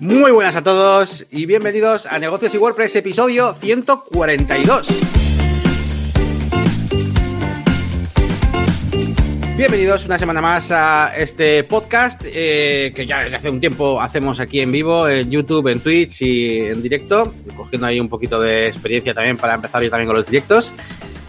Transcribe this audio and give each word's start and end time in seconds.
Muy 0.00 0.30
buenas 0.30 0.56
a 0.56 0.64
todos 0.64 1.26
y 1.30 1.44
bienvenidos 1.44 2.06
a 2.06 2.18
Negocios 2.18 2.54
y 2.54 2.56
WordPress 2.56 2.96
episodio 2.96 3.52
142. 3.52 4.88
Bienvenidos 9.58 10.06
una 10.06 10.18
semana 10.18 10.40
más 10.40 10.70
a 10.70 11.14
este 11.14 11.64
podcast 11.64 12.22
eh, 12.24 12.94
que 12.96 13.06
ya 13.06 13.24
desde 13.24 13.36
hace 13.36 13.50
un 13.50 13.60
tiempo 13.60 14.00
hacemos 14.00 14.40
aquí 14.40 14.60
en 14.60 14.72
vivo, 14.72 15.06
en 15.06 15.30
YouTube, 15.30 15.68
en 15.68 15.80
Twitch 15.80 16.22
y 16.22 16.60
en 16.60 16.80
directo, 16.80 17.34
cogiendo 17.54 17.86
ahí 17.86 18.00
un 18.00 18.08
poquito 18.08 18.40
de 18.40 18.68
experiencia 18.68 19.12
también 19.12 19.36
para 19.36 19.52
empezar 19.52 19.82
yo 19.82 19.90
también 19.90 20.06
con 20.06 20.16
los 20.16 20.24
directos. 20.24 20.72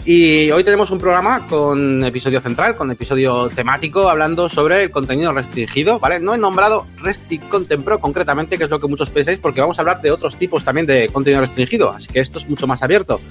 Y 0.03 0.49
hoy 0.49 0.63
tenemos 0.63 0.89
un 0.89 0.97
programa 0.97 1.45
con 1.47 2.03
episodio 2.03 2.41
central, 2.41 2.73
con 2.73 2.89
episodio 2.89 3.49
temático, 3.49 4.09
hablando 4.09 4.49
sobre 4.49 4.83
el 4.83 4.89
contenido 4.89 5.31
restringido, 5.31 5.99
¿vale? 5.99 6.19
No 6.19 6.33
he 6.33 6.39
nombrado 6.39 6.87
Restrict 6.97 7.47
Content 7.49 7.83
Pro 7.83 7.99
concretamente, 7.99 8.57
que 8.57 8.63
es 8.63 8.69
lo 8.71 8.79
que 8.79 8.87
muchos 8.87 9.11
pensáis, 9.11 9.37
porque 9.37 9.61
vamos 9.61 9.77
a 9.77 9.83
hablar 9.83 10.01
de 10.01 10.09
otros 10.09 10.37
tipos 10.37 10.63
también 10.63 10.87
de 10.87 11.07
contenido 11.09 11.41
restringido, 11.41 11.91
así 11.91 12.07
que 12.07 12.19
esto 12.19 12.39
es 12.39 12.49
mucho 12.49 12.65
más 12.65 12.81
abierto. 12.81 13.21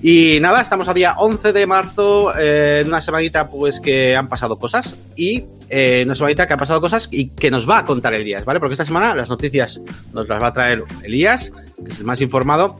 Y 0.00 0.38
nada, 0.40 0.60
estamos 0.60 0.86
a 0.86 0.94
día 0.94 1.14
11 1.18 1.52
de 1.52 1.66
marzo, 1.66 2.32
eh, 2.38 2.82
en 2.82 2.88
una 2.88 3.00
semanita 3.00 3.48
pues 3.48 3.80
que 3.80 4.14
han 4.14 4.28
pasado 4.28 4.60
cosas 4.60 4.94
y 5.16 5.46
eh, 5.70 6.02
una 6.04 6.14
semanita 6.14 6.46
que 6.46 6.52
han 6.52 6.58
pasado 6.58 6.80
cosas 6.80 7.08
y 7.10 7.30
que 7.30 7.50
nos 7.50 7.68
va 7.68 7.78
a 7.78 7.84
contar 7.84 8.14
Elías, 8.14 8.44
¿vale? 8.44 8.60
Porque 8.60 8.74
esta 8.74 8.84
semana 8.84 9.14
las 9.16 9.28
noticias 9.28 9.80
nos 10.12 10.28
las 10.28 10.40
va 10.40 10.48
a 10.48 10.52
traer 10.52 10.84
Elías, 11.02 11.52
que 11.84 11.90
es 11.90 11.98
el 11.98 12.04
más 12.04 12.20
informado, 12.20 12.78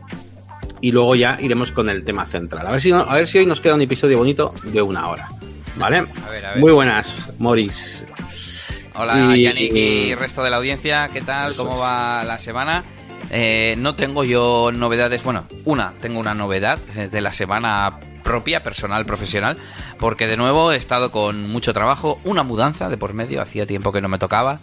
y 0.83 0.93
luego 0.93 1.15
ya 1.15 1.39
iremos 1.41 1.73
con 1.73 1.89
el 1.89 2.05
tema 2.05 2.27
central. 2.27 2.67
A 2.67 2.73
ver 2.73 2.83
si, 2.83 2.93
a 2.93 3.05
ver 3.05 3.27
si 3.27 3.39
hoy 3.39 3.47
nos 3.47 3.63
queda 3.63 3.75
un 3.75 3.81
episodio 3.81 4.19
bonito 4.19 4.53
de 4.65 4.83
una 4.83 5.09
hora. 5.09 5.29
¿Vale? 5.77 5.99
A 6.27 6.29
ver, 6.29 6.45
a 6.45 6.51
ver. 6.51 6.59
Muy 6.59 6.73
buenas, 6.73 7.15
Moris. 7.39 8.05
Hola, 8.95 9.35
Y- 9.35 9.43
Yannick 9.45 9.73
y 9.75 10.15
resto 10.15 10.43
de 10.43 10.51
la 10.51 10.59
audiencia. 10.59 11.09
¿Qué 11.11 11.23
tal? 11.23 11.57
¿Cómo 11.57 11.73
es. 11.75 11.81
va 11.81 12.25
la 12.25 12.37
semana? 12.37 12.85
Eh, 13.31 13.77
no 13.79 13.95
tengo 13.95 14.25
yo 14.25 14.71
novedades. 14.75 15.23
Bueno, 15.25 15.45
una, 15.65 15.95
tengo 16.03 16.21
una 16.21 16.35
novedad 16.35 16.79
de 16.79 17.21
la 17.23 17.33
semana 17.33 17.99
propia, 18.23 18.63
personal, 18.63 19.05
profesional, 19.07 19.57
porque 19.99 20.27
de 20.27 20.37
nuevo 20.37 20.71
he 20.73 20.77
estado 20.77 21.11
con 21.11 21.49
mucho 21.51 21.73
trabajo, 21.73 22.21
una 22.25 22.43
mudanza 22.43 22.89
de 22.89 22.97
por 22.97 23.15
medio, 23.15 23.41
hacía 23.43 23.67
tiempo 23.67 23.91
que 23.93 24.01
no 24.01 24.09
me 24.09 24.19
tocaba, 24.19 24.61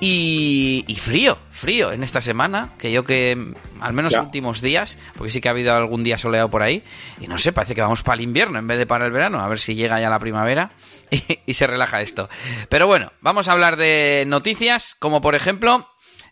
y, 0.00 0.84
y 0.86 0.94
frío, 0.96 1.36
frío 1.50 1.92
en 1.92 2.02
esta 2.02 2.20
semana, 2.20 2.72
que 2.78 2.90
yo 2.90 3.04
que 3.04 3.54
al 3.80 3.92
menos 3.92 4.12
Ya. 4.12 4.22
últimos 4.22 4.60
días, 4.60 4.96
porque 5.16 5.30
sí 5.30 5.40
que 5.40 5.48
ha 5.48 5.52
habido 5.52 5.74
algún 5.74 6.02
día 6.04 6.16
soleado 6.18 6.50
por 6.50 6.62
ahí, 6.62 6.82
y 7.20 7.28
no 7.28 7.38
sé, 7.38 7.52
parece 7.52 7.74
que 7.74 7.82
vamos 7.82 8.02
para 8.02 8.14
el 8.16 8.22
invierno 8.22 8.58
en 8.58 8.66
vez 8.66 8.78
de 8.78 8.86
para 8.86 9.04
el 9.06 9.12
verano, 9.12 9.40
a 9.40 9.48
ver 9.48 9.58
si 9.58 9.74
llega 9.74 10.00
ya 10.00 10.08
la 10.10 10.18
primavera 10.18 10.72
y, 11.10 11.22
y 11.46 11.54
se 11.54 11.66
relaja 11.66 12.00
esto. 12.00 12.28
Pero 12.68 12.86
bueno, 12.86 13.12
vamos 13.20 13.48
a 13.48 13.52
hablar 13.52 13.76
de 13.76 14.24
noticias, 14.26 14.96
como 14.98 15.20
por 15.20 15.34
ejemplo, 15.34 15.86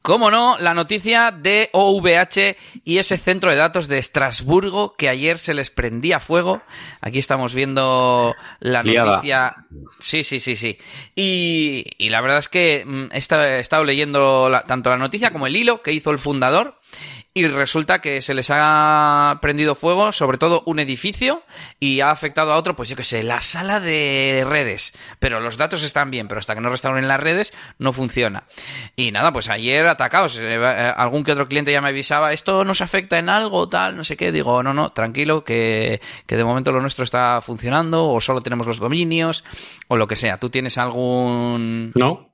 como 0.09 0.31
no, 0.31 0.57
la 0.59 0.73
noticia 0.73 1.31
de 1.33 1.69
OVH 1.75 2.57
y 2.83 2.97
ese 2.97 3.19
centro 3.19 3.51
de 3.51 3.57
datos 3.59 3.89
de 3.89 3.99
Estrasburgo 3.99 4.95
que 4.97 5.11
ayer 5.11 5.39
se 5.39 5.53
les 5.53 5.71
prendía 5.71 6.19
fuego. 6.19 6.63
Aquí 7.03 7.19
estamos 7.19 7.55
viendo 7.55 8.35
la 8.61 8.83
Liada. 8.83 9.17
noticia. 9.17 9.55
Sí, 10.01 10.25
sí, 10.25 10.41
sí, 10.41 10.57
sí. 10.57 10.79
Y, 11.15 11.85
y 11.99 12.09
la 12.09 12.23
verdad 12.23 12.39
es 12.39 12.49
que 12.49 12.85
mm, 12.87 13.05
he 13.13 13.19
estado, 13.19 13.45
he 13.45 13.61
estado 13.61 13.85
leyendo 13.85 14.49
la- 14.49 14.65
tanto 14.65 14.89
la 14.89 14.97
noticia 14.97 15.31
como 15.31 15.47
el 15.47 15.55
hilo 15.57 15.83
que 15.83 15.93
hizo 15.93 16.11
el 16.11 16.19
fundador. 16.19 16.79
Y 17.39 17.47
resulta 17.47 18.01
que 18.01 18.21
se 18.21 18.35
les 18.35 18.49
ha 18.51 19.39
prendido 19.41 19.77
fuego, 19.77 20.11
sobre 20.11 20.39
todo 20.39 20.65
un 20.67 20.81
edificio, 20.81 21.45
y 21.79 22.01
ha 22.01 22.11
afectado 22.11 22.53
a 22.53 22.57
otro, 22.57 22.75
pues 22.75 22.89
yo 22.89 22.97
qué 22.97 23.05
sé, 23.05 23.23
la 23.23 23.41
sala 23.41 23.79
de 23.79 24.45
redes. 24.45 24.93
Pero 25.21 25.39
los 25.39 25.57
datos 25.57 25.85
están 25.85 26.11
bien, 26.11 26.27
pero 26.27 26.41
hasta 26.41 26.57
que 26.57 26.61
no 26.61 26.69
restauren 26.69 27.07
las 27.07 27.21
redes 27.21 27.55
no 27.79 27.93
funciona. 27.93 28.43
Y 28.97 29.13
nada, 29.13 29.33
pues 29.33 29.49
ayer 29.51 29.87
atacados, 29.87 30.37
eh, 30.37 30.57
eh, 30.57 30.93
algún 30.97 31.23
que 31.23 31.31
otro 31.31 31.47
cliente 31.47 31.71
ya 31.71 31.81
me 31.81 31.91
avisaba, 31.91 32.33
esto 32.33 32.65
nos 32.65 32.81
afecta 32.81 33.21
en 33.21 33.29
algo, 33.29 33.69
tal, 33.69 33.95
no 33.95 34.03
sé 34.03 34.17
qué. 34.17 34.33
Digo, 34.33 34.65
no, 34.65 34.75
no, 34.75 34.91
tranquilo, 34.91 35.45
que, 35.45 36.01
que 36.27 36.37
de 36.37 36.43
momento 36.43 36.73
lo 36.73 36.81
nuestro 36.81 37.05
está 37.05 37.41
funcionando, 37.41 38.09
o 38.09 38.21
solo 38.21 38.41
tenemos 38.41 38.67
los 38.67 38.79
dominios, 38.79 39.45
o 39.87 39.97
lo 39.97 40.09
que 40.09 40.17
sea. 40.17 40.39
¿Tú 40.39 40.51
tienes 40.51 40.77
algún... 40.77 41.93
No, 41.95 42.33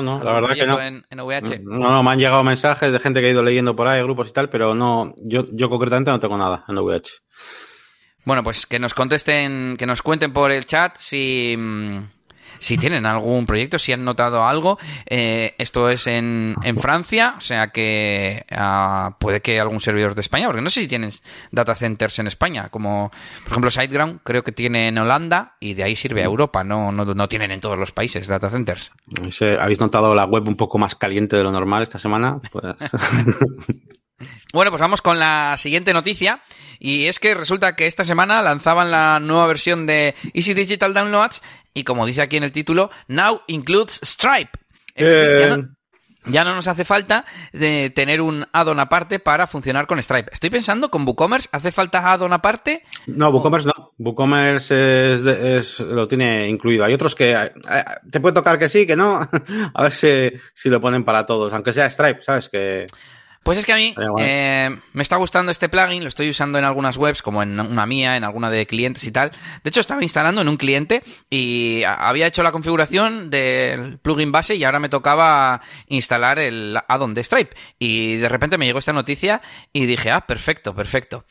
no, 0.00 0.18
no, 0.18 0.24
la 0.24 0.32
verdad 0.32 0.54
que 0.54 0.66
no. 0.66 0.80
En, 0.80 1.04
en 1.10 1.20
VH? 1.20 1.60
No, 1.64 1.90
no, 1.90 2.02
me 2.02 2.12
han 2.12 2.18
llegado 2.18 2.42
mensajes 2.44 2.90
de 2.92 2.98
gente 2.98 3.20
que 3.20 3.26
ha 3.26 3.30
ido 3.30 3.42
leyendo 3.42 3.76
por 3.76 3.88
ahí, 3.88 4.02
grupos 4.02 4.30
y 4.30 4.32
tal, 4.32 4.48
pero 4.48 4.74
no, 4.74 5.14
yo, 5.18 5.44
yo 5.52 5.68
concretamente 5.68 6.10
no 6.10 6.20
tengo 6.20 6.38
nada 6.38 6.64
en 6.68 6.78
VH. 6.78 7.10
Bueno, 8.24 8.44
pues 8.44 8.66
que 8.66 8.78
nos 8.78 8.94
contesten, 8.94 9.76
que 9.76 9.86
nos 9.86 10.00
cuenten 10.00 10.32
por 10.32 10.52
el 10.52 10.64
chat 10.64 10.96
si, 10.96 11.56
mm, 11.58 11.98
si 12.62 12.78
tienen 12.78 13.06
algún 13.06 13.44
proyecto, 13.44 13.78
si 13.78 13.92
han 13.92 14.04
notado 14.04 14.44
algo. 14.46 14.78
Eh, 15.06 15.54
esto 15.58 15.88
es 15.88 16.06
en, 16.06 16.54
en 16.62 16.76
Francia, 16.78 17.34
o 17.36 17.40
sea 17.40 17.68
que 17.68 18.46
ah, 18.52 19.16
puede 19.18 19.40
que 19.40 19.58
algún 19.58 19.80
servidor 19.80 20.14
de 20.14 20.20
España, 20.20 20.46
porque 20.46 20.62
no 20.62 20.70
sé 20.70 20.82
si 20.82 20.88
tienes 20.88 21.24
data 21.50 21.74
centers 21.74 22.20
en 22.20 22.28
España, 22.28 22.68
como 22.68 23.10
por 23.42 23.52
ejemplo 23.52 23.70
SiteGround, 23.70 24.20
creo 24.22 24.44
que 24.44 24.52
tiene 24.52 24.88
en 24.88 24.98
Holanda 24.98 25.56
y 25.58 25.74
de 25.74 25.82
ahí 25.82 25.96
sirve 25.96 26.22
a 26.22 26.26
Europa, 26.26 26.62
no, 26.62 26.92
no, 26.92 27.04
no 27.04 27.28
tienen 27.28 27.50
en 27.50 27.60
todos 27.60 27.76
los 27.76 27.90
países 27.90 28.28
data 28.28 28.48
centers. 28.48 28.92
¿Habéis 29.58 29.80
notado 29.80 30.14
la 30.14 30.24
web 30.24 30.46
un 30.46 30.56
poco 30.56 30.78
más 30.78 30.94
caliente 30.94 31.36
de 31.36 31.42
lo 31.42 31.50
normal 31.50 31.82
esta 31.82 31.98
semana? 31.98 32.38
Pues, 32.52 32.64
Bueno, 34.52 34.70
pues 34.70 34.80
vamos 34.80 35.02
con 35.02 35.18
la 35.18 35.56
siguiente 35.56 35.92
noticia. 35.92 36.42
Y 36.78 37.06
es 37.06 37.18
que 37.20 37.34
resulta 37.34 37.76
que 37.76 37.86
esta 37.86 38.04
semana 38.04 38.42
lanzaban 38.42 38.90
la 38.90 39.20
nueva 39.20 39.46
versión 39.46 39.86
de 39.86 40.14
Easy 40.34 40.54
Digital 40.54 40.94
Downloads. 40.94 41.42
Y 41.74 41.84
como 41.84 42.06
dice 42.06 42.22
aquí 42.22 42.36
en 42.36 42.44
el 42.44 42.52
título, 42.52 42.90
now 43.08 43.42
includes 43.46 44.00
Stripe. 44.04 44.50
Es 44.94 45.06
decir, 45.06 45.38
ya 45.40 45.46
no, 45.48 45.56
Bien. 45.56 45.76
ya 46.26 46.44
no 46.44 46.54
nos 46.54 46.68
hace 46.68 46.84
falta 46.84 47.24
de 47.52 47.88
tener 47.90 48.20
un 48.20 48.44
add-on 48.52 48.78
aparte 48.78 49.20
para 49.20 49.46
funcionar 49.46 49.86
con 49.86 50.02
Stripe. 50.02 50.30
Estoy 50.32 50.50
pensando, 50.50 50.90
con 50.90 51.06
WooCommerce, 51.06 51.48
¿hace 51.50 51.72
falta 51.72 52.12
add-on 52.12 52.32
aparte? 52.34 52.82
No, 53.06 53.30
WooCommerce 53.30 53.68
no. 53.68 53.92
WooCommerce 53.98 55.14
es, 55.14 55.22
es- 55.22 55.80
lo 55.80 56.06
tiene 56.06 56.46
incluido. 56.48 56.84
Hay 56.84 56.92
otros 56.94 57.14
que 57.14 57.32
eh, 57.32 57.52
te 58.10 58.20
puede 58.20 58.34
tocar 58.34 58.58
que 58.58 58.68
sí, 58.68 58.86
que 58.86 58.96
no. 58.96 59.20
A 59.74 59.82
ver 59.82 59.92
si, 59.92 60.30
si 60.52 60.68
lo 60.68 60.80
ponen 60.80 61.04
para 61.04 61.24
todos, 61.24 61.52
aunque 61.54 61.72
sea 61.72 61.88
Stripe, 61.90 62.22
¿sabes? 62.22 62.48
Que 62.50 62.86
Pues 63.42 63.58
es 63.58 63.66
que 63.66 63.72
a 63.72 63.76
mí 63.76 63.94
eh, 64.18 64.70
me 64.92 65.02
está 65.02 65.16
gustando 65.16 65.50
este 65.50 65.68
plugin, 65.68 66.02
lo 66.02 66.08
estoy 66.08 66.30
usando 66.30 66.58
en 66.58 66.64
algunas 66.64 66.96
webs, 66.96 67.22
como 67.22 67.42
en 67.42 67.58
una 67.58 67.86
mía, 67.86 68.16
en 68.16 68.22
alguna 68.22 68.50
de 68.50 68.66
clientes 68.66 69.04
y 69.04 69.10
tal. 69.10 69.32
De 69.64 69.68
hecho, 69.68 69.80
estaba 69.80 70.02
instalando 70.02 70.40
en 70.40 70.48
un 70.48 70.56
cliente 70.56 71.02
y 71.28 71.82
había 71.84 72.28
hecho 72.28 72.42
la 72.44 72.52
configuración 72.52 73.30
del 73.30 73.98
plugin 73.98 74.30
base 74.30 74.54
y 74.54 74.64
ahora 74.64 74.78
me 74.78 74.88
tocaba 74.88 75.60
instalar 75.88 76.38
el 76.38 76.78
add-on 76.86 77.14
de 77.14 77.24
Stripe. 77.24 77.56
Y 77.80 78.16
de 78.16 78.28
repente 78.28 78.58
me 78.58 78.66
llegó 78.66 78.78
esta 78.78 78.92
noticia 78.92 79.42
y 79.72 79.86
dije, 79.86 80.10
ah, 80.10 80.20
perfecto, 80.26 80.74
perfecto. 80.74 81.24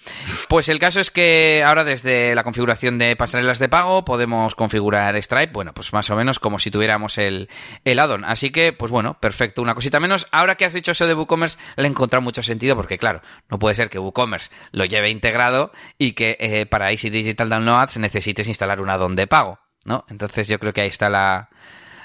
Pues 0.49 0.67
el 0.67 0.79
caso 0.79 0.99
es 0.99 1.11
que 1.11 1.63
ahora 1.65 1.85
desde 1.85 2.35
la 2.35 2.43
configuración 2.43 2.97
de 2.97 3.15
pasarelas 3.15 3.59
de 3.59 3.69
pago 3.69 4.03
podemos 4.03 4.55
configurar 4.55 5.15
Stripe, 5.21 5.53
bueno, 5.53 5.73
pues 5.73 5.93
más 5.93 6.09
o 6.09 6.15
menos 6.17 6.39
como 6.39 6.59
si 6.59 6.71
tuviéramos 6.71 7.17
el, 7.17 7.49
el 7.85 7.99
add-on. 7.99 8.25
Así 8.25 8.49
que, 8.49 8.73
pues 8.73 8.91
bueno, 8.91 9.17
perfecto, 9.19 9.61
una 9.61 9.75
cosita 9.75 10.01
menos. 10.01 10.27
Ahora 10.31 10.55
que 10.55 10.65
has 10.65 10.73
dicho 10.73 10.91
eso 10.91 11.07
de 11.07 11.13
WooCommerce, 11.13 11.57
le 11.77 11.83
he 11.83 11.87
encontrado 12.01 12.21
mucho 12.21 12.43
sentido 12.43 12.75
porque, 12.75 12.97
claro, 12.97 13.21
no 13.49 13.59
puede 13.59 13.75
ser 13.75 13.89
que 13.89 13.99
WooCommerce 13.99 14.49
lo 14.71 14.85
lleve 14.85 15.09
integrado 15.09 15.71
y 15.97 16.13
que 16.13 16.37
eh, 16.39 16.65
para 16.65 16.91
Easy 16.91 17.09
Digital 17.09 17.49
Downloads 17.49 17.97
necesites 17.97 18.47
instalar 18.47 18.81
un 18.81 18.89
add-on 18.89 19.15
de 19.15 19.27
pago, 19.27 19.59
¿no? 19.85 20.05
Entonces 20.09 20.47
yo 20.47 20.59
creo 20.59 20.73
que 20.73 20.81
ahí 20.81 20.89
está 20.89 21.09
la, 21.09 21.49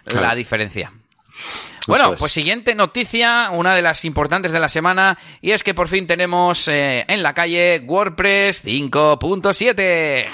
la 0.04 0.34
diferencia. 0.34 0.92
Bueno, 1.86 2.14
es. 2.14 2.18
pues 2.18 2.32
siguiente 2.32 2.74
noticia, 2.74 3.50
una 3.52 3.74
de 3.74 3.82
las 3.82 4.04
importantes 4.04 4.52
de 4.52 4.60
la 4.60 4.68
semana, 4.68 5.18
y 5.40 5.52
es 5.52 5.62
que 5.62 5.74
por 5.74 5.88
fin 5.88 6.06
tenemos 6.06 6.66
eh, 6.68 7.04
en 7.08 7.22
la 7.22 7.32
calle 7.32 7.82
WordPress 7.86 8.64
5.7. 8.64 10.26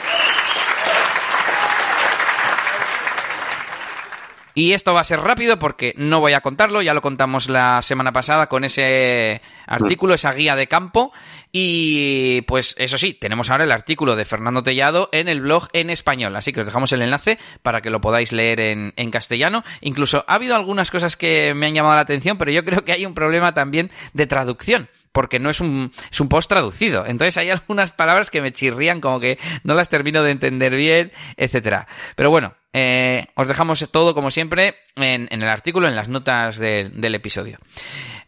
Y 4.54 4.72
esto 4.72 4.92
va 4.92 5.00
a 5.00 5.04
ser 5.04 5.20
rápido 5.20 5.58
porque 5.58 5.94
no 5.96 6.20
voy 6.20 6.34
a 6.34 6.40
contarlo, 6.40 6.82
ya 6.82 6.94
lo 6.94 7.00
contamos 7.00 7.48
la 7.48 7.80
semana 7.82 8.12
pasada 8.12 8.48
con 8.48 8.64
ese 8.64 9.40
artículo, 9.66 10.14
esa 10.14 10.32
guía 10.32 10.56
de 10.56 10.66
campo. 10.66 11.12
Y 11.52 12.42
pues 12.42 12.74
eso 12.78 12.98
sí, 12.98 13.14
tenemos 13.14 13.50
ahora 13.50 13.64
el 13.64 13.72
artículo 13.72 14.16
de 14.16 14.24
Fernando 14.24 14.62
Tellado 14.62 15.08
en 15.12 15.28
el 15.28 15.40
blog 15.40 15.68
en 15.72 15.90
español. 15.90 16.36
Así 16.36 16.52
que 16.52 16.60
os 16.60 16.66
dejamos 16.66 16.92
el 16.92 17.02
enlace 17.02 17.38
para 17.62 17.80
que 17.80 17.90
lo 17.90 18.00
podáis 18.00 18.32
leer 18.32 18.60
en, 18.60 18.92
en 18.96 19.10
castellano. 19.10 19.64
Incluso 19.80 20.24
ha 20.26 20.34
habido 20.34 20.56
algunas 20.56 20.90
cosas 20.90 21.16
que 21.16 21.54
me 21.54 21.66
han 21.66 21.74
llamado 21.74 21.94
la 21.94 22.02
atención, 22.02 22.36
pero 22.36 22.50
yo 22.50 22.64
creo 22.64 22.84
que 22.84 22.92
hay 22.92 23.06
un 23.06 23.14
problema 23.14 23.54
también 23.54 23.90
de 24.12 24.26
traducción 24.26 24.88
porque 25.12 25.38
no 25.38 25.50
es 25.50 25.60
un, 25.60 25.92
es 26.10 26.20
un 26.20 26.28
post 26.28 26.48
traducido. 26.48 27.04
Entonces 27.06 27.36
hay 27.36 27.50
algunas 27.50 27.92
palabras 27.92 28.30
que 28.30 28.40
me 28.42 28.52
chirrían, 28.52 29.00
como 29.00 29.20
que 29.20 29.38
no 29.64 29.74
las 29.74 29.88
termino 29.88 30.22
de 30.22 30.30
entender 30.32 30.74
bien, 30.74 31.12
etcétera. 31.36 31.86
Pero 32.16 32.30
bueno, 32.30 32.54
eh, 32.72 33.26
os 33.34 33.46
dejamos 33.46 33.86
todo, 33.90 34.14
como 34.14 34.30
siempre, 34.30 34.76
en, 34.96 35.28
el 35.30 35.48
artículo, 35.48 35.88
en 35.88 35.96
las 35.96 36.08
notas 36.08 36.56
de- 36.58 36.88
del 36.90 37.14
episodio. 37.14 37.58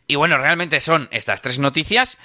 Y 0.07 0.17
bueno, 0.17 0.37
realmente 0.37 0.81
son 0.81 1.09
estas 1.13 1.41
tres 1.41 1.59
noticias. 1.59 2.19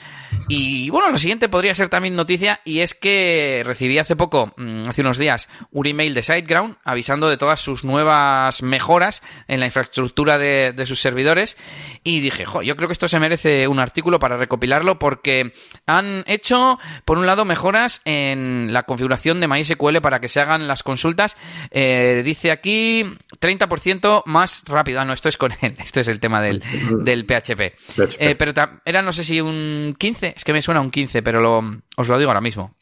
Y 0.50 0.90
bueno, 0.90 1.12
lo 1.12 1.18
siguiente 1.18 1.48
podría 1.48 1.74
ser 1.76 1.90
también 1.90 2.16
noticia 2.16 2.60
y 2.66 2.80
es 2.80 2.94
que 2.94 3.62
recibí 3.66 3.98
hace 4.00 4.16
poco, 4.16 4.54
mm, 4.58 4.90
hace 4.90 5.02
unos 5.02 5.18
días, 5.18 5.48
un 5.72 5.88
email 5.88 6.14
de 6.14 6.24
SiteGround 6.24 6.76
avisando 6.84 7.30
de 7.30 7.38
todas 7.38 7.62
sus 7.62 7.84
nuevas 7.84 8.62
mejoras 8.64 9.22
en 9.48 9.60
la 9.60 9.68
infraestructura 9.68 10.38
de, 10.38 10.74
sus 10.86 11.00
servidores 11.00 11.56
y 12.04 12.20
dije, 12.20 12.46
jo, 12.46 12.64
yo 12.64 12.76
creo 12.76 12.88
que 12.88 12.94
esto 12.94 13.08
se 13.08 13.20
merece 13.20 13.68
un 13.68 13.80
artículo 13.80 14.18
para 14.18 14.38
recopilarlo 14.38 14.98
porque 14.98 15.54
han 15.86 16.24
hecho, 16.26 16.80
por 17.06 17.18
un 17.18 17.28
lado, 17.28 17.46
mejoras 17.46 18.02
en 18.06 18.74
la 18.74 18.84
configuración 18.84 19.40
de 19.40 19.48
MySQL 19.48 20.02
para 20.02 20.20
que 20.20 20.30
se 20.30 20.40
hagan 20.40 20.68
las 20.68 20.84
consultas. 20.84 21.38
Eh, 21.70 22.24
dice 22.26 22.52
aquí 22.52 23.04
30% 23.40 24.24
más 24.26 24.64
rápido. 24.66 25.00
Ah, 25.00 25.06
no, 25.06 25.14
esto 25.14 25.30
es 25.30 25.38
con 25.38 25.54
él, 25.62 25.76
esto 25.84 26.00
es 26.00 26.08
el 26.08 26.20
tema 26.20 26.42
del, 26.42 26.64
del 27.04 27.26
PHP. 27.26 27.69
Eh, 28.20 28.36
pero 28.36 28.54
era, 28.86 29.02
no 29.02 29.12
sé 29.12 29.24
si 29.24 29.42
un 29.42 29.96
15, 29.98 30.34
es 30.36 30.44
que 30.44 30.54
me 30.54 30.62
suena 30.62 30.82
un 30.82 30.92
15, 30.92 31.22
pero 31.22 31.42
lo, 31.42 31.64
os 31.98 32.08
lo 32.08 32.18
digo 32.18 32.30
ahora 32.30 32.42
mismo. 32.42 32.76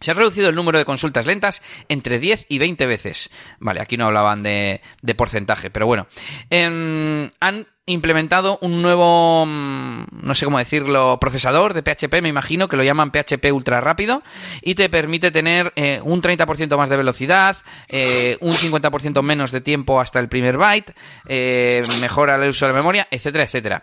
Se 0.00 0.10
ha 0.10 0.14
reducido 0.14 0.48
el 0.48 0.56
número 0.56 0.78
de 0.78 0.84
consultas 0.84 1.26
lentas 1.26 1.62
entre 1.88 2.18
10 2.18 2.46
y 2.48 2.58
20 2.58 2.86
veces. 2.86 3.30
Vale, 3.60 3.80
aquí 3.80 3.96
no 3.96 4.06
hablaban 4.06 4.42
de, 4.42 4.80
porcentaje, 5.16 5.70
pero 5.70 5.86
bueno. 5.86 6.08
Em, 6.50 7.30
han 7.38 7.66
implementado 7.86 8.58
un 8.62 8.80
nuevo, 8.80 9.44
mm, 9.44 10.04
no 10.22 10.34
sé 10.34 10.44
cómo 10.44 10.58
decirlo, 10.58 11.18
procesador 11.20 11.74
de 11.74 11.82
PHP, 11.82 12.22
me 12.22 12.28
imagino 12.28 12.68
que 12.68 12.76
lo 12.76 12.84
llaman 12.84 13.10
PHP 13.10 13.50
ultra 13.50 13.80
rápido 13.80 14.22
y 14.60 14.76
te 14.76 14.88
permite 14.88 15.30
tener 15.32 15.72
eh, 15.74 16.00
un 16.02 16.22
30% 16.22 16.76
más 16.76 16.88
de 16.88 16.96
velocidad, 16.96 17.56
eh, 17.88 18.36
un 18.40 18.52
50% 18.54 19.22
menos 19.22 19.50
de 19.50 19.60
tiempo 19.60 20.00
hasta 20.00 20.20
el 20.20 20.28
primer 20.28 20.58
byte, 20.58 20.94
eh, 21.26 21.82
mejora 22.00 22.36
el 22.36 22.50
uso 22.50 22.66
de 22.66 22.72
la 22.72 22.78
memoria, 22.78 23.08
etcétera, 23.10 23.44
etcétera. 23.44 23.82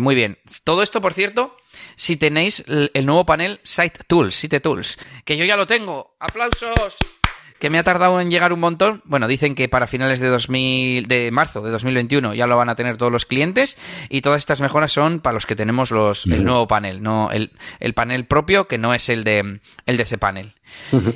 muy 0.00 0.14
bien. 0.14 0.38
Todo 0.64 0.82
esto, 0.82 1.00
por 1.00 1.14
cierto, 1.14 1.56
si 1.94 2.16
tenéis 2.16 2.64
el, 2.66 2.90
el 2.92 3.06
nuevo 3.06 3.24
panel 3.24 3.60
Site 3.62 4.00
Tools, 4.08 4.34
Site 4.34 4.60
Tools, 4.60 4.98
que 5.24 5.36
yo 5.36 5.44
ya 5.44 5.56
lo 5.56 5.66
tengo. 5.66 6.16
¡Aplausos! 6.18 7.19
Que 7.60 7.70
me 7.70 7.78
ha 7.78 7.84
tardado 7.84 8.20
en 8.20 8.30
llegar 8.30 8.52
un 8.52 8.58
montón. 8.58 9.02
Bueno, 9.04 9.28
dicen 9.28 9.54
que 9.54 9.68
para 9.68 9.86
finales 9.86 10.18
de 10.18 10.28
2000, 10.28 11.06
de 11.06 11.30
marzo 11.30 11.60
de 11.60 11.70
2021 11.70 12.34
ya 12.34 12.46
lo 12.46 12.56
van 12.56 12.70
a 12.70 12.74
tener 12.74 12.96
todos 12.96 13.12
los 13.12 13.26
clientes 13.26 13.78
y 14.08 14.22
todas 14.22 14.38
estas 14.38 14.60
mejoras 14.60 14.90
son 14.90 15.20
para 15.20 15.34
los 15.34 15.46
que 15.46 15.54
tenemos 15.54 15.90
los, 15.90 16.26
el 16.26 16.42
nuevo 16.42 16.66
panel, 16.66 17.02
no 17.02 17.30
el, 17.30 17.52
el 17.78 17.92
panel 17.94 18.24
propio 18.24 18.66
que 18.66 18.78
no 18.78 18.94
es 18.94 19.08
el 19.10 19.24
de 19.24 19.60
el 19.86 19.96
de 19.96 20.04
cPanel. 20.04 20.54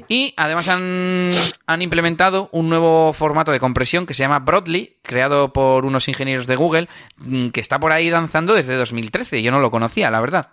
Y 0.09 0.35
además 0.37 0.69
han, 0.69 1.31
han 1.67 1.83
implementado 1.83 2.51
un 2.53 2.69
nuevo 2.69 3.13
formato 3.13 3.53
de 3.53 3.61
compresión 3.61 4.05
que 4.05 4.13
se 4.13 4.23
llama 4.23 4.41
Broadly, 4.41 4.97
creado 5.03 5.53
por 5.53 5.87
unos 5.87 6.09
ingenieros 6.09 6.47
de 6.47 6.57
Google, 6.57 6.89
mm, 7.19 7.49
que 7.49 7.61
está 7.61 7.79
por 7.79 7.93
ahí 7.93 8.11
danzando 8.11 8.53
desde 8.53 8.75
2013. 8.75 9.43
Yo 9.43 9.51
no 9.51 9.61
lo 9.61 9.71
conocía, 9.71 10.11
la 10.11 10.21
verdad 10.21 10.51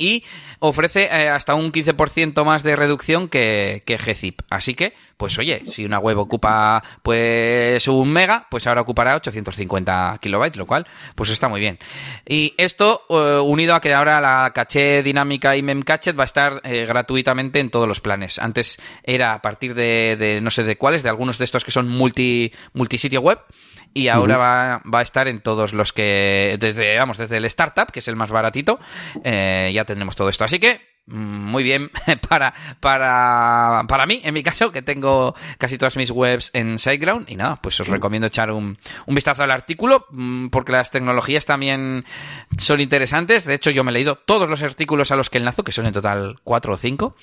y 0.00 0.24
ofrece 0.60 1.04
eh, 1.04 1.28
hasta 1.28 1.54
un 1.54 1.72
15% 1.72 2.44
más 2.44 2.62
de 2.62 2.76
reducción 2.76 3.28
que, 3.28 3.82
que 3.84 3.96
gzip. 3.96 4.40
Así 4.50 4.74
que, 4.74 4.94
pues 5.16 5.38
oye, 5.38 5.62
si 5.70 5.84
una 5.84 5.98
web 5.98 6.18
ocupa 6.18 6.82
pues 7.02 7.86
un 7.88 8.12
mega, 8.12 8.46
pues 8.50 8.66
ahora 8.66 8.80
ocupará 8.80 9.16
850 9.16 10.18
kilobytes, 10.20 10.56
lo 10.56 10.66
cual 10.66 10.86
pues 11.14 11.30
está 11.30 11.48
muy 11.48 11.60
bien. 11.60 11.78
Y 12.26 12.54
esto 12.56 13.02
eh, 13.10 13.40
unido 13.42 13.74
a 13.74 13.80
que 13.80 13.92
ahora 13.92 14.20
la 14.20 14.50
caché 14.54 15.02
dinámica 15.02 15.56
y 15.56 15.62
memcached 15.62 16.16
va 16.16 16.22
a 16.22 16.24
estar 16.24 16.60
eh, 16.64 16.86
gratuitamente 16.86 17.60
en 17.60 17.70
todos 17.70 17.86
los 17.86 18.00
planes. 18.00 18.38
Antes 18.38 18.78
era 19.02 19.34
a 19.34 19.42
partir 19.42 19.74
de, 19.74 20.16
de, 20.18 20.40
no 20.40 20.50
sé 20.50 20.64
de 20.64 20.76
cuáles, 20.76 21.02
de 21.02 21.08
algunos 21.08 21.38
de 21.38 21.44
estos 21.44 21.64
que 21.64 21.70
son 21.70 21.88
multi 21.88 22.52
multisitio 22.72 23.20
web 23.20 23.38
y 23.92 24.08
ahora 24.08 24.36
va, 24.36 24.82
va, 24.92 25.00
a 25.00 25.02
estar 25.02 25.26
en 25.26 25.40
todos 25.40 25.72
los 25.72 25.92
que, 25.92 26.56
desde, 26.60 26.96
vamos, 26.96 27.18
desde 27.18 27.38
el 27.38 27.44
startup, 27.46 27.90
que 27.90 27.98
es 27.98 28.06
el 28.06 28.14
más 28.14 28.30
baratito, 28.30 28.78
ya 29.24 29.84
tenemos 29.92 30.16
todo 30.16 30.28
esto. 30.28 30.44
Así 30.44 30.58
que, 30.58 30.80
mm, 31.06 31.14
muy 31.16 31.62
bien 31.62 31.90
para, 32.28 32.54
para, 32.80 33.84
para 33.88 34.06
mí, 34.06 34.20
en 34.24 34.34
mi 34.34 34.42
caso, 34.42 34.72
que 34.72 34.82
tengo 34.82 35.34
casi 35.58 35.78
todas 35.78 35.96
mis 35.96 36.10
webs 36.10 36.50
en 36.52 36.78
SiteGround. 36.78 37.28
Y 37.30 37.36
nada, 37.36 37.56
pues 37.56 37.80
os 37.80 37.88
recomiendo 37.88 38.26
echar 38.26 38.50
un, 38.50 38.78
un 39.06 39.14
vistazo 39.14 39.42
al 39.42 39.50
artículo, 39.50 40.06
mm, 40.10 40.48
porque 40.48 40.72
las 40.72 40.90
tecnologías 40.90 41.46
también 41.46 42.04
son 42.56 42.80
interesantes. 42.80 43.44
De 43.44 43.54
hecho, 43.54 43.70
yo 43.70 43.84
me 43.84 43.90
he 43.90 43.94
leído 43.94 44.16
todos 44.16 44.48
los 44.48 44.62
artículos 44.62 45.10
a 45.10 45.16
los 45.16 45.30
que 45.30 45.38
enlazo, 45.38 45.64
que 45.64 45.72
son 45.72 45.86
en 45.86 45.92
total 45.92 46.36
cuatro 46.44 46.74
o 46.74 46.76
cinco, 46.76 47.16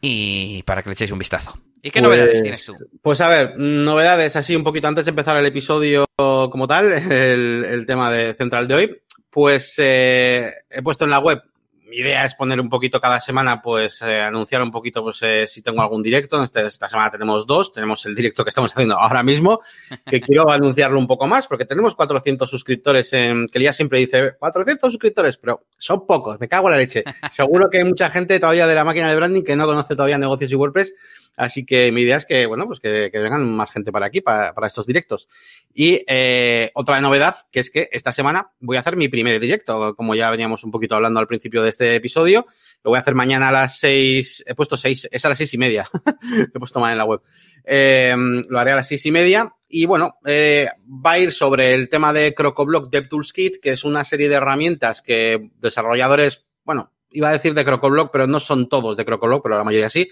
y 0.00 0.62
para 0.64 0.82
que 0.82 0.90
le 0.90 0.94
echéis 0.94 1.12
un 1.12 1.18
vistazo. 1.18 1.58
¿Y 1.82 1.90
qué 1.90 2.00
novedades 2.00 2.30
pues, 2.30 2.42
tienes 2.42 2.64
tú? 2.64 2.74
Pues 3.02 3.20
a 3.20 3.28
ver, 3.28 3.56
novedades 3.56 4.36
así 4.36 4.56
un 4.56 4.64
poquito 4.64 4.88
antes 4.88 5.04
de 5.04 5.10
empezar 5.10 5.36
el 5.36 5.46
episodio 5.46 6.06
como 6.16 6.66
tal, 6.66 6.92
el, 7.12 7.84
tema 7.86 8.10
de 8.10 8.34
central 8.34 8.68
de 8.68 8.74
hoy. 8.74 8.96
Pues 9.30 9.74
eh, 9.78 10.52
he 10.70 10.82
puesto 10.82 11.04
en 11.04 11.10
la 11.10 11.20
web 11.20 11.42
mi 11.88 11.96
idea 11.96 12.24
es 12.24 12.34
poner 12.34 12.60
un 12.60 12.68
poquito 12.68 13.00
cada 13.00 13.18
semana, 13.18 13.62
pues 13.62 14.02
eh, 14.02 14.20
anunciar 14.20 14.62
un 14.62 14.70
poquito 14.70 15.02
pues 15.02 15.18
eh, 15.22 15.46
si 15.46 15.62
tengo 15.62 15.80
algún 15.80 16.02
directo. 16.02 16.42
Este, 16.42 16.64
esta 16.64 16.88
semana 16.88 17.10
tenemos 17.10 17.46
dos. 17.46 17.72
Tenemos 17.72 18.04
el 18.06 18.14
directo 18.14 18.44
que 18.44 18.50
estamos 18.50 18.72
haciendo 18.72 18.98
ahora 18.98 19.22
mismo, 19.22 19.60
que 20.04 20.20
quiero 20.20 20.50
anunciarlo 20.50 20.98
un 20.98 21.06
poco 21.06 21.26
más, 21.26 21.46
porque 21.46 21.64
tenemos 21.64 21.94
400 21.94 22.48
suscriptores 22.48 23.12
en, 23.12 23.48
que 23.48 23.60
ya 23.60 23.72
siempre 23.72 24.00
dice 24.00 24.36
400 24.38 24.92
suscriptores, 24.92 25.38
pero 25.38 25.64
son 25.78 26.06
pocos, 26.06 26.38
me 26.38 26.48
cago 26.48 26.68
en 26.68 26.72
la 26.72 26.78
leche. 26.78 27.04
Seguro 27.30 27.70
que 27.70 27.78
hay 27.78 27.84
mucha 27.84 28.10
gente 28.10 28.38
todavía 28.38 28.66
de 28.66 28.74
la 28.74 28.84
máquina 28.84 29.10
de 29.10 29.16
branding 29.16 29.42
que 29.42 29.56
no 29.56 29.66
conoce 29.66 29.94
todavía 29.94 30.18
negocios 30.18 30.50
y 30.52 30.54
WordPress 30.54 30.94
Así 31.38 31.64
que 31.64 31.92
mi 31.92 32.02
idea 32.02 32.16
es 32.16 32.26
que, 32.26 32.46
bueno, 32.46 32.66
pues 32.66 32.80
que, 32.80 33.10
vengan 33.12 33.48
más 33.48 33.70
gente 33.70 33.92
para 33.92 34.06
aquí, 34.06 34.20
para, 34.20 34.52
estos 34.66 34.88
directos. 34.88 35.28
Y 35.72 36.04
eh, 36.08 36.72
otra 36.74 37.00
novedad, 37.00 37.36
que 37.52 37.60
es 37.60 37.70
que 37.70 37.88
esta 37.92 38.12
semana 38.12 38.50
voy 38.58 38.76
a 38.76 38.80
hacer 38.80 38.96
mi 38.96 39.08
primer 39.08 39.38
directo, 39.38 39.94
como 39.94 40.16
ya 40.16 40.32
veníamos 40.32 40.64
un 40.64 40.72
poquito 40.72 40.96
hablando 40.96 41.20
al 41.20 41.28
principio 41.28 41.62
de 41.62 41.68
este 41.68 41.94
episodio. 41.94 42.44
Lo 42.82 42.90
voy 42.90 42.98
a 42.98 43.02
hacer 43.02 43.14
mañana 43.14 43.50
a 43.50 43.52
las 43.52 43.78
seis, 43.78 44.42
he 44.48 44.56
puesto 44.56 44.76
seis, 44.76 45.08
es 45.12 45.24
a 45.24 45.28
las 45.28 45.38
seis 45.38 45.54
y 45.54 45.58
media. 45.58 45.88
he 46.54 46.58
puesto 46.58 46.80
mal 46.80 46.90
en 46.90 46.98
la 46.98 47.04
web. 47.04 47.20
Eh, 47.64 48.16
lo 48.48 48.58
haré 48.58 48.72
a 48.72 48.76
las 48.76 48.88
seis 48.88 49.06
y 49.06 49.12
media. 49.12 49.54
Y 49.68 49.86
bueno, 49.86 50.18
eh, 50.24 50.68
va 50.84 51.12
a 51.12 51.18
ir 51.20 51.30
sobre 51.30 51.72
el 51.72 51.88
tema 51.88 52.12
de 52.12 52.34
CrocoBlock 52.34 52.90
DevTools 52.90 53.32
Kit, 53.32 53.56
que 53.62 53.70
es 53.70 53.84
una 53.84 54.02
serie 54.02 54.28
de 54.28 54.34
herramientas 54.34 55.02
que 55.02 55.50
desarrolladores, 55.60 56.46
bueno, 56.64 56.90
iba 57.10 57.28
a 57.28 57.32
decir 57.32 57.54
de 57.54 57.64
CrocoBlock, 57.64 58.10
pero 58.12 58.26
no 58.26 58.40
son 58.40 58.68
todos 58.68 58.96
de 58.96 59.04
CrocoBlock, 59.04 59.42
pero 59.42 59.56
la 59.56 59.64
mayoría 59.64 59.88
sí, 59.88 60.08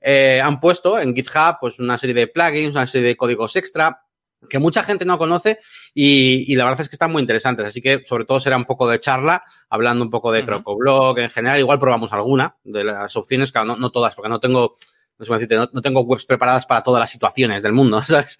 eh, 0.00 0.40
han 0.42 0.60
puesto 0.60 0.98
en 0.98 1.14
GitHub 1.14 1.58
pues 1.60 1.78
una 1.78 1.98
serie 1.98 2.14
de 2.14 2.26
plugins, 2.26 2.74
una 2.74 2.86
serie 2.86 3.08
de 3.08 3.16
códigos 3.16 3.56
extra 3.56 4.02
que 4.48 4.58
mucha 4.58 4.82
gente 4.82 5.04
no 5.04 5.18
conoce 5.18 5.58
y, 5.94 6.54
la 6.54 6.64
verdad 6.64 6.80
es 6.80 6.88
que 6.88 6.94
están 6.94 7.12
muy 7.12 7.20
interesantes. 7.20 7.66
Así 7.66 7.82
que 7.82 8.02
sobre 8.04 8.24
todo 8.24 8.40
será 8.40 8.56
un 8.56 8.64
poco 8.64 8.88
de 8.88 9.00
charla, 9.00 9.44
hablando 9.68 10.04
un 10.04 10.10
poco 10.10 10.32
de 10.32 10.44
CrocoBlock 10.44 11.18
en 11.18 11.30
general. 11.30 11.58
Igual 11.58 11.78
probamos 11.78 12.12
alguna 12.12 12.56
de 12.64 12.84
las 12.84 13.14
opciones, 13.16 13.52
claro, 13.52 13.76
no, 13.76 13.90
todas, 13.90 14.14
porque 14.14 14.28
no 14.28 14.40
tengo, 14.40 14.76
no, 15.18 15.26
sé 15.26 15.32
decirte, 15.32 15.56
no, 15.56 15.82
tengo 15.82 16.00
webs 16.00 16.24
preparadas 16.24 16.66
para 16.66 16.82
todas 16.82 17.00
las 17.00 17.10
situaciones 17.10 17.62
del 17.62 17.72
mundo, 17.72 18.00
¿sabes? 18.06 18.38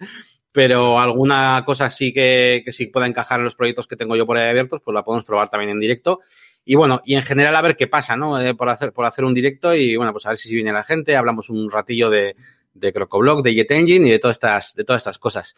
Pero 0.51 0.99
alguna 0.99 1.63
cosa 1.65 1.89
sí 1.89 2.13
que, 2.13 2.61
que 2.65 2.73
sí 2.73 2.87
pueda 2.87 3.07
encajar 3.07 3.39
en 3.39 3.45
los 3.45 3.55
proyectos 3.55 3.87
que 3.87 3.95
tengo 3.95 4.15
yo 4.15 4.25
por 4.25 4.37
ahí 4.37 4.49
abiertos, 4.49 4.81
pues 4.83 4.93
la 4.93 5.03
podemos 5.03 5.23
probar 5.23 5.49
también 5.49 5.69
en 5.69 5.79
directo. 5.79 6.19
Y 6.63 6.75
bueno, 6.75 7.01
y 7.05 7.15
en 7.15 7.23
general 7.23 7.55
a 7.55 7.61
ver 7.61 7.75
qué 7.75 7.87
pasa, 7.87 8.15
¿no? 8.15 8.39
Eh, 8.39 8.53
por, 8.53 8.69
hacer, 8.69 8.93
por 8.93 9.05
hacer 9.05 9.25
un 9.25 9.33
directo 9.33 9.73
y 9.73 9.95
bueno, 9.95 10.11
pues 10.11 10.25
a 10.25 10.29
ver 10.29 10.37
si, 10.37 10.53
viene 10.53 10.71
la 10.71 10.83
gente, 10.83 11.15
hablamos 11.15 11.49
un 11.49 11.71
ratillo 11.71 12.09
de, 12.09 12.35
de 12.73 12.93
CrocoBlock, 12.93 13.43
de 13.43 13.53
JetEngine 13.53 14.07
y 14.07 14.11
de 14.11 14.19
todas 14.19 14.35
estas, 14.35 14.75
de 14.75 14.83
todas 14.83 15.01
estas 15.01 15.17
cosas. 15.17 15.55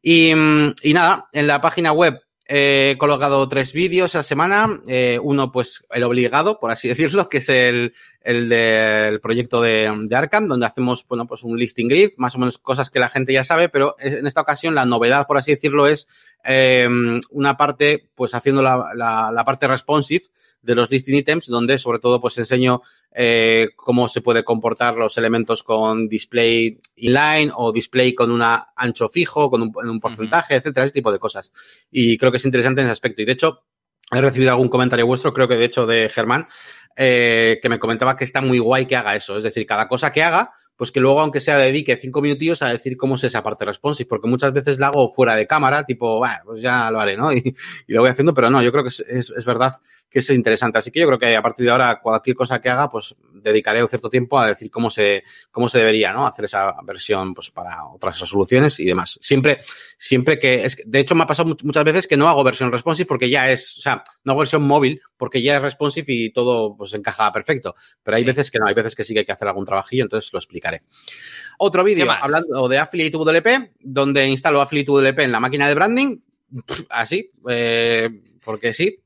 Y, 0.00 0.30
y 0.30 0.92
nada, 0.94 1.28
en 1.32 1.46
la 1.46 1.60
página 1.60 1.92
web 1.92 2.22
he 2.48 2.96
colocado 2.98 3.46
tres 3.46 3.72
vídeos 3.72 4.14
a 4.14 4.22
semana. 4.22 4.80
Eh, 4.86 5.18
uno, 5.22 5.52
pues, 5.52 5.84
el 5.90 6.02
obligado, 6.02 6.58
por 6.58 6.70
así 6.70 6.88
decirlo, 6.88 7.28
que 7.28 7.38
es 7.38 7.48
el, 7.50 7.94
el 8.28 8.50
del 8.50 9.20
proyecto 9.20 9.62
de, 9.62 9.90
de, 10.02 10.14
Arkham, 10.14 10.48
donde 10.48 10.66
hacemos, 10.66 11.06
bueno, 11.08 11.26
pues 11.26 11.44
un 11.44 11.58
listing 11.58 11.88
grid, 11.88 12.10
más 12.18 12.34
o 12.34 12.38
menos 12.38 12.58
cosas 12.58 12.90
que 12.90 12.98
la 12.98 13.08
gente 13.08 13.32
ya 13.32 13.42
sabe, 13.42 13.70
pero 13.70 13.96
en 14.00 14.26
esta 14.26 14.42
ocasión 14.42 14.74
la 14.74 14.84
novedad, 14.84 15.26
por 15.26 15.38
así 15.38 15.52
decirlo, 15.52 15.86
es 15.86 16.08
eh, 16.44 16.86
una 17.30 17.56
parte, 17.56 18.10
pues 18.14 18.34
haciendo 18.34 18.60
la, 18.60 18.92
la, 18.94 19.32
la, 19.32 19.44
parte 19.46 19.66
responsive 19.66 20.24
de 20.60 20.74
los 20.74 20.90
listing 20.90 21.14
items, 21.14 21.46
donde 21.46 21.78
sobre 21.78 22.00
todo 22.00 22.20
pues 22.20 22.36
enseño 22.36 22.82
eh, 23.12 23.70
cómo 23.76 24.08
se 24.08 24.20
puede 24.20 24.44
comportar 24.44 24.96
los 24.96 25.16
elementos 25.16 25.62
con 25.62 26.06
display 26.06 26.78
inline 26.96 27.50
o 27.56 27.72
display 27.72 28.14
con 28.14 28.30
un 28.30 28.42
ancho 28.42 29.08
fijo, 29.08 29.48
con 29.48 29.62
un, 29.62 29.72
un 29.74 30.00
porcentaje, 30.00 30.56
etcétera, 30.56 30.84
ese 30.84 30.92
tipo 30.92 31.12
de 31.12 31.18
cosas. 31.18 31.54
Y 31.90 32.18
creo 32.18 32.30
que 32.30 32.36
es 32.36 32.44
interesante 32.44 32.82
en 32.82 32.88
ese 32.88 32.92
aspecto. 32.92 33.22
Y 33.22 33.24
de 33.24 33.32
hecho, 33.32 33.62
he 34.12 34.20
recibido 34.20 34.50
algún 34.50 34.68
comentario 34.68 35.06
vuestro, 35.06 35.32
creo 35.32 35.48
que 35.48 35.56
de 35.56 35.64
hecho 35.64 35.86
de 35.86 36.08
Germán, 36.08 36.46
eh, 36.96 37.58
que 37.62 37.68
me 37.68 37.78
comentaba 37.78 38.16
que 38.16 38.24
está 38.24 38.40
muy 38.40 38.58
guay 38.58 38.86
que 38.86 38.96
haga 38.96 39.14
eso. 39.14 39.36
Es 39.36 39.44
decir, 39.44 39.66
cada 39.66 39.86
cosa 39.86 40.10
que 40.10 40.22
haga, 40.22 40.52
pues 40.76 40.92
que 40.92 41.00
luego, 41.00 41.20
aunque 41.20 41.40
sea, 41.40 41.58
dedique 41.58 41.96
cinco 41.96 42.22
minutillos 42.22 42.62
a 42.62 42.68
decir 42.68 42.96
cómo 42.96 43.16
es 43.16 43.24
esa 43.24 43.42
parte 43.42 43.64
responsive, 43.64 44.08
porque 44.08 44.28
muchas 44.28 44.52
veces 44.52 44.78
la 44.78 44.88
hago 44.88 45.08
fuera 45.08 45.34
de 45.34 45.46
cámara, 45.46 45.84
tipo, 45.84 46.18
bueno, 46.18 46.36
pues 46.44 46.62
ya 46.62 46.90
lo 46.90 47.00
haré, 47.00 47.16
¿no? 47.16 47.32
Y, 47.32 47.54
lo 47.88 48.00
voy 48.00 48.10
haciendo, 48.10 48.32
pero 48.32 48.48
no, 48.48 48.62
yo 48.62 48.70
creo 48.72 48.84
que 48.84 48.88
es, 48.88 49.00
es, 49.00 49.30
es, 49.30 49.44
verdad 49.44 49.74
que 50.08 50.20
es 50.20 50.30
interesante. 50.30 50.78
Así 50.78 50.90
que 50.90 51.00
yo 51.00 51.06
creo 51.06 51.18
que 51.18 51.36
a 51.36 51.42
partir 51.42 51.66
de 51.66 51.72
ahora, 51.72 52.00
cualquier 52.00 52.36
cosa 52.36 52.60
que 52.60 52.70
haga, 52.70 52.88
pues 52.88 53.14
dedicaré 53.42 53.82
un 53.82 53.88
cierto 53.88 54.10
tiempo 54.10 54.38
a 54.38 54.48
decir 54.48 54.70
cómo 54.70 54.90
se, 54.90 55.24
cómo 55.50 55.68
se 55.68 55.78
debería, 55.78 56.12
¿no? 56.12 56.26
Hacer 56.26 56.44
esa 56.44 56.74
versión, 56.82 57.34
pues, 57.34 57.50
para 57.50 57.86
otras 57.86 58.20
resoluciones 58.20 58.78
y 58.80 58.84
demás. 58.84 59.18
Siempre, 59.20 59.60
siempre 59.96 60.38
que, 60.38 60.64
es, 60.64 60.82
de 60.84 61.00
hecho, 61.00 61.14
me 61.14 61.24
ha 61.24 61.26
pasado 61.26 61.56
muchas 61.62 61.84
veces 61.84 62.06
que 62.06 62.16
no 62.16 62.28
hago 62.28 62.44
versión 62.44 62.70
responsive 62.72 63.06
porque 63.06 63.30
ya 63.30 63.50
es, 63.50 63.78
o 63.78 63.80
sea, 63.80 64.02
no 64.24 64.32
hago 64.32 64.40
versión 64.40 64.62
móvil 64.62 65.00
porque 65.16 65.42
ya 65.42 65.56
es 65.56 65.62
responsive 65.62 66.06
y 66.08 66.32
todo, 66.32 66.76
pues, 66.76 66.94
encaja 66.94 67.32
perfecto. 67.32 67.74
Pero 68.02 68.16
hay 68.16 68.24
veces 68.24 68.50
que 68.50 68.58
no, 68.58 68.66
hay 68.66 68.74
veces 68.74 68.94
que 68.94 69.04
sí 69.04 69.12
que 69.12 69.20
hay 69.20 69.26
que 69.26 69.32
hacer 69.32 69.48
algún 69.48 69.64
trabajillo, 69.64 70.04
entonces 70.04 70.32
lo 70.32 70.38
explicaré. 70.38 70.80
Otro 71.58 71.84
vídeo 71.84 72.10
hablando 72.10 72.68
de 72.68 72.78
Affiliate 72.78 73.16
WP, 73.16 73.72
donde 73.80 74.26
instalo 74.26 74.60
Affiliate 74.60 74.90
WP 74.90 75.18
en 75.20 75.32
la 75.32 75.40
máquina 75.40 75.68
de 75.68 75.74
branding, 75.74 76.18
así, 76.90 77.30
eh, 77.48 78.08
porque 78.44 78.72
sí, 78.72 79.02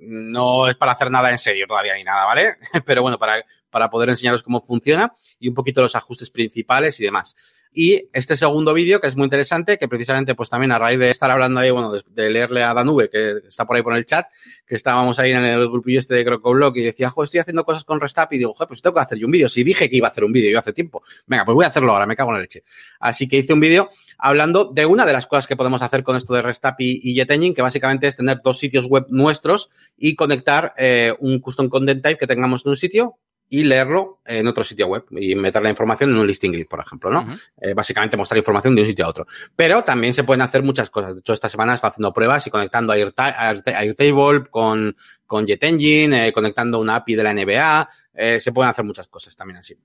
no 0.00 0.68
es 0.68 0.76
para 0.76 0.92
hacer 0.92 1.10
nada 1.10 1.30
en 1.30 1.38
serio 1.38 1.66
todavía 1.66 1.94
ni 1.94 2.04
nada, 2.04 2.24
¿vale? 2.24 2.54
Pero 2.84 3.02
bueno, 3.02 3.18
para, 3.18 3.44
para 3.70 3.90
poder 3.90 4.08
enseñaros 4.08 4.42
cómo 4.42 4.60
funciona 4.60 5.12
y 5.38 5.48
un 5.48 5.54
poquito 5.54 5.82
los 5.82 5.96
ajustes 5.96 6.30
principales 6.30 6.98
y 7.00 7.04
demás. 7.04 7.36
Y 7.78 8.08
este 8.14 8.38
segundo 8.38 8.72
vídeo, 8.72 9.02
que 9.02 9.06
es 9.06 9.16
muy 9.16 9.24
interesante, 9.24 9.76
que 9.76 9.86
precisamente, 9.86 10.34
pues 10.34 10.48
también 10.48 10.72
a 10.72 10.78
raíz 10.78 10.98
de 10.98 11.10
estar 11.10 11.30
hablando 11.30 11.60
ahí, 11.60 11.70
bueno, 11.70 11.92
de, 11.92 12.30
leerle 12.30 12.62
a 12.62 12.72
Danube, 12.72 13.10
que 13.10 13.42
está 13.46 13.66
por 13.66 13.76
ahí 13.76 13.82
por 13.82 13.94
el 13.94 14.06
chat, 14.06 14.28
que 14.66 14.76
estábamos 14.76 15.18
ahí 15.18 15.32
en 15.32 15.44
el 15.44 15.68
grupillo 15.68 15.98
este 15.98 16.14
de 16.14 16.24
CrocoBlog 16.24 16.74
y 16.78 16.84
decía, 16.84 17.10
jo, 17.10 17.22
estoy 17.22 17.40
haciendo 17.40 17.66
cosas 17.66 17.84
con 17.84 18.00
Restap 18.00 18.32
y 18.32 18.38
digo, 18.38 18.54
joder, 18.54 18.68
pues 18.68 18.80
tengo 18.80 18.94
que 18.94 19.00
hacer 19.00 19.18
yo 19.18 19.26
un 19.26 19.32
vídeo. 19.32 19.50
Si 19.50 19.62
dije 19.62 19.90
que 19.90 19.96
iba 19.96 20.08
a 20.08 20.10
hacer 20.10 20.24
un 20.24 20.32
vídeo 20.32 20.50
yo 20.50 20.58
hace 20.58 20.72
tiempo. 20.72 21.02
Venga, 21.26 21.44
pues 21.44 21.54
voy 21.54 21.66
a 21.66 21.68
hacerlo 21.68 21.92
ahora, 21.92 22.06
me 22.06 22.16
cago 22.16 22.30
en 22.30 22.36
la 22.36 22.40
leche. 22.40 22.62
Así 22.98 23.28
que 23.28 23.36
hice 23.36 23.52
un 23.52 23.60
vídeo 23.60 23.90
hablando 24.16 24.64
de 24.72 24.86
una 24.86 25.04
de 25.04 25.12
las 25.12 25.26
cosas 25.26 25.46
que 25.46 25.54
podemos 25.54 25.82
hacer 25.82 26.02
con 26.02 26.16
esto 26.16 26.32
de 26.32 26.40
Restap 26.40 26.80
y, 26.80 27.02
y 27.02 27.14
JetEngine, 27.14 27.54
que 27.54 27.60
básicamente 27.60 28.06
es 28.06 28.16
tener 28.16 28.40
dos 28.42 28.58
sitios 28.58 28.86
web 28.86 29.04
nuestros 29.10 29.68
y 29.98 30.14
conectar 30.14 30.72
eh, 30.78 31.12
un 31.18 31.40
custom 31.40 31.68
content 31.68 32.02
type 32.02 32.16
que 32.16 32.26
tengamos 32.26 32.64
en 32.64 32.70
un 32.70 32.76
sitio 32.76 33.18
y 33.48 33.64
leerlo 33.64 34.20
en 34.24 34.46
otro 34.46 34.64
sitio 34.64 34.88
web 34.88 35.04
y 35.10 35.34
meter 35.36 35.62
la 35.62 35.70
información 35.70 36.10
en 36.10 36.16
un 36.16 36.26
listing 36.26 36.50
grid, 36.50 36.66
por 36.66 36.80
ejemplo, 36.80 37.10
¿no? 37.10 37.26
eh, 37.60 37.74
básicamente 37.74 38.16
mostrar 38.16 38.38
información 38.38 38.74
de 38.74 38.82
un 38.82 38.88
sitio 38.88 39.04
a 39.04 39.08
otro. 39.08 39.26
Pero 39.54 39.84
también 39.84 40.12
se 40.12 40.24
pueden 40.24 40.42
hacer 40.42 40.62
muchas 40.62 40.90
cosas. 40.90 41.14
De 41.14 41.20
hecho, 41.20 41.32
esta 41.32 41.48
semana 41.48 41.74
estoy 41.74 41.90
haciendo 41.90 42.12
pruebas 42.12 42.46
y 42.46 42.50
conectando 42.50 42.92
a 42.92 42.96
Airtable 42.96 44.46
con, 44.50 44.96
con 45.26 45.46
JetEngine, 45.46 46.28
eh, 46.28 46.32
conectando 46.32 46.80
una 46.80 46.96
API 46.96 47.14
de 47.14 47.22
la 47.22 47.34
NBA. 47.34 47.88
Eh, 48.14 48.40
se 48.40 48.52
pueden 48.52 48.70
hacer 48.70 48.84
muchas 48.84 49.06
cosas 49.08 49.36
también 49.36 49.58
así. 49.58 49.76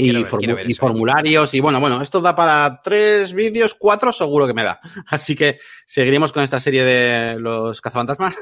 Y, 0.00 0.16
y 0.16 0.74
formularios, 0.74 1.54
y 1.54 1.60
bueno, 1.60 1.80
bueno, 1.80 2.00
esto 2.00 2.20
da 2.20 2.36
para 2.36 2.80
tres 2.80 3.32
vídeos, 3.32 3.74
cuatro 3.74 4.12
seguro 4.12 4.46
que 4.46 4.54
me 4.54 4.62
da. 4.62 4.78
Así 5.08 5.34
que 5.34 5.58
seguiremos 5.84 6.32
con 6.32 6.44
esta 6.44 6.60
serie 6.60 6.84
de 6.84 7.40
los 7.40 7.80
cazafantasmas. 7.80 8.36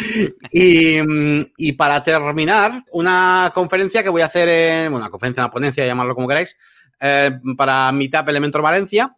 y, 0.52 0.96
y 1.58 1.72
para 1.74 2.02
terminar, 2.02 2.82
una 2.90 3.52
conferencia 3.54 4.02
que 4.02 4.08
voy 4.08 4.22
a 4.22 4.26
hacer 4.26 4.48
en, 4.48 4.90
bueno, 4.90 5.04
una 5.04 5.10
conferencia, 5.10 5.44
una 5.44 5.52
ponencia, 5.52 5.86
llamarlo 5.86 6.16
como 6.16 6.26
queráis, 6.26 6.56
eh, 6.98 7.30
para 7.56 7.92
Meetup 7.92 8.28
Elementor 8.28 8.62
Valencia. 8.62 9.14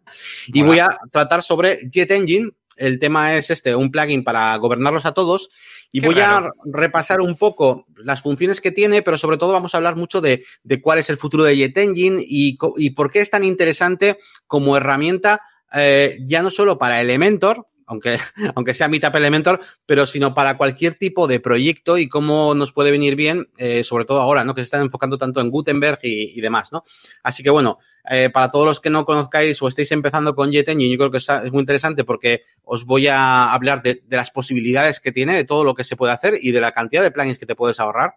Y 0.47 0.61
voy 0.61 0.79
a 0.79 0.89
tratar 1.11 1.41
sobre 1.41 1.89
Jet 1.89 2.11
Engine. 2.11 2.51
El 2.77 2.99
tema 2.99 3.35
es 3.35 3.49
este, 3.49 3.75
un 3.75 3.91
plugin 3.91 4.23
para 4.23 4.55
gobernarlos 4.57 5.05
a 5.05 5.13
todos. 5.13 5.49
Y 5.91 6.01
voy 6.01 6.19
a 6.19 6.51
repasar 6.65 7.19
un 7.19 7.35
poco 7.35 7.87
las 7.97 8.21
funciones 8.21 8.61
que 8.61 8.71
tiene, 8.71 9.01
pero 9.01 9.17
sobre 9.17 9.37
todo 9.37 9.53
vamos 9.53 9.73
a 9.73 9.77
hablar 9.77 9.95
mucho 9.95 10.21
de, 10.21 10.45
de 10.63 10.81
cuál 10.81 10.99
es 10.99 11.09
el 11.09 11.17
futuro 11.17 11.43
de 11.43 11.57
Jet 11.57 11.77
Engine 11.77 12.23
y, 12.25 12.57
y, 12.77 12.89
por 12.91 13.11
qué 13.11 13.19
es 13.21 13.31
tan 13.31 13.43
interesante 13.43 14.19
como 14.45 14.77
herramienta, 14.77 15.41
eh, 15.73 16.19
ya 16.21 16.43
no 16.43 16.51
solo 16.51 16.77
para 16.77 17.01
Elementor, 17.01 17.68
aunque, 17.89 18.19
aunque 18.55 18.73
sea 18.73 18.87
Meetup 18.87 19.15
Elementor, 19.15 19.59
pero 19.85 20.05
sino 20.05 20.33
para 20.33 20.57
cualquier 20.57 20.93
tipo 20.93 21.27
de 21.27 21.39
proyecto 21.39 21.97
y 21.97 22.07
cómo 22.07 22.53
nos 22.53 22.71
puede 22.71 22.91
venir 22.91 23.15
bien, 23.15 23.49
eh, 23.57 23.83
sobre 23.83 24.05
todo 24.05 24.21
ahora, 24.21 24.45
¿no? 24.45 24.53
Que 24.55 24.61
se 24.61 24.65
están 24.65 24.81
enfocando 24.81 25.17
tanto 25.17 25.41
en 25.41 25.49
Gutenberg 25.49 25.99
y, 26.03 26.39
demás, 26.39 26.71
¿no? 26.71 26.83
Así 27.23 27.43
que 27.43 27.49
bueno, 27.49 27.79
eh, 28.09 28.29
para 28.29 28.49
todos 28.49 28.65
los 28.65 28.79
que 28.79 28.89
no 28.89 29.05
conozcáis 29.05 29.61
o 29.61 29.67
estéis 29.67 29.91
empezando 29.91 30.33
con 30.35 30.51
Jet 30.51 30.69
Engine, 30.69 30.91
yo 30.91 30.97
creo 30.97 31.11
que 31.11 31.17
es 31.17 31.51
muy 31.51 31.61
interesante 31.61 32.03
porque 32.03 32.43
os 32.63 32.85
voy 32.85 33.07
a 33.07 33.51
hablar 33.51 33.81
de, 33.81 34.03
las 34.09 34.31
posibilidades 34.31 34.99
que 34.99 35.11
tiene, 35.11 35.35
de 35.35 35.43
todo 35.43 35.63
lo 35.63 35.73
que 35.73 35.83
se 35.83 35.95
puede 35.95 36.13
hacer 36.13 36.35
y 36.39 36.51
de 36.51 36.61
la 36.61 36.71
cantidad 36.71 37.01
de 37.01 37.11
plugins 37.11 37.39
que 37.39 37.45
te 37.45 37.55
puedes 37.55 37.79
ahorrar. 37.79 38.13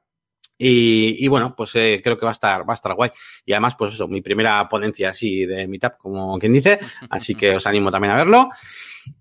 Y, 0.59 1.25
y, 1.25 1.27
bueno, 1.27 1.55
pues 1.57 1.75
eh, 1.75 2.01
creo 2.05 2.17
que 2.17 2.25
va 2.25 2.31
a 2.31 2.35
estar, 2.35 2.69
va 2.69 2.75
a 2.75 2.77
estar 2.77 2.95
guay. 2.95 3.11
Y 3.45 3.53
además, 3.53 3.75
pues 3.77 3.95
eso, 3.95 4.07
mi 4.07 4.21
primera 4.21 4.69
ponencia 4.69 5.11
así 5.11 5.45
de 5.45 5.67
Meetup, 5.67 5.97
como 5.99 6.39
quien 6.39 6.53
dice. 6.53 6.79
Así 7.11 7.35
que 7.35 7.57
os 7.57 7.67
animo 7.67 7.91
también 7.91 8.13
a 8.13 8.17
verlo. 8.17 8.49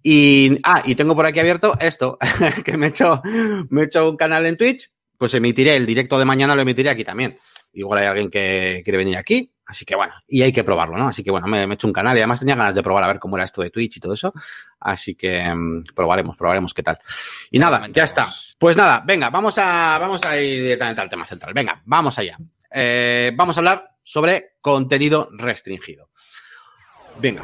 Y, 0.03 0.59
ah, 0.63 0.81
y 0.85 0.95
tengo 0.95 1.15
por 1.15 1.25
aquí 1.25 1.39
abierto 1.39 1.75
esto, 1.79 2.17
que 2.65 2.77
me 2.77 2.87
he 2.87 2.89
hecho, 2.89 3.21
me 3.69 3.81
he 3.81 3.85
hecho 3.85 4.09
un 4.09 4.17
canal 4.17 4.45
en 4.45 4.57
Twitch, 4.57 4.89
pues 5.17 5.33
emitiré 5.33 5.75
el 5.75 5.85
directo 5.85 6.17
de 6.17 6.25
mañana, 6.25 6.55
lo 6.55 6.61
emitiré 6.61 6.89
aquí 6.89 7.03
también. 7.03 7.37
Igual 7.73 7.99
hay 7.99 8.07
alguien 8.07 8.29
que 8.29 8.81
quiere 8.83 8.97
venir 8.97 9.15
aquí, 9.15 9.53
así 9.65 9.85
que 9.85 9.95
bueno, 9.95 10.13
y 10.27 10.41
hay 10.41 10.51
que 10.51 10.63
probarlo, 10.63 10.97
¿no? 10.97 11.07
Así 11.07 11.23
que 11.23 11.31
bueno, 11.31 11.47
me, 11.47 11.65
me 11.65 11.73
he 11.73 11.75
hecho 11.75 11.87
un 11.87 11.93
canal 11.93 12.17
y 12.17 12.19
además 12.19 12.39
tenía 12.39 12.55
ganas 12.55 12.75
de 12.75 12.83
probar 12.83 13.03
a 13.03 13.07
ver 13.07 13.19
cómo 13.19 13.37
era 13.37 13.45
esto 13.45 13.61
de 13.61 13.69
Twitch 13.69 13.97
y 13.97 13.99
todo 14.01 14.13
eso. 14.13 14.33
Así 14.79 15.15
que 15.15 15.41
um, 15.49 15.81
probaremos, 15.95 16.35
probaremos 16.35 16.73
qué 16.73 16.83
tal. 16.83 16.97
Y 17.49 17.59
nada, 17.59 17.87
ya 17.93 18.03
está. 18.03 18.27
Pues 18.57 18.75
nada, 18.75 19.01
venga, 19.05 19.29
vamos 19.29 19.57
a, 19.57 19.97
vamos 19.99 20.21
a 20.25 20.37
ir 20.37 20.63
directamente 20.63 21.01
al 21.01 21.09
tema 21.09 21.25
central. 21.25 21.53
Venga, 21.53 21.81
vamos 21.85 22.19
allá. 22.19 22.37
Eh, 22.69 23.31
vamos 23.33 23.55
a 23.55 23.59
hablar 23.61 23.91
sobre 24.03 24.55
contenido 24.59 25.29
restringido. 25.31 26.09
Venga. 27.19 27.43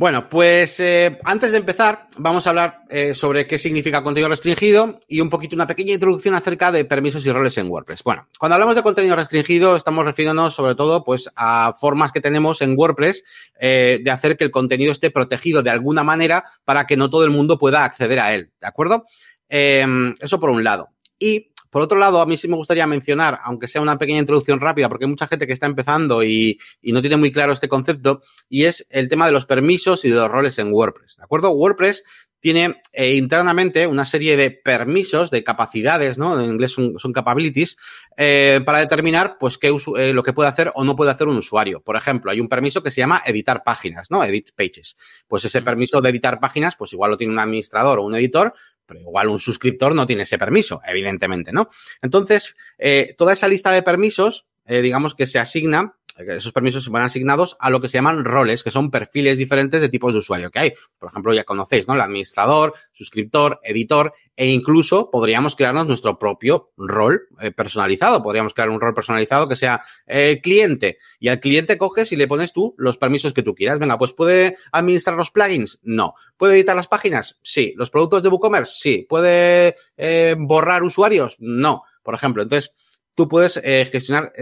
Bueno, 0.00 0.30
pues 0.30 0.80
eh, 0.80 1.18
antes 1.24 1.52
de 1.52 1.58
empezar, 1.58 2.08
vamos 2.16 2.46
a 2.46 2.50
hablar 2.50 2.84
eh, 2.88 3.12
sobre 3.12 3.46
qué 3.46 3.58
significa 3.58 4.02
contenido 4.02 4.30
restringido 4.30 4.98
y 5.06 5.20
un 5.20 5.28
poquito 5.28 5.54
una 5.54 5.66
pequeña 5.66 5.92
introducción 5.92 6.34
acerca 6.34 6.72
de 6.72 6.86
permisos 6.86 7.26
y 7.26 7.30
roles 7.30 7.58
en 7.58 7.68
WordPress. 7.68 8.02
Bueno, 8.02 8.26
cuando 8.38 8.54
hablamos 8.54 8.76
de 8.76 8.82
contenido 8.82 9.14
restringido, 9.14 9.76
estamos 9.76 10.06
refiriéndonos 10.06 10.54
sobre 10.54 10.74
todo 10.74 11.04
pues, 11.04 11.28
a 11.36 11.74
formas 11.78 12.12
que 12.12 12.22
tenemos 12.22 12.62
en 12.62 12.78
WordPress 12.78 13.24
eh, 13.60 14.00
de 14.02 14.10
hacer 14.10 14.38
que 14.38 14.44
el 14.44 14.50
contenido 14.50 14.90
esté 14.90 15.10
protegido 15.10 15.62
de 15.62 15.68
alguna 15.68 16.02
manera 16.02 16.46
para 16.64 16.86
que 16.86 16.96
no 16.96 17.10
todo 17.10 17.24
el 17.24 17.30
mundo 17.30 17.58
pueda 17.58 17.84
acceder 17.84 18.20
a 18.20 18.34
él. 18.34 18.52
¿De 18.58 18.66
acuerdo? 18.66 19.04
eso 19.50 20.40
por 20.40 20.48
un 20.48 20.64
lado. 20.64 20.88
Y 21.18 21.49
por 21.70 21.82
otro 21.82 21.98
lado, 21.98 22.20
a 22.20 22.26
mí 22.26 22.36
sí 22.36 22.48
me 22.48 22.56
gustaría 22.56 22.86
mencionar, 22.86 23.38
aunque 23.44 23.68
sea 23.68 23.80
una 23.80 23.96
pequeña 23.96 24.18
introducción 24.18 24.60
rápida, 24.60 24.88
porque 24.88 25.04
hay 25.04 25.10
mucha 25.10 25.26
gente 25.26 25.46
que 25.46 25.52
está 25.52 25.66
empezando 25.66 26.22
y, 26.22 26.58
y, 26.82 26.92
no 26.92 27.00
tiene 27.00 27.16
muy 27.16 27.30
claro 27.30 27.52
este 27.52 27.68
concepto, 27.68 28.22
y 28.48 28.64
es 28.64 28.86
el 28.90 29.08
tema 29.08 29.26
de 29.26 29.32
los 29.32 29.46
permisos 29.46 30.04
y 30.04 30.08
de 30.08 30.16
los 30.16 30.30
roles 30.30 30.58
en 30.58 30.72
WordPress. 30.72 31.16
¿De 31.16 31.24
acuerdo? 31.24 31.50
WordPress 31.50 32.04
tiene 32.40 32.80
eh, 32.92 33.14
internamente 33.14 33.86
una 33.86 34.04
serie 34.04 34.36
de 34.36 34.50
permisos, 34.50 35.30
de 35.30 35.44
capacidades, 35.44 36.18
¿no? 36.18 36.40
En 36.40 36.50
inglés 36.50 36.72
son, 36.72 36.98
son 36.98 37.12
capabilities, 37.12 37.76
eh, 38.16 38.60
para 38.64 38.78
determinar, 38.78 39.36
pues, 39.38 39.58
qué 39.58 39.68
eh, 39.68 40.12
lo 40.12 40.22
que 40.22 40.32
puede 40.32 40.48
hacer 40.48 40.72
o 40.74 40.82
no 40.82 40.96
puede 40.96 41.10
hacer 41.10 41.28
un 41.28 41.36
usuario. 41.36 41.80
Por 41.82 41.96
ejemplo, 41.96 42.30
hay 42.30 42.40
un 42.40 42.48
permiso 42.48 42.82
que 42.82 42.90
se 42.90 43.02
llama 43.02 43.22
editar 43.26 43.62
páginas, 43.62 44.10
¿no? 44.10 44.24
Edit 44.24 44.50
pages. 44.56 44.96
Pues 45.28 45.44
ese 45.44 45.60
permiso 45.60 46.00
de 46.00 46.08
editar 46.08 46.40
páginas, 46.40 46.76
pues 46.76 46.92
igual 46.94 47.10
lo 47.10 47.16
tiene 47.18 47.32
un 47.32 47.38
administrador 47.38 47.98
o 47.98 48.04
un 48.04 48.14
editor, 48.14 48.54
igual 48.98 49.28
un 49.28 49.38
suscriptor 49.38 49.94
no 49.94 50.06
tiene 50.06 50.24
ese 50.24 50.38
permiso, 50.38 50.80
evidentemente, 50.84 51.52
¿no? 51.52 51.68
Entonces, 52.02 52.56
eh, 52.78 53.14
toda 53.16 53.32
esa 53.32 53.48
lista 53.48 53.70
de 53.70 53.82
permisos, 53.82 54.46
eh, 54.66 54.80
digamos 54.82 55.14
que 55.14 55.26
se 55.26 55.38
asigna 55.38 55.96
esos 56.28 56.52
permisos 56.52 56.84
se 56.84 56.90
van 56.90 57.02
asignados 57.02 57.56
a 57.58 57.70
lo 57.70 57.80
que 57.80 57.88
se 57.88 57.98
llaman 57.98 58.24
roles, 58.24 58.62
que 58.62 58.70
son 58.70 58.90
perfiles 58.90 59.38
diferentes 59.38 59.80
de 59.80 59.88
tipos 59.88 60.12
de 60.12 60.18
usuario 60.18 60.50
que 60.50 60.58
hay. 60.58 60.72
Por 60.98 61.08
ejemplo, 61.08 61.34
ya 61.34 61.44
conocéis, 61.44 61.88
¿no? 61.88 61.94
El 61.94 62.00
administrador, 62.00 62.74
suscriptor, 62.92 63.60
editor, 63.62 64.12
e 64.40 64.46
incluso 64.46 65.10
podríamos 65.10 65.54
crearnos 65.54 65.86
nuestro 65.86 66.18
propio 66.18 66.70
rol 66.78 67.28
eh, 67.40 67.50
personalizado. 67.50 68.22
Podríamos 68.22 68.54
crear 68.54 68.70
un 68.70 68.80
rol 68.80 68.94
personalizado 68.94 69.46
que 69.46 69.54
sea 69.54 69.82
eh, 70.06 70.40
cliente. 70.42 70.96
Y 71.18 71.28
al 71.28 71.40
cliente 71.40 71.76
coges 71.76 72.10
y 72.12 72.16
le 72.16 72.26
pones 72.26 72.54
tú 72.54 72.74
los 72.78 72.96
permisos 72.96 73.34
que 73.34 73.42
tú 73.42 73.54
quieras. 73.54 73.78
Venga, 73.78 73.98
pues 73.98 74.14
¿puede 74.14 74.56
administrar 74.72 75.14
los 75.14 75.30
plugins? 75.30 75.78
No. 75.82 76.14
¿Puede 76.38 76.54
editar 76.54 76.74
las 76.74 76.88
páginas? 76.88 77.38
Sí. 77.42 77.74
¿Los 77.76 77.90
productos 77.90 78.22
de 78.22 78.30
WooCommerce? 78.30 78.72
Sí. 78.74 79.06
¿Puede 79.06 79.74
eh, 79.98 80.34
borrar 80.38 80.84
usuarios? 80.84 81.36
No. 81.38 81.82
Por 82.02 82.14
ejemplo, 82.14 82.42
entonces 82.42 82.72
tú 83.14 83.28
puedes 83.28 83.60
gestionar 83.60 84.32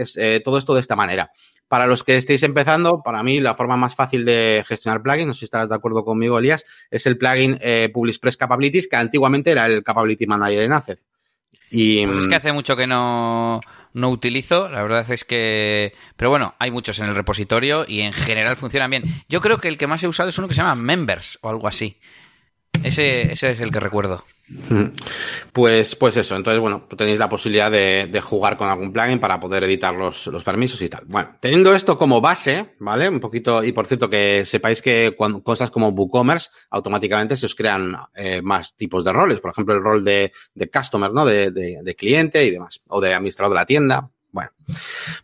todo 0.45 0.57
esto 0.57 0.73
de 0.73 0.79
esta 0.79 0.95
manera. 0.95 1.29
Para 1.69 1.87
los 1.87 2.03
que 2.03 2.17
estéis 2.17 2.43
empezando, 2.43 3.01
para 3.01 3.23
mí 3.23 3.39
la 3.39 3.55
forma 3.55 3.77
más 3.77 3.95
fácil 3.95 4.25
de 4.25 4.63
gestionar 4.67 5.01
plugins, 5.01 5.27
no 5.27 5.33
sé 5.33 5.39
si 5.39 5.45
estarás 5.45 5.69
de 5.69 5.75
acuerdo 5.75 6.03
conmigo, 6.03 6.39
Elías, 6.39 6.65
es 6.91 7.05
el 7.05 7.17
plugin 7.17 7.57
eh, 7.61 7.89
PubliSpress 7.93 8.35
Capabilities, 8.35 8.89
que 8.89 8.95
antiguamente 8.97 9.51
era 9.51 9.67
el 9.67 9.83
Capability 9.83 10.25
Manager 10.25 10.63
en 10.63 10.73
Access. 10.73 11.07
Y, 11.71 12.05
pues 12.05 12.17
es 12.17 12.27
que 12.27 12.35
hace 12.35 12.51
mucho 12.51 12.75
que 12.75 12.87
no, 12.87 13.61
no 13.93 14.09
utilizo, 14.09 14.67
la 14.69 14.81
verdad 14.81 15.09
es 15.11 15.23
que... 15.23 15.93
Pero 16.17 16.31
bueno, 16.31 16.55
hay 16.57 16.71
muchos 16.71 16.97
en 16.99 17.05
el 17.05 17.15
repositorio 17.15 17.85
y 17.87 18.01
en 18.01 18.13
general 18.13 18.55
funcionan 18.55 18.89
bien. 18.89 19.03
Yo 19.29 19.39
creo 19.39 19.59
que 19.59 19.67
el 19.67 19.77
que 19.77 19.87
más 19.87 20.01
he 20.03 20.07
usado 20.07 20.29
es 20.29 20.37
uno 20.37 20.47
que 20.47 20.55
se 20.55 20.61
llama 20.61 20.75
Members 20.75 21.37
o 21.41 21.49
algo 21.49 21.67
así. 21.67 21.97
Ese, 22.83 23.31
ese 23.31 23.51
es 23.51 23.59
el 23.59 23.71
que 23.71 23.79
recuerdo. 23.79 24.23
Pues, 25.53 25.95
pues 25.95 26.17
eso, 26.17 26.35
entonces, 26.35 26.59
bueno, 26.59 26.87
tenéis 26.97 27.19
la 27.19 27.29
posibilidad 27.29 27.69
de, 27.69 28.21
jugar 28.21 28.57
con 28.57 28.67
algún 28.67 28.91
plugin 28.91 29.19
para 29.19 29.39
poder 29.39 29.63
editar 29.63 29.93
los, 29.93 30.27
los, 30.27 30.43
permisos 30.43 30.81
y 30.81 30.89
tal. 30.89 31.03
Bueno, 31.05 31.35
teniendo 31.39 31.73
esto 31.73 31.97
como 31.97 32.19
base, 32.19 32.75
¿vale? 32.79 33.09
Un 33.09 33.19
poquito, 33.19 33.63
y 33.63 33.71
por 33.71 33.85
cierto, 33.85 34.09
que 34.09 34.45
sepáis 34.45 34.81
que 34.81 35.13
cuando 35.15 35.43
cosas 35.43 35.69
como 35.69 35.89
WooCommerce, 35.89 36.49
automáticamente 36.71 37.35
se 37.35 37.45
os 37.45 37.55
crean 37.55 37.95
eh, 38.15 38.41
más 38.41 38.75
tipos 38.75 39.03
de 39.03 39.13
roles. 39.13 39.39
Por 39.39 39.51
ejemplo, 39.51 39.75
el 39.75 39.83
rol 39.83 40.03
de, 40.03 40.31
de 40.55 40.69
customer, 40.69 41.11
¿no? 41.11 41.25
De, 41.25 41.51
de, 41.51 41.79
de 41.83 41.95
cliente 41.95 42.43
y 42.45 42.51
demás, 42.51 42.81
o 42.87 42.99
de 42.99 43.13
administrador 43.13 43.53
de 43.53 43.59
la 43.59 43.65
tienda. 43.65 44.09
Bueno, 44.31 44.51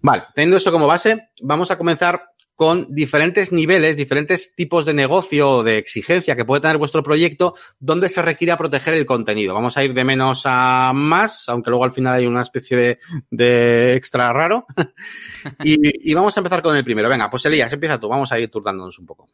vale, 0.02 0.24
teniendo 0.34 0.58
eso 0.58 0.72
como 0.72 0.88
base, 0.88 1.30
vamos 1.42 1.70
a 1.72 1.78
comenzar 1.78 2.32
con 2.56 2.88
diferentes 2.94 3.52
niveles, 3.52 3.98
diferentes 3.98 4.56
tipos 4.56 4.86
de 4.86 4.94
negocio 4.94 5.50
o 5.50 5.64
de 5.64 5.78
exigencia 5.78 6.36
que 6.36 6.46
puede 6.46 6.62
tener 6.62 6.78
vuestro 6.78 7.04
proyecto, 7.04 7.54
donde 7.80 8.10
se 8.10 8.22
requiere 8.22 8.56
proteger 8.58 8.94
el 8.94 9.06
contenido. 9.06 9.54
Vamos 9.54 9.78
a 9.78 9.84
ir 9.84 9.94
de 9.94 10.04
menos 10.04 10.44
a 10.46 10.92
más, 10.94 11.50
aunque 11.50 11.70
luego 11.70 11.86
al 11.86 11.92
final 11.92 12.14
hay 12.16 12.26
una 12.26 12.42
especie 12.42 12.78
de, 12.78 13.00
de 13.30 13.96
extra 13.96 14.32
raro. 14.32 14.66
y, 15.64 16.12
y, 16.12 16.14
vamos 16.14 16.36
a 16.38 16.40
empezar 16.40 16.62
con 16.62 16.76
el 16.76 16.84
primero. 16.84 17.10
Venga, 17.10 17.30
pues 17.30 17.46
Elías, 17.46 17.72
empieza 17.72 18.00
tú, 18.00 18.08
vamos 18.08 18.32
a 18.32 18.40
ir 18.40 18.50
turnándonos 18.50 18.98
un 19.00 19.06
poco. 19.06 19.28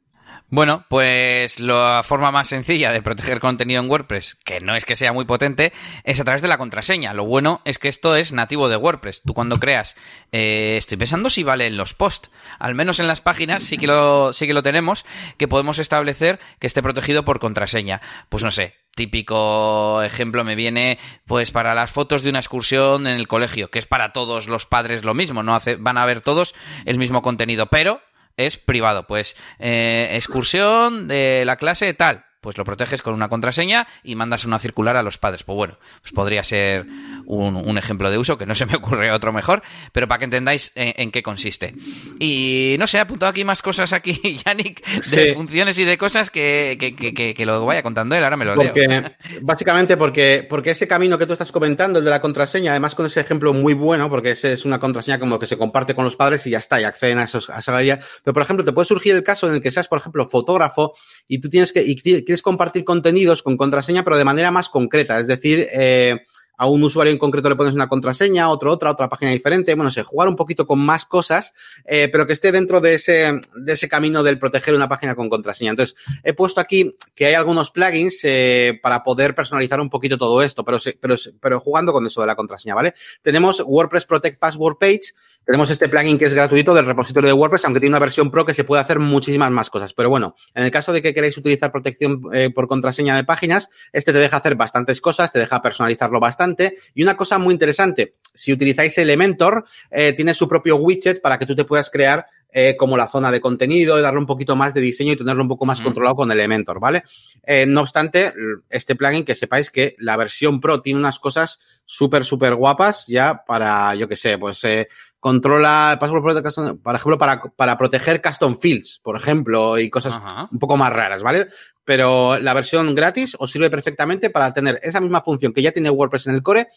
Bueno, 0.54 0.84
pues 0.90 1.62
la 1.62 2.02
forma 2.04 2.30
más 2.30 2.50
sencilla 2.50 2.92
de 2.92 3.02
proteger 3.02 3.40
contenido 3.40 3.82
en 3.82 3.90
WordPress, 3.90 4.36
que 4.44 4.60
no 4.60 4.76
es 4.76 4.84
que 4.84 4.98
sea 4.98 5.14
muy 5.14 5.24
potente, 5.24 5.72
es 6.04 6.20
a 6.20 6.26
través 6.26 6.42
de 6.42 6.50
la 6.50 6.58
contraseña. 6.58 7.14
Lo 7.14 7.24
bueno 7.24 7.62
es 7.64 7.80
que 7.80 7.88
esto 7.88 8.18
es 8.18 8.34
nativo 8.34 8.68
de 8.68 8.76
WordPress. 8.76 9.22
Tú 9.26 9.34
cuando 9.34 9.60
creas, 9.60 9.96
eh, 10.34 10.76
estoy 10.76 10.98
pensando 10.98 11.30
si 11.30 11.44
vale 11.44 11.68
en 11.68 11.78
los 11.78 11.94
posts, 11.94 12.32
al 12.60 12.76
menos 12.76 13.00
en 13.00 13.08
las 13.08 13.22
páginas 13.22 13.64
sí 13.64 13.78
que 13.78 13.88
lo 13.88 14.34
sí 14.34 14.46
que 14.46 14.54
lo 14.54 14.62
tenemos, 14.62 15.06
que 15.38 15.48
podemos 15.48 15.80
establecer 15.80 16.42
que 16.60 16.68
esté 16.68 16.84
protegido 16.84 17.24
por 17.24 17.40
contraseña. 17.40 18.02
Pues 18.28 18.44
no 18.44 18.52
sé, 18.52 18.76
típico 18.94 20.02
ejemplo 20.04 20.44
me 20.44 20.56
viene 20.56 21.00
pues 21.28 21.52
para 21.52 21.74
las 21.74 21.94
fotos 21.94 22.24
de 22.24 22.30
una 22.30 22.40
excursión 22.40 23.08
en 23.08 23.16
el 23.16 23.30
colegio, 23.30 23.72
que 23.72 23.80
es 23.80 23.88
para 23.88 24.12
todos 24.12 24.50
los 24.50 24.66
padres 24.66 25.06
lo 25.06 25.14
mismo, 25.14 25.44
no 25.44 25.56
hace, 25.56 25.76
van 25.78 25.98
a 25.98 26.06
ver 26.06 26.20
todos 26.20 26.54
el 26.84 26.98
mismo 26.98 27.22
contenido, 27.22 27.68
pero 27.68 28.02
es 28.38 28.58
privado. 28.58 29.08
Pues 29.08 29.36
eh, 29.60 30.10
excursión 30.14 31.08
de 31.08 31.44
la 31.46 31.58
clase 31.58 31.94
tal 31.94 32.26
pues 32.42 32.58
lo 32.58 32.66
proteges 32.66 33.02
con 33.02 33.14
una 33.14 33.30
contraseña 33.30 33.88
y 34.04 34.16
mandas 34.16 34.46
una 34.46 34.60
circular 34.60 34.98
a 34.98 35.04
los 35.04 35.18
padres. 35.18 35.44
Pues 35.44 35.56
bueno, 35.56 35.78
pues 36.02 36.12
podría 36.12 36.44
ser 36.44 36.86
un, 37.26 37.78
ejemplo 37.78 38.10
de 38.10 38.18
uso, 38.18 38.38
que 38.38 38.46
no 38.46 38.56
se 38.56 38.66
me 38.66 38.76
ocurre 38.76 39.12
otro 39.12 39.32
mejor, 39.32 39.62
pero 39.92 40.08
para 40.08 40.20
que 40.20 40.26
entendáis 40.26 40.72
en, 40.76 41.12
qué 41.12 41.24
consiste. 41.24 41.74
Y 42.20 42.76
no 42.80 42.88
sé, 42.88 42.98
he 42.98 43.02
apuntado 43.02 43.30
aquí 43.30 43.44
más 43.44 43.62
cosas 43.62 43.94
aquí, 43.94 44.20
Yannick, 44.46 44.86
de 44.86 45.34
funciones 45.34 45.78
y 45.80 45.86
de 45.86 45.98
cosas 45.98 46.30
que, 46.30 46.78
que, 46.80 47.34
que, 47.34 47.46
lo 47.46 47.66
vaya 47.66 47.84
contando 47.84 48.16
él, 48.16 48.24
ahora 48.24 48.38
me 48.38 48.46
lo 48.46 48.56
leo. 48.56 48.74
Básicamente 49.42 49.98
porque, 49.98 50.46
porque 50.50 50.72
ese 50.72 50.88
camino 50.88 51.18
que 51.18 51.26
tú 51.26 51.34
estás 51.34 51.52
comentando, 51.52 52.00
el 52.00 52.06
de 52.06 52.12
la 52.12 52.22
contraseña, 52.22 52.72
además 52.72 52.96
con 52.96 53.06
ese 53.06 53.20
ejemplo 53.20 53.54
muy 53.54 53.74
bueno, 53.74 54.10
porque 54.10 54.32
ese 54.32 54.54
es 54.54 54.66
una 54.66 54.80
contraseña 54.80 55.20
como 55.20 55.38
que 55.38 55.48
se 55.48 55.58
comparte 55.58 55.94
con 55.94 56.06
los 56.06 56.16
padres 56.16 56.46
y 56.48 56.52
ya 56.52 56.58
está, 56.58 56.82
y 56.82 56.86
acceden 56.86 57.20
a, 57.20 57.24
esos, 57.24 57.50
a 57.50 57.60
esa 57.60 57.72
galería. 57.72 58.00
Pero, 58.24 58.34
por 58.34 58.44
ejemplo, 58.44 58.66
te 58.66 58.72
puede 58.72 58.86
surgir 58.86 59.16
el 59.16 59.24
caso 59.24 59.48
en 59.48 59.56
el 59.56 59.62
que 59.62 59.72
seas, 59.72 59.88
por 59.88 60.00
ejemplo, 60.00 60.28
fotógrafo 60.28 60.94
y 61.28 61.40
tú 61.40 61.50
tienes 61.50 61.72
que, 61.72 61.84
quieres 62.32 62.42
compartir 62.42 62.86
contenidos 62.86 63.44
con 63.44 63.58
contraseña, 63.58 64.06
pero 64.06 64.16
de 64.16 64.24
manera 64.24 64.52
más 64.52 64.70
concreta. 64.70 65.20
Es 65.20 65.28
decir, 65.28 65.68
eh, 65.74 66.22
a 66.58 66.66
un 66.66 66.82
usuario 66.82 67.12
en 67.12 67.18
concreto 67.18 67.50
le 67.50 67.58
pones 67.58 67.74
una 67.74 67.90
contraseña, 67.90 68.50
otro 68.50 68.72
otra, 68.72 68.92
otra 68.92 69.10
página 69.10 69.32
diferente, 69.32 69.76
bueno, 69.76 69.92
sé, 69.92 70.04
jugar 70.04 70.30
un 70.30 70.38
poquito 70.38 70.66
con 70.66 70.80
más 70.80 71.06
cosas, 71.06 71.54
eh, 71.84 72.08
pero 72.10 72.26
que 72.26 72.32
esté 72.32 72.54
dentro 72.54 72.80
de 72.80 72.94
ese, 72.94 73.42
de 73.56 73.74
ese 73.74 73.90
camino 73.90 74.24
del 74.24 74.40
proteger 74.40 74.76
una 74.76 74.88
página 74.88 75.14
con 75.14 75.28
contraseña. 75.28 75.72
Entonces, 75.72 75.98
he 76.24 76.34
puesto 76.34 76.62
aquí 76.62 76.96
que 77.16 77.26
hay 77.26 77.34
algunos 77.34 77.70
plugins 77.70 78.22
eh, 78.24 78.80
para 78.82 79.04
poder 79.04 79.36
personalizar 79.36 79.82
un 79.82 79.90
poquito 79.90 80.18
todo 80.18 80.42
esto, 80.42 80.64
pero, 80.64 80.78
pero, 81.02 81.16
pero 81.42 81.60
jugando 81.60 81.92
con 81.92 82.06
eso 82.06 82.22
de 82.22 82.28
la 82.28 82.36
contraseña, 82.36 82.76
¿vale? 82.76 82.94
Tenemos 83.22 83.62
WordPress 83.66 84.06
Protect 84.06 84.40
Password 84.40 84.78
Page, 84.78 85.02
tenemos 85.46 85.70
este 85.72 85.90
plugin 85.90 86.18
que 86.18 86.26
es 86.26 86.34
gratuito 86.34 86.74
del 86.74 86.86
repositorio 86.86 87.28
de 87.28 87.34
WordPress, 87.34 87.66
aunque 87.66 87.80
tiene 87.80 87.94
una 87.94 88.00
versión 88.00 88.30
pro 88.30 88.46
que 88.46 88.54
se 88.54 88.64
puede 88.64 88.82
hacer 88.82 89.00
muchísimas 89.00 89.52
más 89.52 89.70
cosas. 89.70 89.94
Pero 89.94 90.10
bueno, 90.10 90.36
en 90.54 90.64
el 90.64 90.72
caso 90.72 90.94
de 90.94 91.02
que 91.02 91.14
queráis 91.14 91.38
utilizar 91.38 91.72
protección 91.72 92.22
eh, 92.34 92.50
por 92.54 92.68
contraseña 92.68 93.16
de 93.16 93.24
páginas, 93.24 93.70
este 93.92 94.14
te 94.14 94.20
deja 94.20 94.38
hacer 94.38 94.56
bastantes 94.56 95.02
cosas, 95.02 95.32
te 95.32 95.40
deja 95.40 95.62
personalizarlo 95.62 96.20
bastante. 96.20 96.76
Y 96.94 97.04
una 97.04 97.18
cosa 97.18 97.38
muy 97.38 97.54
interesante, 97.54 98.16
si 98.34 98.54
utilizáis 98.54 98.98
Elementor, 98.98 99.66
eh, 99.90 100.14
tiene 100.14 100.34
su 100.34 100.48
propio 100.48 100.78
widget 100.78 101.22
para 101.22 101.38
que 101.38 101.46
tú 101.46 101.56
te 101.56 101.66
puedas 101.66 101.90
crear 101.90 102.26
eh, 102.54 102.76
como 102.78 102.98
la 102.98 103.08
zona 103.08 103.32
de 103.32 103.40
contenido 103.40 103.98
y 103.98 104.02
darle 104.02 104.20
un 104.20 104.26
poquito 104.26 104.58
más 104.58 104.74
de 104.74 104.82
diseño 104.82 105.14
y 105.14 105.16
tenerlo 105.16 105.42
un 105.42 105.48
poco 105.48 105.66
más 105.66 105.80
controlado 105.80 106.16
con 106.16 106.32
Elementor, 106.32 106.82
¿vale? 106.82 107.04
Eh, 107.44 107.66
no 107.66 107.80
obstante, 107.82 108.34
este 108.70 108.96
plugin, 108.96 109.24
que 109.24 109.36
sepáis 109.36 109.72
que 109.72 109.96
la 110.00 110.18
versión 110.18 110.60
Pro 110.60 110.82
tiene 110.82 111.00
unas 111.00 111.18
cosas 111.18 111.60
súper, 111.86 112.26
súper 112.26 112.56
guapas 112.56 113.06
ya 113.08 113.44
para, 113.46 113.96
yo 113.96 114.08
qué 114.10 114.18
sé, 114.18 114.38
pues 114.38 114.62
eh, 114.66 114.90
controla, 115.20 115.98
por 115.98 116.10
ejemplo, 116.10 117.18
para, 117.18 117.42
para 117.42 117.78
proteger 117.78 118.22
custom 118.22 118.58
fields, 118.58 119.00
por 119.02 119.16
ejemplo, 119.16 119.80
y 119.80 119.90
cosas 119.90 120.16
un 120.52 120.60
poco 120.60 120.76
más 120.76 120.92
raras, 120.92 121.24
¿vale? 121.24 121.48
Pero 121.86 122.38
la 122.38 122.54
versión 122.54 122.94
gratis 122.96 123.38
os 123.40 123.50
sirve 123.50 123.70
perfectamente 123.70 124.30
para 124.30 124.54
tener 124.54 124.78
esa 124.84 125.00
misma 125.00 125.22
función 125.22 125.54
que 125.54 125.62
ya 125.62 125.72
tiene 125.72 125.90
WordPress 125.90 126.28
en 126.28 126.36
el 126.36 126.44
core, 126.44 126.68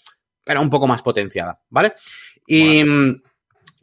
pero 0.45 0.61
un 0.61 0.71
poco 0.71 0.87
más 0.87 1.03
potenciada, 1.03 1.61
¿vale? 1.69 1.95
Y... 2.47 2.85
Mm, 2.85 3.23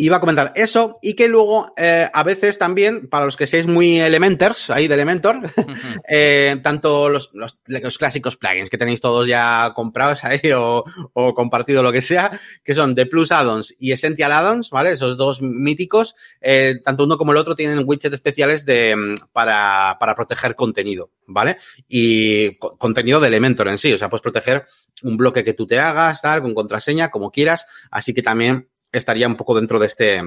iba 0.02 0.18
a 0.18 0.20
comentar 0.20 0.52
eso 0.56 0.94
y 1.02 1.14
que 1.14 1.28
luego 1.28 1.74
eh, 1.78 2.10
a 2.12 2.24
veces 2.24 2.58
también, 2.58 3.08
para 3.08 3.26
los 3.26 3.38
que 3.38 3.46
seáis 3.46 3.68
muy 3.68 4.00
elementers, 4.00 4.72
ahí 4.72 4.88
de 4.88 4.96
Elementor, 4.96 5.42
eh, 6.10 6.60
tanto 6.64 7.08
los, 7.08 7.30
los, 7.34 7.60
los, 7.68 7.98
clásicos 8.00 8.36
plugins 8.36 8.72
que 8.72 8.80
tenéis 8.80 9.00
todos 9.00 9.28
ya 9.28 9.74
comprados 9.76 10.24
ahí 10.24 10.40
o, 10.56 10.84
o 11.14 11.34
compartido 11.36 11.84
lo 11.84 11.92
que 11.92 12.02
sea, 12.02 12.32
que 12.64 12.74
son 12.74 12.96
The 12.96 13.06
Plus 13.06 13.32
Addons 13.32 13.76
y 13.78 13.92
Essential 13.92 14.32
Addons, 14.32 14.72
¿vale? 14.72 14.92
Esos 14.92 15.18
dos 15.18 15.42
míticos, 15.44 16.16
eh, 16.42 16.80
tanto 16.84 17.04
uno 17.04 17.20
como 17.20 17.32
el 17.34 17.38
otro 17.38 17.56
tienen 17.56 17.84
widgets 17.86 18.16
especiales 18.16 18.66
de, 18.66 18.96
mm, 18.96 19.32
para, 19.32 19.98
para 20.00 20.16
proteger 20.16 20.56
contenido, 20.56 21.12
¿vale? 21.28 21.58
Y 21.88 22.58
co 22.58 22.76
contenido 22.76 23.20
de 23.20 23.28
Elementor 23.28 23.68
en 23.68 23.78
sí, 23.78 23.94
o 23.94 24.00
sea, 24.00 24.10
puedes 24.10 24.24
proteger 24.24 24.66
un 25.04 25.16
bloque 25.16 25.44
que 25.44 25.54
tú 25.54 25.68
te 25.68 25.78
hagas, 25.78 26.24
tal, 26.24 26.42
con 26.42 26.56
contraseña, 26.56 27.12
como 27.12 27.30
quieras, 27.30 27.68
así 27.92 28.16
que 28.16 28.24
también 28.24 28.68
estaría 28.92 29.28
un 29.28 29.36
poco 29.36 29.56
dentro 29.56 29.80
de 29.80 29.86
este, 29.86 30.22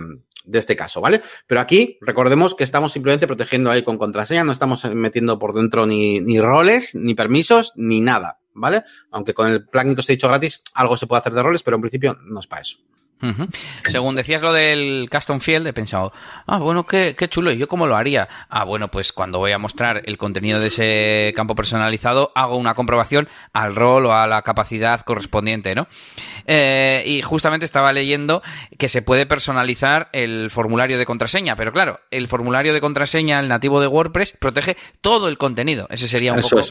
de 0.44 0.58
este 0.58 0.76
caso, 0.76 1.00
¿vale? 1.00 1.22
Pero 1.46 1.60
aquí 1.60 1.98
recordemos 2.00 2.54
que 2.54 2.64
estamos 2.64 2.92
simplemente 2.92 3.26
protegiendo 3.26 3.70
ahí 3.70 3.82
con 3.82 3.98
contraseña, 3.98 4.44
no 4.44 4.52
estamos 4.52 4.84
metiendo 4.94 5.38
por 5.38 5.54
dentro 5.54 5.86
ni, 5.86 6.20
ni 6.20 6.40
roles, 6.40 6.94
ni 6.94 7.14
permisos, 7.14 7.72
ni 7.76 8.00
nada, 8.00 8.38
¿vale? 8.52 8.84
Aunque 9.10 9.34
con 9.34 9.50
el 9.50 9.66
plugin 9.66 9.94
que 9.94 10.00
os 10.00 10.08
he 10.08 10.14
dicho 10.14 10.28
gratis, 10.28 10.62
algo 10.74 10.96
se 10.96 11.06
puede 11.06 11.20
hacer 11.20 11.34
de 11.34 11.42
roles, 11.42 11.62
pero 11.62 11.76
en 11.76 11.82
principio 11.82 12.18
no 12.22 12.40
es 12.40 12.46
para 12.46 12.62
eso. 12.62 12.78
Según 13.88 14.14
decías 14.16 14.42
lo 14.42 14.52
del 14.52 15.08
custom 15.10 15.40
field, 15.40 15.66
he 15.66 15.72
pensado, 15.72 16.12
ah, 16.46 16.58
bueno, 16.58 16.84
qué, 16.86 17.14
qué, 17.16 17.28
chulo, 17.28 17.52
¿y 17.52 17.56
yo 17.56 17.68
cómo 17.68 17.86
lo 17.86 17.96
haría? 17.96 18.28
Ah, 18.48 18.64
bueno, 18.64 18.90
pues 18.90 19.12
cuando 19.12 19.38
voy 19.38 19.52
a 19.52 19.58
mostrar 19.58 20.02
el 20.04 20.18
contenido 20.18 20.60
de 20.60 20.66
ese 20.66 21.32
campo 21.34 21.54
personalizado, 21.54 22.32
hago 22.34 22.56
una 22.56 22.74
comprobación 22.74 23.28
al 23.52 23.74
rol 23.74 24.06
o 24.06 24.14
a 24.14 24.26
la 24.26 24.42
capacidad 24.42 25.00
correspondiente, 25.00 25.74
¿no? 25.74 25.86
Eh, 26.46 27.02
y 27.06 27.22
justamente 27.22 27.64
estaba 27.64 27.92
leyendo 27.92 28.42
que 28.78 28.88
se 28.88 29.02
puede 29.02 29.26
personalizar 29.26 30.08
el 30.12 30.50
formulario 30.50 30.98
de 30.98 31.06
contraseña, 31.06 31.56
pero 31.56 31.72
claro, 31.72 32.00
el 32.10 32.28
formulario 32.28 32.74
de 32.74 32.80
contraseña, 32.80 33.40
el 33.40 33.48
nativo 33.48 33.80
de 33.80 33.86
WordPress, 33.86 34.36
protege 34.38 34.76
todo 35.00 35.28
el 35.28 35.38
contenido. 35.38 35.86
Ese 35.90 36.08
sería 36.08 36.32
un 36.32 36.42
poco 36.42 36.62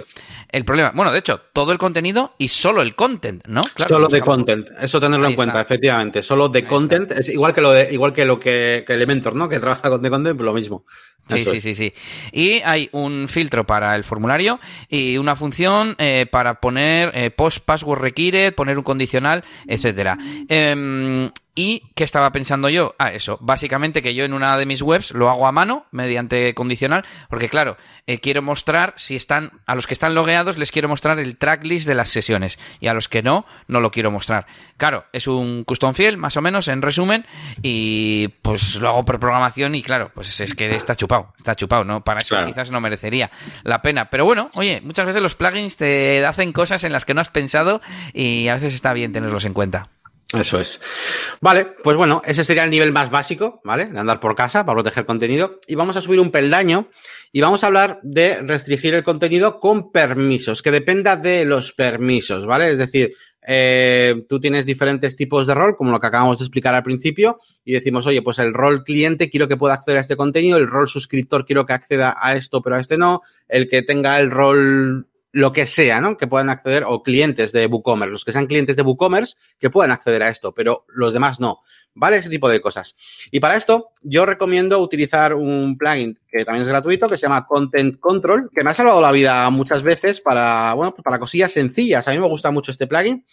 el 0.49 0.65
problema. 0.65 0.91
Bueno, 0.93 1.11
de 1.11 1.19
hecho, 1.19 1.41
todo 1.53 1.71
el 1.71 1.77
contenido 1.77 2.35
y 2.37 2.49
solo 2.49 2.81
el 2.81 2.95
content, 2.95 3.43
¿no? 3.47 3.63
solo 3.87 4.07
de 4.07 4.21
content, 4.21 4.69
eso 4.79 4.99
tenerlo 4.99 5.27
en 5.27 5.35
cuenta, 5.35 5.61
efectivamente. 5.61 6.21
Solo 6.21 6.32
de 6.49 6.65
content, 6.65 7.11
es 7.11 7.29
igual 7.29 7.53
que 7.53 7.61
lo 7.61 7.71
de, 7.71 7.93
igual 7.93 8.13
que 8.13 8.25
lo 8.25 8.39
que, 8.39 8.83
que 8.85 8.93
Elementor, 8.93 9.35
¿no? 9.35 9.49
Que 9.49 9.59
trabaja 9.59 9.89
con 9.89 10.01
de 10.01 10.09
content, 10.09 10.35
pues 10.35 10.45
lo 10.45 10.53
mismo. 10.53 10.85
Sí, 11.27 11.39
sí, 11.45 11.59
sí, 11.61 11.75
sí. 11.75 11.93
Y 12.31 12.61
hay 12.65 12.89
un 12.91 13.27
filtro 13.29 13.65
para 13.65 13.95
el 13.95 14.03
formulario 14.03 14.59
y 14.89 15.17
una 15.17 15.35
función 15.35 15.95
eh, 15.97 16.25
para 16.29 16.59
poner 16.59 17.11
eh, 17.13 17.31
post 17.31 17.63
password 17.65 18.01
requiere, 18.01 18.51
poner 18.51 18.77
un 18.77 18.83
condicional, 18.83 19.43
etcétera. 19.67 20.17
Eh, 20.49 21.29
¿Y 21.55 21.83
qué 21.93 22.03
estaba 22.03 22.31
pensando 22.31 22.67
yo? 22.67 22.95
Ah, 22.97 23.11
eso. 23.11 23.37
Básicamente 23.39 24.01
que 24.01 24.15
yo 24.15 24.25
en 24.25 24.33
una 24.33 24.57
de 24.57 24.65
mis 24.65 24.81
webs 24.81 25.11
lo 25.11 25.29
hago 25.29 25.45
a 25.45 25.51
mano, 25.51 25.85
mediante 25.91 26.55
condicional, 26.55 27.05
porque 27.29 27.47
claro, 27.47 27.77
eh, 28.07 28.19
quiero 28.19 28.41
mostrar 28.41 28.95
si 28.97 29.15
están, 29.15 29.51
a 29.67 29.75
los 29.75 29.85
que 29.85 29.93
están 29.93 30.15
logueados 30.15 30.57
les 30.57 30.71
quiero 30.71 30.89
mostrar 30.89 31.19
el 31.19 31.37
tracklist 31.37 31.87
de 31.87 31.93
las 31.93 32.09
sesiones 32.09 32.57
y 32.79 32.87
a 32.87 32.93
los 32.93 33.07
que 33.07 33.21
no, 33.21 33.45
no 33.67 33.81
lo 33.81 33.91
quiero 33.91 34.09
mostrar. 34.09 34.47
Claro, 34.77 35.05
es 35.13 35.27
un 35.27 35.63
custom 35.63 35.93
fiel, 35.93 36.17
más 36.17 36.37
o 36.37 36.41
menos, 36.41 36.67
en 36.67 36.81
resumen, 36.81 37.25
y 37.61 38.29
pues 38.41 38.75
lo 38.75 38.89
hago 38.89 39.05
por 39.05 39.19
programación 39.19 39.75
y 39.75 39.83
claro, 39.83 40.11
pues 40.13 40.39
es 40.39 40.55
que 40.55 40.73
está 40.73 40.95
chupado, 40.95 41.33
está 41.37 41.55
chupado, 41.55 41.83
¿no? 41.83 42.03
Para 42.03 42.21
eso 42.21 42.35
quizás 42.45 42.71
no 42.71 42.81
merecería 42.81 43.29
la 43.63 43.83
pena. 43.83 44.09
Pero 44.09 44.25
bueno, 44.25 44.49
oye, 44.55 44.81
muchas 44.83 45.05
veces 45.05 45.21
los 45.21 45.35
plugins 45.35 45.77
te 45.77 46.25
hacen 46.25 46.51
cosas 46.51 46.83
en 46.83 46.91
las 46.91 47.05
que 47.05 47.13
no 47.13 47.21
has 47.21 47.29
pensado 47.29 47.81
y 48.11 48.47
a 48.47 48.53
veces 48.53 48.73
está 48.73 48.93
bien 48.93 49.13
tenerlos 49.13 49.45
en 49.45 49.53
cuenta. 49.53 49.89
Eso 50.37 50.59
es. 50.59 50.81
Vale, 51.41 51.65
pues 51.83 51.95
bueno, 51.95 52.21
ese 52.25 52.43
sería 52.43 52.63
el 52.63 52.71
nivel 52.71 52.91
más 52.91 53.11
básico, 53.11 53.61
¿vale? 53.63 53.85
De 53.85 53.99
andar 53.99 54.19
por 54.19 54.35
casa 54.35 54.65
para 54.65 54.75
proteger 54.75 55.05
contenido. 55.05 55.59
Y 55.67 55.75
vamos 55.75 55.95
a 55.95 56.01
subir 56.01 56.19
un 56.19 56.31
peldaño 56.31 56.89
y 57.31 57.41
vamos 57.41 57.63
a 57.63 57.67
hablar 57.67 57.99
de 58.01 58.41
restringir 58.41 58.95
el 58.95 59.03
contenido 59.03 59.59
con 59.59 59.91
permisos, 59.91 60.61
que 60.61 60.71
dependa 60.71 61.15
de 61.15 61.45
los 61.45 61.73
permisos, 61.73 62.47
¿vale? 62.47 62.71
Es 62.71 62.79
decir, 62.79 63.13
eh, 63.45 64.23
tú 64.27 64.39
tienes 64.39 64.65
diferentes 64.65 65.15
tipos 65.15 65.45
de 65.45 65.53
rol, 65.53 65.75
como 65.75 65.91
lo 65.91 65.99
que 65.99 66.07
acabamos 66.07 66.39
de 66.39 66.45
explicar 66.45 66.73
al 66.73 66.83
principio, 66.83 67.37
y 67.63 67.73
decimos, 67.73 68.07
oye, 68.07 68.21
pues 68.21 68.39
el 68.39 68.53
rol 68.53 68.83
cliente 68.83 69.29
quiero 69.29 69.47
que 69.47 69.57
pueda 69.57 69.75
acceder 69.75 69.97
a 69.97 70.01
este 70.01 70.15
contenido, 70.15 70.57
el 70.57 70.67
rol 70.67 70.87
suscriptor 70.87 71.45
quiero 71.45 71.65
que 71.65 71.73
acceda 71.73 72.15
a 72.19 72.35
esto, 72.35 72.61
pero 72.61 72.75
a 72.75 72.79
este 72.79 72.97
no, 72.97 73.21
el 73.47 73.67
que 73.67 73.81
tenga 73.81 74.19
el 74.19 74.31
rol 74.31 75.07
lo 75.33 75.51
que 75.51 75.65
sea, 75.65 75.99
¿no? 75.99 76.15
Que 76.15 76.27
puedan 76.27 76.51
acceder, 76.51 76.85
o 76.87 77.01
clientes 77.01 77.51
de 77.51 77.65
WooCommerce, 77.65 78.11
los 78.11 78.23
que 78.23 78.31
sean 78.31 78.45
clientes 78.45 78.75
de 78.75 78.83
WooCommerce, 78.83 79.35
que 79.59 79.71
puedan 79.71 79.89
acceder 79.89 80.21
a 80.21 80.29
esto, 80.29 80.53
pero 80.53 80.85
los 80.87 81.11
demás 81.11 81.39
no. 81.39 81.59
¿Vale? 81.95 82.17
Ese 82.17 82.29
tipo 82.29 82.49
de 82.49 82.61
cosas. 82.61 82.95
Y 83.31 83.39
para 83.39 83.55
esto, 83.55 83.89
yo 84.03 84.25
recomiendo 84.25 84.79
utilizar 84.79 85.33
un 85.33 85.75
plugin 85.77 86.19
que 86.27 86.45
también 86.45 86.63
es 86.63 86.69
gratuito, 86.69 87.09
que 87.09 87.17
se 87.17 87.23
llama 87.23 87.45
Content 87.47 87.99
Control, 87.99 88.49
que 88.55 88.63
me 88.63 88.71
ha 88.71 88.73
salvado 88.73 89.01
la 89.01 89.11
vida 89.11 89.49
muchas 89.49 89.81
veces 89.81 90.21
para, 90.21 90.73
bueno, 90.75 90.93
pues 90.93 91.03
para 91.03 91.19
cosillas 91.19 91.51
sencillas. 91.51 92.07
A 92.07 92.11
mí 92.11 92.19
me 92.19 92.27
gusta 92.27 92.51
mucho 92.51 92.71
este 92.71 92.87
plugin. 92.87 93.25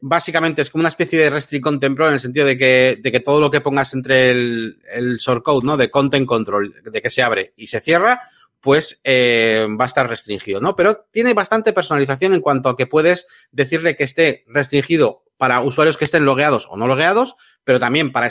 Básicamente 0.00 0.62
es 0.62 0.70
como 0.70 0.82
una 0.82 0.88
especie 0.88 1.18
de 1.18 1.30
Restrict 1.30 1.62
Content 1.62 1.96
Pro 1.96 2.08
en 2.08 2.14
el 2.14 2.20
sentido 2.20 2.44
de 2.46 2.58
que, 2.58 2.98
de 3.00 3.12
que 3.12 3.20
todo 3.20 3.40
lo 3.40 3.50
que 3.50 3.60
pongas 3.60 3.94
entre 3.94 4.30
el, 4.30 4.78
el 4.92 5.16
shortcode, 5.16 5.64
¿no? 5.64 5.76
De 5.76 5.90
Content 5.90 6.26
Control, 6.26 6.74
de 6.82 7.02
que 7.02 7.10
se 7.10 7.22
abre 7.22 7.52
y 7.56 7.66
se 7.68 7.80
cierra, 7.80 8.20
pues 8.62 9.00
eh, 9.04 9.66
va 9.78 9.84
a 9.84 9.88
estar 9.88 10.08
restringido, 10.08 10.60
¿no? 10.60 10.76
Pero 10.76 11.04
tiene 11.10 11.34
bastante 11.34 11.72
personalización 11.72 12.32
en 12.32 12.40
cuanto 12.40 12.68
a 12.68 12.76
que 12.76 12.86
puedes 12.86 13.26
decirle 13.50 13.96
que 13.96 14.04
esté 14.04 14.44
restringido 14.46 15.24
para 15.36 15.60
usuarios 15.60 15.98
que 15.98 16.04
estén 16.04 16.24
logueados 16.24 16.68
o 16.70 16.76
no 16.76 16.86
logueados, 16.86 17.34
pero 17.64 17.78
también 17.78 18.12
para, 18.12 18.28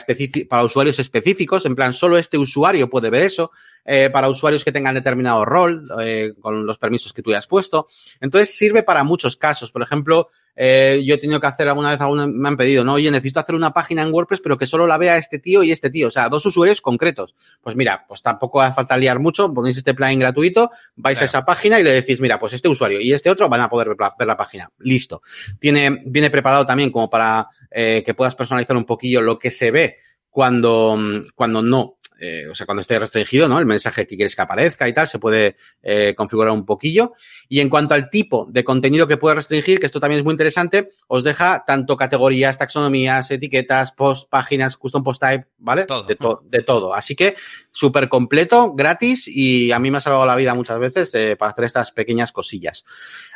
para 0.49 0.63
usuarios 0.63 0.99
específicos, 0.99 1.65
en 1.65 1.75
plan, 1.75 1.93
solo 1.93 2.17
este 2.17 2.37
usuario 2.37 2.89
puede 2.89 3.09
ver 3.09 3.23
eso, 3.23 3.51
eh, 3.83 4.09
para 4.11 4.29
usuarios 4.29 4.63
que 4.63 4.71
tengan 4.71 4.93
determinado 4.93 5.43
rol, 5.45 5.89
eh, 6.01 6.33
con 6.39 6.65
los 6.65 6.77
permisos 6.77 7.13
que 7.13 7.21
tú 7.21 7.31
hayas 7.31 7.47
puesto. 7.47 7.87
Entonces, 8.19 8.55
sirve 8.55 8.83
para 8.83 9.03
muchos 9.03 9.37
casos. 9.37 9.71
Por 9.71 9.81
ejemplo, 9.81 10.27
eh, 10.55 11.01
yo 11.05 11.15
he 11.15 11.17
tenido 11.17 11.39
que 11.39 11.47
hacer 11.47 11.67
alguna 11.67 11.89
vez, 11.89 12.01
alguna, 12.01 12.27
me 12.27 12.47
han 12.47 12.57
pedido, 12.57 12.83
no, 12.83 12.93
oye, 12.93 13.09
necesito 13.09 13.39
hacer 13.39 13.55
una 13.55 13.73
página 13.73 14.03
en 14.03 14.13
WordPress, 14.13 14.41
pero 14.41 14.57
que 14.57 14.67
solo 14.67 14.85
la 14.85 14.97
vea 14.97 15.15
este 15.15 15.39
tío 15.39 15.63
y 15.63 15.71
este 15.71 15.89
tío, 15.89 16.09
o 16.09 16.11
sea, 16.11 16.29
dos 16.29 16.45
usuarios 16.45 16.81
concretos. 16.81 17.33
Pues 17.61 17.75
mira, 17.75 18.05
pues 18.07 18.21
tampoco 18.21 18.61
hace 18.61 18.75
falta 18.75 18.97
liar 18.97 19.19
mucho, 19.19 19.51
ponéis 19.51 19.77
este 19.77 19.93
plugin 19.93 20.19
gratuito, 20.19 20.69
vais 20.95 21.17
claro. 21.17 21.25
a 21.25 21.29
esa 21.29 21.45
página 21.45 21.79
y 21.79 21.83
le 21.83 21.93
decís, 21.93 22.19
mira, 22.19 22.39
pues 22.39 22.53
este 22.53 22.67
usuario 22.67 22.99
y 23.01 23.13
este 23.13 23.29
otro 23.29 23.49
van 23.49 23.61
a 23.61 23.69
poder 23.69 23.89
ver 23.89 23.97
la, 23.99 24.13
ver 24.17 24.27
la 24.27 24.37
página. 24.37 24.69
Listo. 24.79 25.21
Tiene, 25.59 26.03
viene 26.05 26.29
preparado 26.29 26.65
también 26.65 26.91
como 26.91 27.09
para 27.09 27.47
que 27.73 28.13
puedas 28.13 28.35
personalizar 28.35 28.75
un 28.75 28.83
poquillo 28.83 29.20
lo 29.21 29.39
que 29.39 29.51
se 29.51 29.71
ve 29.71 29.97
cuando, 30.29 30.97
cuando 31.35 31.61
no 31.61 31.97
eh, 32.23 32.47
o 32.47 32.53
sea, 32.53 32.67
cuando 32.67 32.81
esté 32.81 32.99
restringido, 32.99 33.47
¿no? 33.47 33.57
El 33.57 33.65
mensaje 33.65 34.05
que 34.05 34.15
quieres 34.15 34.35
que 34.35 34.43
aparezca 34.43 34.87
y 34.87 34.93
tal, 34.93 35.07
se 35.07 35.17
puede 35.17 35.55
eh, 35.81 36.13
configurar 36.15 36.53
un 36.53 36.67
poquillo. 36.67 37.13
Y 37.49 37.61
en 37.61 37.69
cuanto 37.69 37.95
al 37.95 38.11
tipo 38.11 38.45
de 38.47 38.63
contenido 38.63 39.07
que 39.07 39.17
puede 39.17 39.37
restringir, 39.37 39.79
que 39.79 39.87
esto 39.87 39.99
también 39.99 40.19
es 40.19 40.23
muy 40.23 40.33
interesante, 40.33 40.89
os 41.07 41.23
deja 41.23 41.63
tanto 41.65 41.97
categorías, 41.97 42.59
taxonomías, 42.59 43.31
etiquetas, 43.31 43.91
post, 43.93 44.29
páginas, 44.29 44.77
custom 44.77 45.03
post 45.03 45.19
type, 45.19 45.47
¿vale? 45.57 45.85
Todo. 45.85 46.03
De, 46.03 46.15
to 46.15 46.43
de 46.45 46.61
todo. 46.61 46.93
Así 46.93 47.15
que 47.15 47.35
súper 47.71 48.07
completo, 48.07 48.75
gratis 48.75 49.27
y 49.27 49.71
a 49.71 49.79
mí 49.79 49.89
me 49.89 49.97
ha 49.97 50.01
salvado 50.01 50.27
la 50.27 50.35
vida 50.35 50.53
muchas 50.53 50.77
veces 50.77 51.11
eh, 51.15 51.35
para 51.35 51.53
hacer 51.53 51.63
estas 51.63 51.91
pequeñas 51.91 52.31
cosillas. 52.31 52.85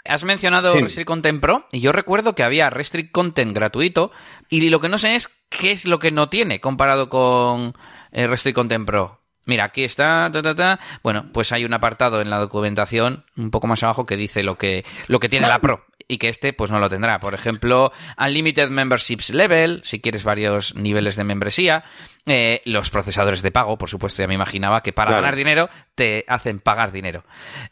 Has 0.03 0.23
mencionado 0.23 0.73
sí. 0.73 0.81
Restrict 0.81 1.07
Content 1.07 1.41
Pro 1.41 1.65
y 1.71 1.79
yo 1.79 1.91
recuerdo 1.91 2.35
que 2.35 2.43
había 2.43 2.69
Restrict 2.69 3.11
Content 3.11 3.55
gratuito 3.55 4.11
y 4.47 4.69
lo 4.69 4.79
que 4.79 4.89
no 4.89 4.99
sé 4.99 5.15
es 5.15 5.27
qué 5.49 5.71
es 5.71 5.85
lo 5.85 5.99
que 5.99 6.11
no 6.11 6.29
tiene 6.29 6.61
comparado 6.61 7.09
con 7.09 7.73
eh, 8.11 8.27
Restrict 8.27 8.55
Content 8.55 8.85
Pro. 8.85 9.21
Mira, 9.45 9.65
aquí 9.65 9.83
está, 9.83 10.29
ta, 10.33 10.41
ta, 10.41 10.55
ta. 10.55 10.79
Bueno, 11.03 11.29
pues 11.31 11.51
hay 11.51 11.65
un 11.65 11.73
apartado 11.73 12.19
en 12.19 12.31
la 12.31 12.39
documentación 12.39 13.25
un 13.37 13.51
poco 13.51 13.67
más 13.67 13.83
abajo 13.83 14.05
que 14.05 14.17
dice 14.17 14.41
lo 14.41 14.57
que, 14.57 14.83
lo 15.07 15.19
que 15.19 15.29
tiene 15.29 15.47
la 15.47 15.59
Pro 15.59 15.85
y 16.07 16.17
que 16.17 16.29
este 16.29 16.53
pues 16.53 16.71
no 16.71 16.79
lo 16.79 16.89
tendrá. 16.89 17.19
Por 17.19 17.33
ejemplo, 17.33 17.91
Unlimited 18.17 18.69
Memberships 18.69 19.29
Level, 19.31 19.81
si 19.83 19.99
quieres 20.01 20.23
varios 20.23 20.75
niveles 20.75 21.15
de 21.15 21.23
membresía. 21.23 21.83
Eh, 22.27 22.61
los 22.65 22.89
procesadores 22.89 23.43
de 23.43 23.51
pago, 23.51 23.77
por 23.77 23.89
supuesto, 23.89 24.23
ya 24.23 24.27
me 24.27 24.33
imaginaba 24.33 24.81
que 24.81 24.93
para 24.93 25.09
claro. 25.09 25.21
ganar 25.21 25.35
dinero 25.35 25.69
te 25.93 26.25
hacen 26.27 26.59
pagar 26.59 26.91
dinero. 26.91 27.23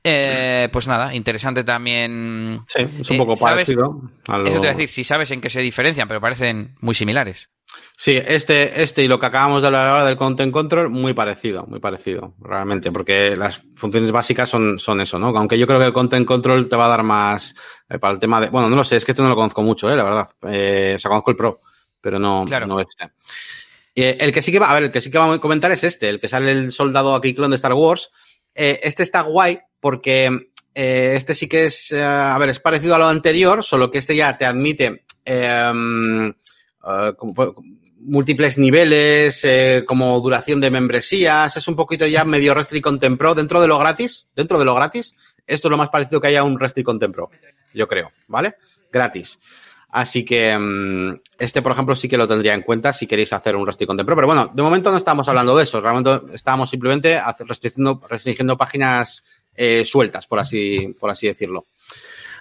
Eh, 0.04 0.70
pues 0.72 0.88
nada, 0.88 1.16
interesante 1.16 1.64
también. 1.64 2.60
Sí, 2.68 2.86
es 3.00 3.10
un 3.10 3.18
poco 3.18 3.34
eh, 3.34 3.42
parecido. 3.42 4.02
A 4.28 4.38
lo... 4.38 4.48
Eso 4.48 4.56
te 4.56 4.60
voy 4.60 4.68
a 4.68 4.72
decir, 4.74 4.90
si 4.90 5.04
sabes 5.04 5.32
en 5.32 5.42
qué 5.42 5.50
se 5.50 5.62
diferencian, 5.62 6.08
pero 6.08 6.22
parecen 6.22 6.76
muy 6.82 6.94
similares. 6.94 7.50
Sí, 7.96 8.20
este, 8.22 8.82
este 8.82 9.04
y 9.04 9.08
lo 9.08 9.20
que 9.20 9.28
acabamos 9.28 9.62
de 9.62 9.68
hablar 9.68 9.88
ahora 9.88 10.06
del 10.06 10.18
Content 10.18 10.52
Control, 10.52 10.90
muy 10.90 11.14
parecido, 11.14 11.66
muy 11.68 11.80
parecido, 11.80 12.34
realmente, 12.42 12.92
porque 12.92 13.36
las 13.38 13.62
funciones 13.76 14.12
básicas 14.12 14.50
son, 14.50 14.80
son 14.80 15.00
eso, 15.00 15.20
¿no? 15.20 15.28
Aunque 15.30 15.58
yo 15.58 15.68
creo 15.68 15.80
que 15.80 15.86
el 15.86 15.94
Content 15.94 16.26
Control 16.26 16.68
te 16.68 16.76
va 16.76 16.86
a 16.86 16.90
dar 16.90 17.04
más 17.04 17.56
eh, 17.90 18.00
para 18.00 18.14
el 18.14 18.20
tema 18.20 18.42
de, 18.42 18.50
bueno, 18.50 18.70
no 18.70 18.76
lo 18.76 18.84
sé, 18.84 18.98
es 18.98 19.06
que 19.06 19.12
este 19.12 19.22
no 19.22 19.30
lo 19.30 19.36
conozco 19.36 19.62
mucho, 19.62 19.90
eh, 19.90 19.96
la 19.96 20.04
verdad. 20.04 20.30
Eh, 20.50 20.94
o 20.96 21.00
sea, 21.00 21.10
conozco 21.10 21.32
el 21.32 21.38
Pro, 21.38 21.62
pero 22.02 22.20
no, 22.20 22.44
claro. 22.46 22.68
no 22.68 22.80
este. 22.80 23.12
Eh, 23.96 24.18
el 24.20 24.32
que 24.32 24.42
sí 24.42 24.52
que 24.52 24.60
va, 24.60 24.72
a 24.72 24.74
ver, 24.74 24.84
el 24.84 24.92
que 24.92 25.00
sí 25.00 25.12
que 25.12 25.20
vamos 25.20 25.38
a 25.38 25.40
comentar 25.40 25.72
es 25.72 25.84
este, 25.84 26.10
el 26.10 26.20
que 26.20 26.28
sale 26.28 26.52
el 26.52 26.72
soldado 26.72 27.16
aquí 27.16 27.34
clon 27.34 27.52
de 27.52 27.56
Star 27.58 27.74
Wars. 27.74 28.12
Eh, 28.56 28.80
este 28.84 29.04
está 29.04 29.22
guay 29.22 29.60
porque 29.80 30.50
este 30.74 31.36
sí 31.36 31.48
que 31.48 31.66
es, 31.66 31.94
a 31.94 32.36
ver, 32.40 32.50
es 32.50 32.60
parecido 32.60 32.96
a 32.96 32.98
lo 32.98 33.08
anterior, 33.08 33.64
solo 33.64 33.92
que 33.92 34.00
este 34.00 34.16
ya 34.16 34.38
te 34.38 34.46
admite 34.46 35.06
Uh, 36.84 37.16
como, 37.16 37.56
múltiples 38.06 38.58
niveles, 38.58 39.44
eh, 39.44 39.84
como 39.88 40.20
duración 40.20 40.60
de 40.62 40.70
membresías, 40.70 41.56
es 41.56 41.68
un 41.68 41.76
poquito 41.76 42.06
ya 42.06 42.26
medio 42.26 42.54
Pro 43.18 43.36
dentro 43.36 43.62
de 43.62 43.68
lo 43.68 43.80
gratis, 43.80 44.28
dentro 44.36 44.60
de 44.60 44.66
lo 44.66 44.76
gratis, 44.76 45.16
esto 45.48 45.68
es 45.68 45.72
lo 45.72 45.78
más 45.78 45.90
parecido 45.90 46.20
que 46.20 46.28
haya 46.28 46.44
un 46.44 46.58
Content 46.58 47.14
Pro, 47.14 47.30
yo 47.74 47.88
creo, 47.88 48.12
¿vale? 48.28 48.56
Gratis. 48.92 49.40
Así 49.90 50.26
que 50.26 50.56
um, 50.56 51.16
este, 51.38 51.62
por 51.62 51.72
ejemplo, 51.72 51.96
sí 51.96 52.10
que 52.10 52.18
lo 52.18 52.28
tendría 52.28 52.56
en 52.56 52.64
cuenta 52.64 52.92
si 52.92 53.06
queréis 53.06 53.32
hacer 53.32 53.56
un 53.56 53.66
Restrict 53.66 53.88
Content 53.88 54.08
Pro. 54.08 54.16
Pero 54.16 54.28
bueno, 54.28 54.52
de 54.52 54.64
momento 54.64 54.90
no 54.90 54.98
estamos 54.98 55.28
hablando 55.28 55.56
de 55.56 55.64
eso. 55.64 55.80
Realmente 55.80 56.34
estábamos 56.34 56.72
simplemente 56.72 57.22
restringiendo, 57.48 58.02
restringiendo 58.10 58.58
páginas 58.58 59.24
eh, 59.54 59.86
sueltas, 59.86 60.26
por 60.26 60.40
así, 60.40 60.96
por 61.00 61.12
así 61.12 61.28
decirlo. 61.28 61.68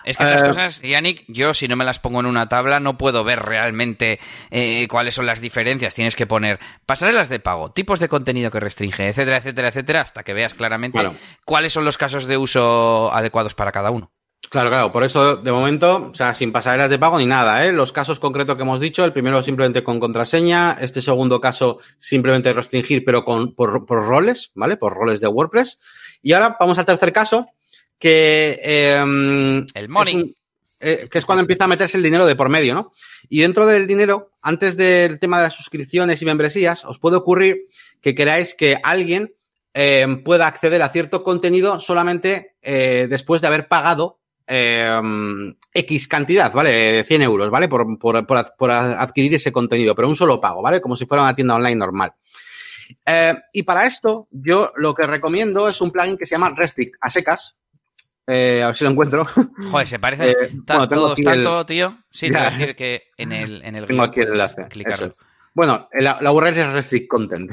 Es 0.05 0.17
que 0.17 0.25
estas 0.25 0.43
uh, 0.43 0.47
cosas, 0.47 0.81
Yannick, 0.83 1.25
yo 1.29 1.55
si 1.55 1.69
no 1.69 1.77
me 1.77 1.85
las 1.85 1.99
pongo 1.99 2.21
en 2.21 2.27
una 2.27 2.49
tabla 2.49 2.81
no 2.81 2.99
puedo 2.99 3.25
ver 3.25 3.41
realmente 3.41 4.19
eh, 4.51 4.87
cuáles 4.89 5.15
son 5.15 5.27
las 5.27 5.41
diferencias. 5.41 5.95
Tienes 5.95 6.17
que 6.17 6.27
poner 6.27 6.59
pasarelas 6.87 7.29
de 7.29 7.41
pago, 7.41 7.71
tipos 7.73 8.01
de 8.01 8.09
contenido 8.09 8.51
que 8.51 8.61
restringe, 8.61 9.09
etcétera, 9.09 9.39
etcétera, 9.39 9.69
etcétera, 9.69 10.01
hasta 10.01 10.23
que 10.23 10.35
veas 10.35 10.55
claramente 10.55 11.01
cuáles 11.45 11.73
son 11.73 11.85
los 11.85 11.99
casos 11.99 12.27
de 12.27 12.37
uso 12.37 13.13
adecuados 13.13 13.55
para 13.55 13.73
cada 13.73 13.91
uno. 13.91 14.13
Claro, 14.51 14.69
claro, 14.69 14.93
por 14.93 15.05
eso 15.05 15.37
de 15.37 15.53
momento, 15.53 16.11
o 16.11 16.15
sea, 16.15 16.35
sin 16.35 16.53
pasarelas 16.53 16.91
de 16.91 16.99
pago 16.99 17.19
ni 17.19 17.25
nada, 17.25 17.65
¿eh? 17.65 17.73
Los 17.73 17.93
casos 17.93 18.21
concretos 18.21 18.57
que 18.57 18.63
hemos 18.63 18.81
dicho, 18.81 19.05
el 19.05 19.13
primero 19.13 19.43
simplemente 19.43 19.83
con 19.83 19.99
contraseña, 19.99 20.77
este 20.81 21.01
segundo 21.01 21.41
caso 21.41 21.79
simplemente 21.99 22.53
restringir, 22.53 23.05
pero 23.05 23.25
con, 23.25 23.55
por, 23.55 23.87
por 23.87 24.05
roles, 24.05 24.51
¿vale? 24.55 24.77
Por 24.77 24.95
roles 24.95 25.21
de 25.21 25.29
WordPress. 25.29 25.79
Y 26.21 26.35
ahora 26.35 26.57
vamos 26.61 26.79
al 26.79 26.85
tercer 26.85 27.13
caso, 27.13 27.47
que... 28.03 28.59
Eh, 28.61 29.65
el 29.75 29.89
money. 29.89 30.15
Un, 30.17 30.35
eh, 30.81 31.07
que 31.09 31.19
es 31.19 31.25
cuando 31.25 31.43
empieza 31.43 31.67
a 31.67 31.69
meterse 31.69 31.97
el 31.97 32.03
dinero 32.03 32.27
de 32.27 32.35
por 32.35 32.49
medio, 32.49 32.75
¿no? 32.75 32.93
Y 33.29 33.43
dentro 33.43 33.65
del 33.65 33.87
dinero, 33.87 34.33
antes 34.43 34.77
del 34.77 35.21
tema 35.21 35.37
de 35.39 35.45
las 35.45 35.55
suscripciones 35.55 36.21
y 36.21 36.25
membresías, 36.25 36.85
os 36.85 36.99
puede 36.99 37.17
ocurrir 37.17 37.69
que 38.01 38.17
queráis 38.17 38.57
que 38.57 38.77
alguien 38.83 39.33
eh, 39.75 40.05
pueda 40.25 40.49
acceder 40.49 40.83
a 40.83 40.89
cierto 40.89 41.23
contenido 41.23 41.79
solamente 41.79 42.57
eh, 42.61 43.07
después 43.09 43.41
de 43.41 43.47
haber 43.47 43.69
pagado 43.69 44.19
eh, 44.49 45.01
X 45.73 46.09
cantidad, 46.09 46.53
¿vale? 46.53 47.05
100 47.05 47.23
euros, 47.23 47.51
¿vale? 47.51 47.69
Por, 47.69 47.97
por, 48.01 48.27
por, 48.27 48.57
por, 48.59 48.71
adquirir 48.73 49.33
ese 49.35 49.53
contenido, 49.53 49.95
pero 49.95 50.09
un 50.09 50.17
solo 50.17 50.41
pago, 50.41 50.61
¿vale? 50.61 50.81
Como 50.81 50.97
si 50.97 51.07
fuera 51.07 51.23
una 51.23 51.35
tienda 51.37 51.55
online 51.55 51.77
normal. 51.77 52.15
Eh, 53.05 53.35
y 53.53 53.63
para 53.63 53.85
esto, 53.85 54.29
yo 54.31 54.73
lo 54.77 54.95
que 54.95 55.07
recomiendo 55.07 55.69
es 55.69 55.81
un 55.81 55.91
plugin 55.91 56.17
que 56.17 56.27
se 56.27 56.35
llama 56.35 56.51
Restrict 56.51 56.95
a 57.01 57.11
secas. 57.11 57.57
Eh, 58.27 58.63
a 58.63 58.69
ver 58.69 58.77
si 58.77 58.85
lo 58.85 58.91
encuentro. 58.91 59.27
Joder, 59.71 59.87
se 59.87 59.99
parece 59.99 60.31
eh, 60.31 60.51
bueno, 60.67 60.89
todos 60.89 61.21
tanto, 61.23 61.61
el... 61.61 61.67
tío. 61.67 61.99
Sí, 62.11 62.31
te 62.31 62.33
voy 62.39 62.47
a 62.47 62.51
decir 62.51 62.77
que 62.77 63.11
en 63.17 63.33
el, 63.33 63.63
en 63.65 63.77
el 63.77 63.87
Tengo 63.87 64.03
aquí 64.03 64.21
el 64.21 64.29
enlace. 64.29 64.67
Clicarlo. 64.69 65.15
Bueno, 65.55 65.89
la, 65.93 66.19
la, 66.21 66.33
URL 66.33 66.57
es 66.57 66.73
restrict 66.73 67.09
content. 67.09 67.51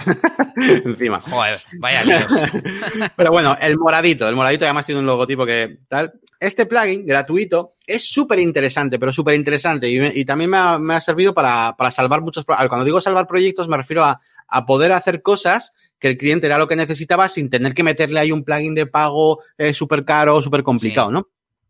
Encima. 0.85 1.19
Joder, 1.19 1.59
vaya 1.79 2.03
líos. 2.05 2.33
Pero 3.17 3.31
bueno, 3.31 3.57
el 3.59 3.77
moradito, 3.77 4.27
el 4.29 4.35
moradito 4.35 4.63
además 4.63 4.85
tiene 4.85 4.99
un 4.99 5.05
logotipo 5.05 5.45
que 5.45 5.79
tal. 5.89 6.13
Este 6.39 6.65
plugin 6.65 7.05
gratuito 7.05 7.73
es 7.85 8.09
súper 8.09 8.39
interesante, 8.39 8.97
pero 8.97 9.11
súper 9.11 9.35
interesante. 9.35 9.89
Y, 9.89 10.21
y, 10.21 10.23
también 10.23 10.49
me 10.49 10.55
ha, 10.55 10.79
me 10.79 10.93
ha 10.93 11.01
servido 11.01 11.33
para, 11.33 11.75
para, 11.75 11.91
salvar 11.91 12.21
muchos. 12.21 12.45
Cuando 12.45 12.85
digo 12.85 13.01
salvar 13.01 13.27
proyectos, 13.27 13.67
me 13.67 13.75
refiero 13.75 14.05
a, 14.05 14.21
a, 14.49 14.65
poder 14.65 14.91
hacer 14.91 15.21
cosas 15.21 15.73
que 15.99 16.07
el 16.07 16.17
cliente 16.17 16.47
era 16.47 16.57
lo 16.57 16.67
que 16.67 16.75
necesitaba 16.75 17.27
sin 17.27 17.49
tener 17.49 17.73
que 17.73 17.83
meterle 17.83 18.19
ahí 18.19 18.31
un 18.31 18.43
plugin 18.43 18.75
de 18.75 18.85
pago 18.85 19.39
eh, 19.57 19.73
súper 19.73 20.05
caro, 20.05 20.41
súper 20.41 20.63
complicado, 20.63 21.09
sí. 21.09 21.13
¿no? 21.13 21.29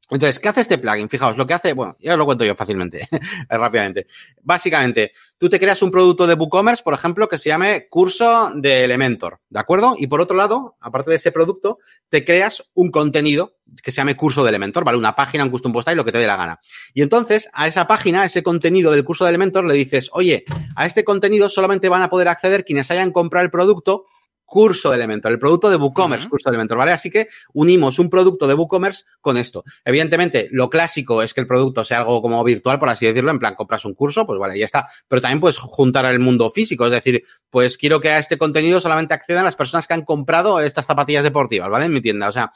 Entonces, 0.09 0.39
¿qué 0.39 0.49
hace 0.49 0.61
este 0.61 0.77
plugin? 0.77 1.07
Fijaos, 1.07 1.37
lo 1.37 1.45
que 1.45 1.53
hace, 1.53 1.73
bueno, 1.73 1.95
ya 1.99 2.13
os 2.13 2.17
lo 2.17 2.25
cuento 2.25 2.43
yo 2.43 2.55
fácilmente, 2.55 3.07
rápidamente. 3.49 4.07
Básicamente, 4.41 5.13
tú 5.37 5.49
te 5.49 5.59
creas 5.59 5.81
un 5.83 5.91
producto 5.91 6.25
de 6.25 6.33
WooCommerce, 6.33 6.83
por 6.83 6.93
ejemplo, 6.93 7.29
que 7.29 7.37
se 7.37 7.49
llame 7.49 7.87
curso 7.89 8.51
de 8.55 8.83
Elementor, 8.83 9.39
¿de 9.49 9.59
acuerdo? 9.59 9.95
Y 9.97 10.07
por 10.07 10.21
otro 10.21 10.35
lado, 10.35 10.75
aparte 10.79 11.11
de 11.11 11.17
ese 11.17 11.31
producto, 11.31 11.77
te 12.09 12.25
creas 12.25 12.63
un 12.73 12.89
contenido 12.89 13.53
que 13.83 13.91
se 13.91 13.97
llame 13.97 14.15
curso 14.15 14.43
de 14.43 14.49
Elementor, 14.49 14.83
¿vale? 14.83 14.97
Una 14.97 15.15
página, 15.15 15.43
un 15.43 15.51
custom 15.51 15.71
post 15.71 15.89
lo 15.89 16.05
que 16.05 16.11
te 16.11 16.17
dé 16.17 16.27
la 16.27 16.37
gana. 16.37 16.59
Y 16.93 17.03
entonces, 17.03 17.49
a 17.53 17.67
esa 17.67 17.85
página, 17.85 18.23
a 18.23 18.25
ese 18.25 18.41
contenido 18.41 18.91
del 18.91 19.03
curso 19.03 19.25
de 19.25 19.29
Elementor, 19.29 19.65
le 19.65 19.75
dices, 19.75 20.09
oye, 20.13 20.43
a 20.75 20.85
este 20.87 21.03
contenido 21.03 21.49
solamente 21.49 21.87
van 21.87 22.01
a 22.01 22.09
poder 22.09 22.27
acceder 22.27 22.65
quienes 22.65 22.89
hayan 22.89 23.11
comprado 23.11 23.45
el 23.45 23.51
producto 23.51 24.05
curso 24.49 24.89
de 24.89 24.97
Elementor, 24.97 25.31
el 25.31 25.39
producto 25.39 25.69
de 25.69 25.75
WooCommerce, 25.77 26.27
curso 26.27 26.49
de 26.49 26.55
Elementor, 26.55 26.77
¿vale? 26.77 26.91
Así 26.91 27.09
que 27.09 27.29
unimos 27.53 27.99
un 27.99 28.09
producto 28.09 28.47
de 28.47 28.55
WooCommerce 28.55 29.05
con 29.21 29.37
esto. 29.37 29.63
Evidentemente, 29.85 30.49
lo 30.51 30.69
clásico 30.69 31.21
es 31.21 31.33
que 31.33 31.41
el 31.41 31.47
producto 31.47 31.83
sea 31.83 31.99
algo 31.99 32.21
como 32.21 32.43
virtual, 32.43 32.79
por 32.79 32.89
así 32.89 33.05
decirlo, 33.05 33.31
en 33.31 33.39
plan, 33.39 33.55
compras 33.55 33.85
un 33.85 33.93
curso, 33.93 34.25
pues 34.25 34.39
vale, 34.39 34.57
ya 34.57 34.65
está. 34.65 34.87
Pero 35.07 35.21
también 35.21 35.39
puedes 35.39 35.57
juntar 35.59 36.05
al 36.05 36.19
mundo 36.19 36.49
físico, 36.49 36.85
es 36.85 36.91
decir, 36.91 37.23
pues 37.49 37.77
quiero 37.77 37.99
que 37.99 38.09
a 38.09 38.17
este 38.17 38.37
contenido 38.37 38.81
solamente 38.81 39.13
accedan 39.13 39.45
las 39.45 39.55
personas 39.55 39.87
que 39.87 39.93
han 39.93 40.03
comprado 40.03 40.59
estas 40.59 40.85
zapatillas 40.85 41.23
deportivas, 41.23 41.69
¿vale? 41.69 41.85
En 41.85 41.93
mi 41.93 42.01
tienda, 42.01 42.27
o 42.29 42.31
sea, 42.31 42.51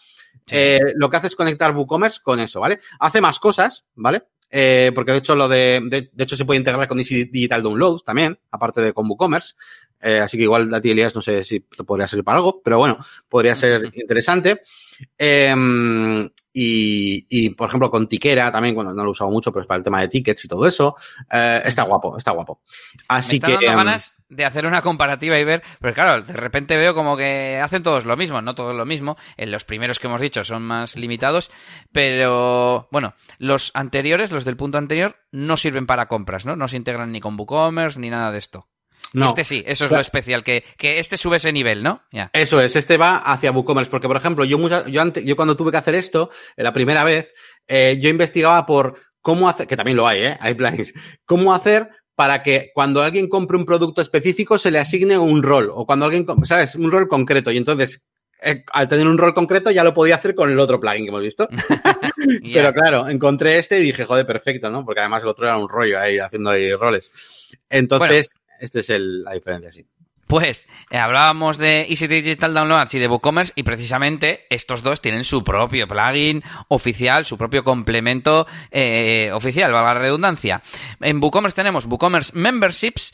eh, 0.49 0.79
lo 0.95 1.09
que 1.09 1.17
hace 1.17 1.27
es 1.27 1.35
conectar 1.35 1.75
WooCommerce 1.75 2.19
con 2.23 2.39
eso, 2.39 2.59
¿vale? 2.59 2.79
Hace 2.99 3.21
más 3.21 3.39
cosas, 3.39 3.85
¿vale? 3.95 4.23
Eh, 4.55 4.91
porque 4.93 5.13
de 5.13 5.17
hecho 5.17 5.35
lo 5.35 5.47
de, 5.47 5.81
de, 5.83 6.23
hecho 6.23 6.37
se 6.37 6.45
puede 6.45 6.59
integrar 6.59 6.87
con 6.87 6.99
Digital 6.99 7.63
Downloads 7.63 8.03
también, 8.03 8.37
aparte 8.51 8.81
de 8.81 8.93
con 8.93 9.09
WooCommerce. 9.09 9.55
Eh, 9.99 10.19
así 10.19 10.37
que 10.37 10.43
igual 10.43 10.71
a 10.71 10.79
ti, 10.79 10.91
Elías, 10.91 11.15
no 11.15 11.23
sé 11.23 11.43
si 11.43 11.59
podría 11.59 12.07
ser 12.07 12.23
para 12.23 12.37
algo, 12.37 12.61
pero 12.63 12.77
bueno, 12.77 12.99
podría 13.27 13.55
ser 13.55 13.91
interesante. 13.95 14.61
Em, 15.17 16.29
y, 16.53 17.49
por 17.51 17.67
ejemplo, 17.67 17.89
con 17.89 18.07
Tiquera 18.07 18.51
también, 18.51 18.75
bueno, 18.75 18.93
no 18.93 19.03
lo 19.03 19.09
he 19.09 19.11
usado 19.11 19.31
mucho, 19.31 19.51
pero 19.51 19.63
es 19.63 19.67
para 19.67 19.79
el 19.79 19.83
tema 19.83 20.01
de 20.01 20.07
tickets 20.07 20.45
y 20.45 20.47
todo 20.47 20.67
eso. 20.67 20.95
Eh, 21.31 21.61
está 21.65 21.83
guapo, 21.83 22.17
está 22.17 22.31
guapo. 22.31 22.61
Así 23.07 23.33
Me 23.33 23.35
está 23.35 23.47
que. 23.47 23.53
Dando 23.53 23.71
em, 23.71 23.77
ganas 23.77 24.15
de 24.29 24.45
hacer 24.45 24.65
una 24.65 24.81
comparativa 24.81 25.37
y 25.39 25.43
ver, 25.43 25.63
pero 25.79 25.93
claro, 25.93 26.23
de 26.23 26.33
repente 26.33 26.77
veo 26.77 26.93
como 26.95 27.17
que 27.17 27.59
hacen 27.63 27.83
todos 27.83 28.05
lo 28.05 28.17
mismo, 28.17 28.41
no 28.41 28.55
todos 28.55 28.75
lo 28.75 28.85
mismo. 28.85 29.17
En 29.37 29.51
los 29.51 29.63
primeros 29.63 29.99
que 29.99 30.07
hemos 30.07 30.21
dicho 30.21 30.43
son 30.43 30.63
más 30.63 30.95
limitados, 30.95 31.51
pero 31.91 32.87
bueno, 32.91 33.13
los 33.37 33.71
anteriores, 33.73 34.31
los 34.31 34.45
del 34.45 34.57
punto 34.57 34.77
anterior, 34.77 35.17
no 35.31 35.57
sirven 35.57 35.87
para 35.87 36.07
compras, 36.07 36.45
¿no? 36.45 36.55
No 36.55 36.67
se 36.67 36.77
integran 36.77 37.11
ni 37.11 37.19
con 37.19 37.37
WooCommerce 37.37 37.99
ni 37.99 38.09
nada 38.09 38.31
de 38.31 38.37
esto. 38.37 38.67
Este 39.13 39.43
sí, 39.43 39.63
eso 39.65 39.85
es 39.85 39.91
lo 39.91 39.99
especial, 39.99 40.43
que, 40.43 40.63
que 40.77 40.99
este 40.99 41.17
sube 41.17 41.37
ese 41.37 41.51
nivel, 41.51 41.83
¿no? 41.83 42.01
Eso 42.33 42.61
es, 42.61 42.75
este 42.75 42.97
va 42.97 43.17
hacia 43.17 43.51
WooCommerce, 43.51 43.91
porque 43.91 44.07
por 44.07 44.17
ejemplo, 44.17 44.45
yo, 44.45 44.57
yo, 44.87 45.01
antes, 45.01 45.23
yo 45.23 45.35
cuando 45.35 45.55
tuve 45.55 45.71
que 45.71 45.77
hacer 45.77 45.95
esto, 45.95 46.29
la 46.55 46.73
primera 46.73 47.03
vez, 47.03 47.33
eh, 47.67 47.97
yo 48.01 48.09
investigaba 48.09 48.65
por 48.65 48.99
cómo 49.21 49.47
hacer, 49.47 49.67
que 49.67 49.77
también 49.77 49.97
lo 49.97 50.07
hay, 50.07 50.21
¿eh? 50.21 50.37
Hay 50.39 50.53
plugins, 50.53 50.93
cómo 51.25 51.53
hacer 51.53 51.89
para 52.15 52.43
que 52.43 52.71
cuando 52.73 53.01
alguien 53.01 53.27
compre 53.27 53.57
un 53.57 53.65
producto 53.65 54.01
específico 54.01 54.57
se 54.57 54.71
le 54.71 54.79
asigne 54.79 55.17
un 55.17 55.41
rol, 55.41 55.71
o 55.73 55.85
cuando 55.85 56.05
alguien, 56.05 56.25
¿sabes? 56.43 56.75
Un 56.75 56.91
rol 56.91 57.07
concreto. 57.07 57.51
Y 57.51 57.57
entonces, 57.57 58.05
eh, 58.41 58.63
al 58.71 58.87
tener 58.87 59.07
un 59.07 59.17
rol 59.17 59.33
concreto 59.33 59.71
ya 59.71 59.83
lo 59.83 59.93
podía 59.93 60.15
hacer 60.15 60.35
con 60.35 60.51
el 60.51 60.59
otro 60.59 60.79
plugin 60.79 61.05
que 61.05 61.09
hemos 61.09 61.21
visto. 61.21 61.47
Pero 62.53 62.73
claro, 62.73 63.07
encontré 63.07 63.57
este 63.57 63.79
y 63.79 63.83
dije, 63.83 64.05
joder, 64.05 64.25
perfecto, 64.25 64.69
¿no? 64.69 64.85
Porque 64.85 64.99
además 64.99 65.23
el 65.23 65.29
otro 65.29 65.45
era 65.45 65.57
un 65.57 65.69
rollo 65.69 65.99
ahí 65.99 66.19
haciendo 66.19 66.51
ahí 66.51 66.73
roles. 66.73 67.11
Entonces, 67.69 68.29
esta 68.63 68.79
es 68.79 68.89
el, 68.89 69.23
la 69.23 69.33
diferencia, 69.33 69.71
sí. 69.71 69.85
Pues 70.27 70.67
eh, 70.89 70.97
hablábamos 70.97 71.57
de 71.57 71.85
Easy 71.89 72.07
Digital 72.07 72.53
Downloads 72.53 72.93
y 72.95 72.99
de 72.99 73.07
WooCommerce 73.07 73.53
y 73.55 73.63
precisamente 73.63 74.45
estos 74.49 74.81
dos 74.81 75.01
tienen 75.01 75.25
su 75.25 75.43
propio 75.43 75.87
plugin 75.87 76.43
oficial, 76.69 77.25
su 77.25 77.37
propio 77.37 77.63
complemento 77.63 78.47
eh, 78.71 79.31
oficial, 79.33 79.71
valga 79.71 79.93
la 79.93 79.99
redundancia. 79.99 80.61
En 81.01 81.21
WooCommerce 81.21 81.55
tenemos 81.55 81.85
WooCommerce 81.85 82.31
Memberships 82.35 83.13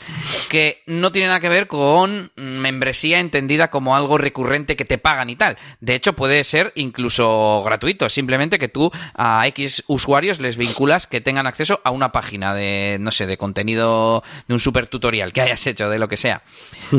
que 0.50 0.84
no 0.86 1.12
tiene 1.12 1.30
nada 1.30 1.40
que 1.40 1.50
ver 1.50 1.68
con 1.68 2.32
membresía 2.36 3.20
entendida 3.20 3.70
como 3.70 3.96
algo 3.96 4.18
recurrente 4.18 4.76
que 4.76 4.86
te 4.86 4.98
pagan 5.00 5.30
y 5.30 5.36
tal. 5.36 5.58
De 5.82 5.96
hecho 5.96 6.14
puede 6.14 6.44
ser 6.44 6.72
incluso 6.76 7.64
gratuito, 7.66 8.08
simplemente 8.10 8.60
que 8.60 8.70
tú 8.70 8.92
a 9.16 9.46
X 9.48 9.84
usuarios 9.88 10.40
les 10.40 10.58
vinculas 10.58 11.08
que 11.08 11.22
tengan 11.22 11.48
acceso 11.48 11.82
a 11.84 11.90
una 11.90 12.12
página 12.12 12.54
de, 12.54 12.98
no 13.00 13.12
sé, 13.12 13.26
de 13.26 13.38
contenido 13.38 14.24
de 14.48 14.54
un 14.54 14.60
super 14.60 14.88
tutorial 14.88 15.34
que 15.34 15.42
hayas 15.42 15.66
hecho, 15.66 15.90
de 15.90 16.00
lo 16.00 16.08
que 16.08 16.18
sea 16.18 16.44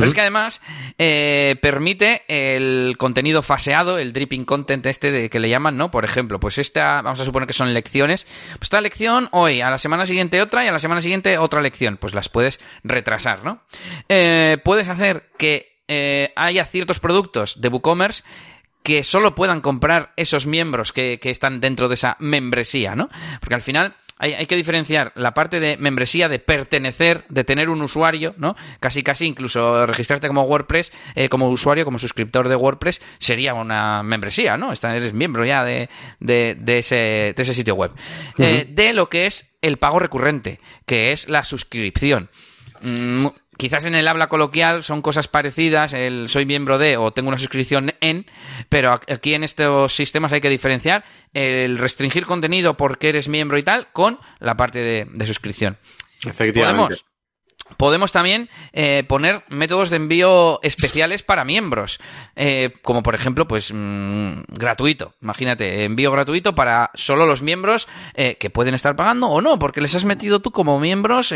es 0.07 0.15
que 0.15 0.21
además 0.21 0.61
eh, 0.99 1.57
permite 1.61 2.23
el 2.29 2.97
contenido 2.99 3.43
faseado, 3.43 3.99
el 3.99 4.13
dripping 4.13 4.45
content 4.45 4.87
este 4.87 5.11
de, 5.11 5.31
que 5.31 5.41
le 5.41 5.49
llaman, 5.49 5.77
¿no? 5.77 5.91
Por 5.91 6.05
ejemplo, 6.05 6.41
pues 6.41 6.59
esta, 6.59 7.03
vamos 7.03 7.21
a 7.21 7.25
suponer 7.25 7.47
que 7.47 7.53
son 7.53 7.75
lecciones. 7.75 8.27
Pues 8.53 8.65
esta 8.65 8.81
lección 8.81 9.29
hoy, 9.33 9.61
a 9.61 9.71
la 9.71 9.79
semana 9.79 10.07
siguiente 10.07 10.41
otra 10.43 10.65
y 10.65 10.69
a 10.69 10.73
la 10.73 10.79
semana 10.79 11.01
siguiente 11.01 11.39
otra 11.39 11.61
lección. 11.61 11.97
Pues 11.97 12.15
las 12.15 12.29
puedes 12.29 12.61
retrasar, 12.85 13.45
¿no? 13.45 13.63
Eh, 14.09 14.59
puedes 14.65 14.89
hacer 14.89 15.31
que 15.39 15.81
eh, 15.89 16.33
haya 16.37 16.65
ciertos 16.65 17.01
productos 17.01 17.61
de 17.61 17.69
WooCommerce 17.69 18.23
que 18.83 19.05
solo 19.05 19.35
puedan 19.35 19.61
comprar 19.61 20.13
esos 20.17 20.47
miembros 20.47 20.93
que, 20.93 21.19
que, 21.21 21.31
están 21.31 21.61
dentro 21.61 21.89
de 21.89 21.95
esa 21.95 22.17
membresía, 22.19 22.95
¿no? 22.95 23.11
Porque 23.41 23.55
al 23.55 23.63
final 23.63 23.95
hay, 24.21 24.47
que 24.47 24.55
diferenciar 24.55 25.13
la 25.15 25.33
parte 25.33 25.61
de 25.61 25.79
membresía, 25.79 26.29
de 26.29 26.39
pertenecer, 26.39 27.25
de 27.31 27.43
tener 27.43 27.71
un 27.71 27.81
usuario, 27.81 28.35
¿no? 28.37 28.55
Casi, 28.79 29.03
casi, 29.03 29.25
incluso 29.25 29.87
registrarte 29.87 30.29
como 30.29 30.43
WordPress, 30.43 30.93
eh, 31.15 31.31
como 31.31 31.49
usuario, 31.49 31.87
como 31.87 31.99
suscriptor 31.99 32.49
de 32.49 32.57
WordPress, 32.57 33.01
sería 33.19 33.55
una 33.55 34.03
membresía, 34.03 34.59
¿no? 34.59 34.73
eres 34.73 35.15
miembro 35.15 35.45
ya 35.47 35.65
de, 35.65 35.89
ese, 36.21 37.35
sitio 37.55 37.75
web. 37.75 37.93
Eh, 38.37 38.67
de 38.69 38.93
lo 38.93 39.09
que 39.09 39.25
es 39.25 39.55
el 39.63 39.79
pago 39.79 39.99
recurrente, 39.99 40.61
que 40.85 41.13
es 41.13 41.29
la 41.31 41.43
suscripción. 41.43 42.29
Mm, 42.83 43.27
quizás 43.61 43.85
en 43.85 43.95
el 43.95 44.09
habla 44.09 44.31
coloquial 44.31 44.83
son 44.83 45.03
cosas 45.03 45.29
parecidas, 45.29 45.93
el 45.93 46.31
soy 46.31 46.47
miembro 46.47 46.79
de 46.79 46.97
o 46.97 47.13
tengo 47.13 47.29
una 47.29 47.37
suscripción 47.37 47.93
en, 48.01 48.25
pero 48.71 48.91
aquí 48.91 49.35
en 49.35 49.45
estos 49.45 49.95
sistemas 49.95 50.33
hay 50.33 50.41
que 50.41 50.49
diferenciar 50.49 51.05
el 51.35 51.77
restringir 51.77 52.25
contenido 52.25 52.79
porque 52.79 53.11
eres 53.11 53.29
miembro 53.29 53.59
y 53.59 53.63
tal 53.63 53.89
con 53.93 54.19
la 54.39 54.57
parte 54.57 54.79
de, 54.79 55.27
suscripción. 55.27 55.77
Efectivamente. 56.25 56.79
Podemos 56.79 57.05
también 58.13 58.49
eh, 58.73 59.05
poner 59.07 59.43
métodos 59.49 59.91
de 59.91 59.97
envío 59.97 60.61
especiales 60.63 61.23
para 61.23 61.45
miembros, 61.45 61.99
eh, 62.37 62.73
como 62.83 63.03
por 63.03 63.15
ejemplo, 63.15 63.47
pues 63.47 63.73
mm, 63.73 64.43
gratuito. 64.49 65.15
Imagínate, 65.23 65.85
envío 65.85 66.11
gratuito 66.11 66.55
para 66.55 66.91
solo 66.95 67.27
los 67.27 67.43
miembros 67.43 67.89
eh, 68.15 68.37
que 68.39 68.51
pueden 68.51 68.75
estar 68.75 68.97
pagando 68.97 69.29
o 69.29 69.41
no, 69.41 69.59
porque 69.59 69.81
les 69.81 69.95
has 69.95 70.05
metido 70.05 70.41
tú 70.41 70.51
como 70.51 70.81
miembros, 70.81 71.33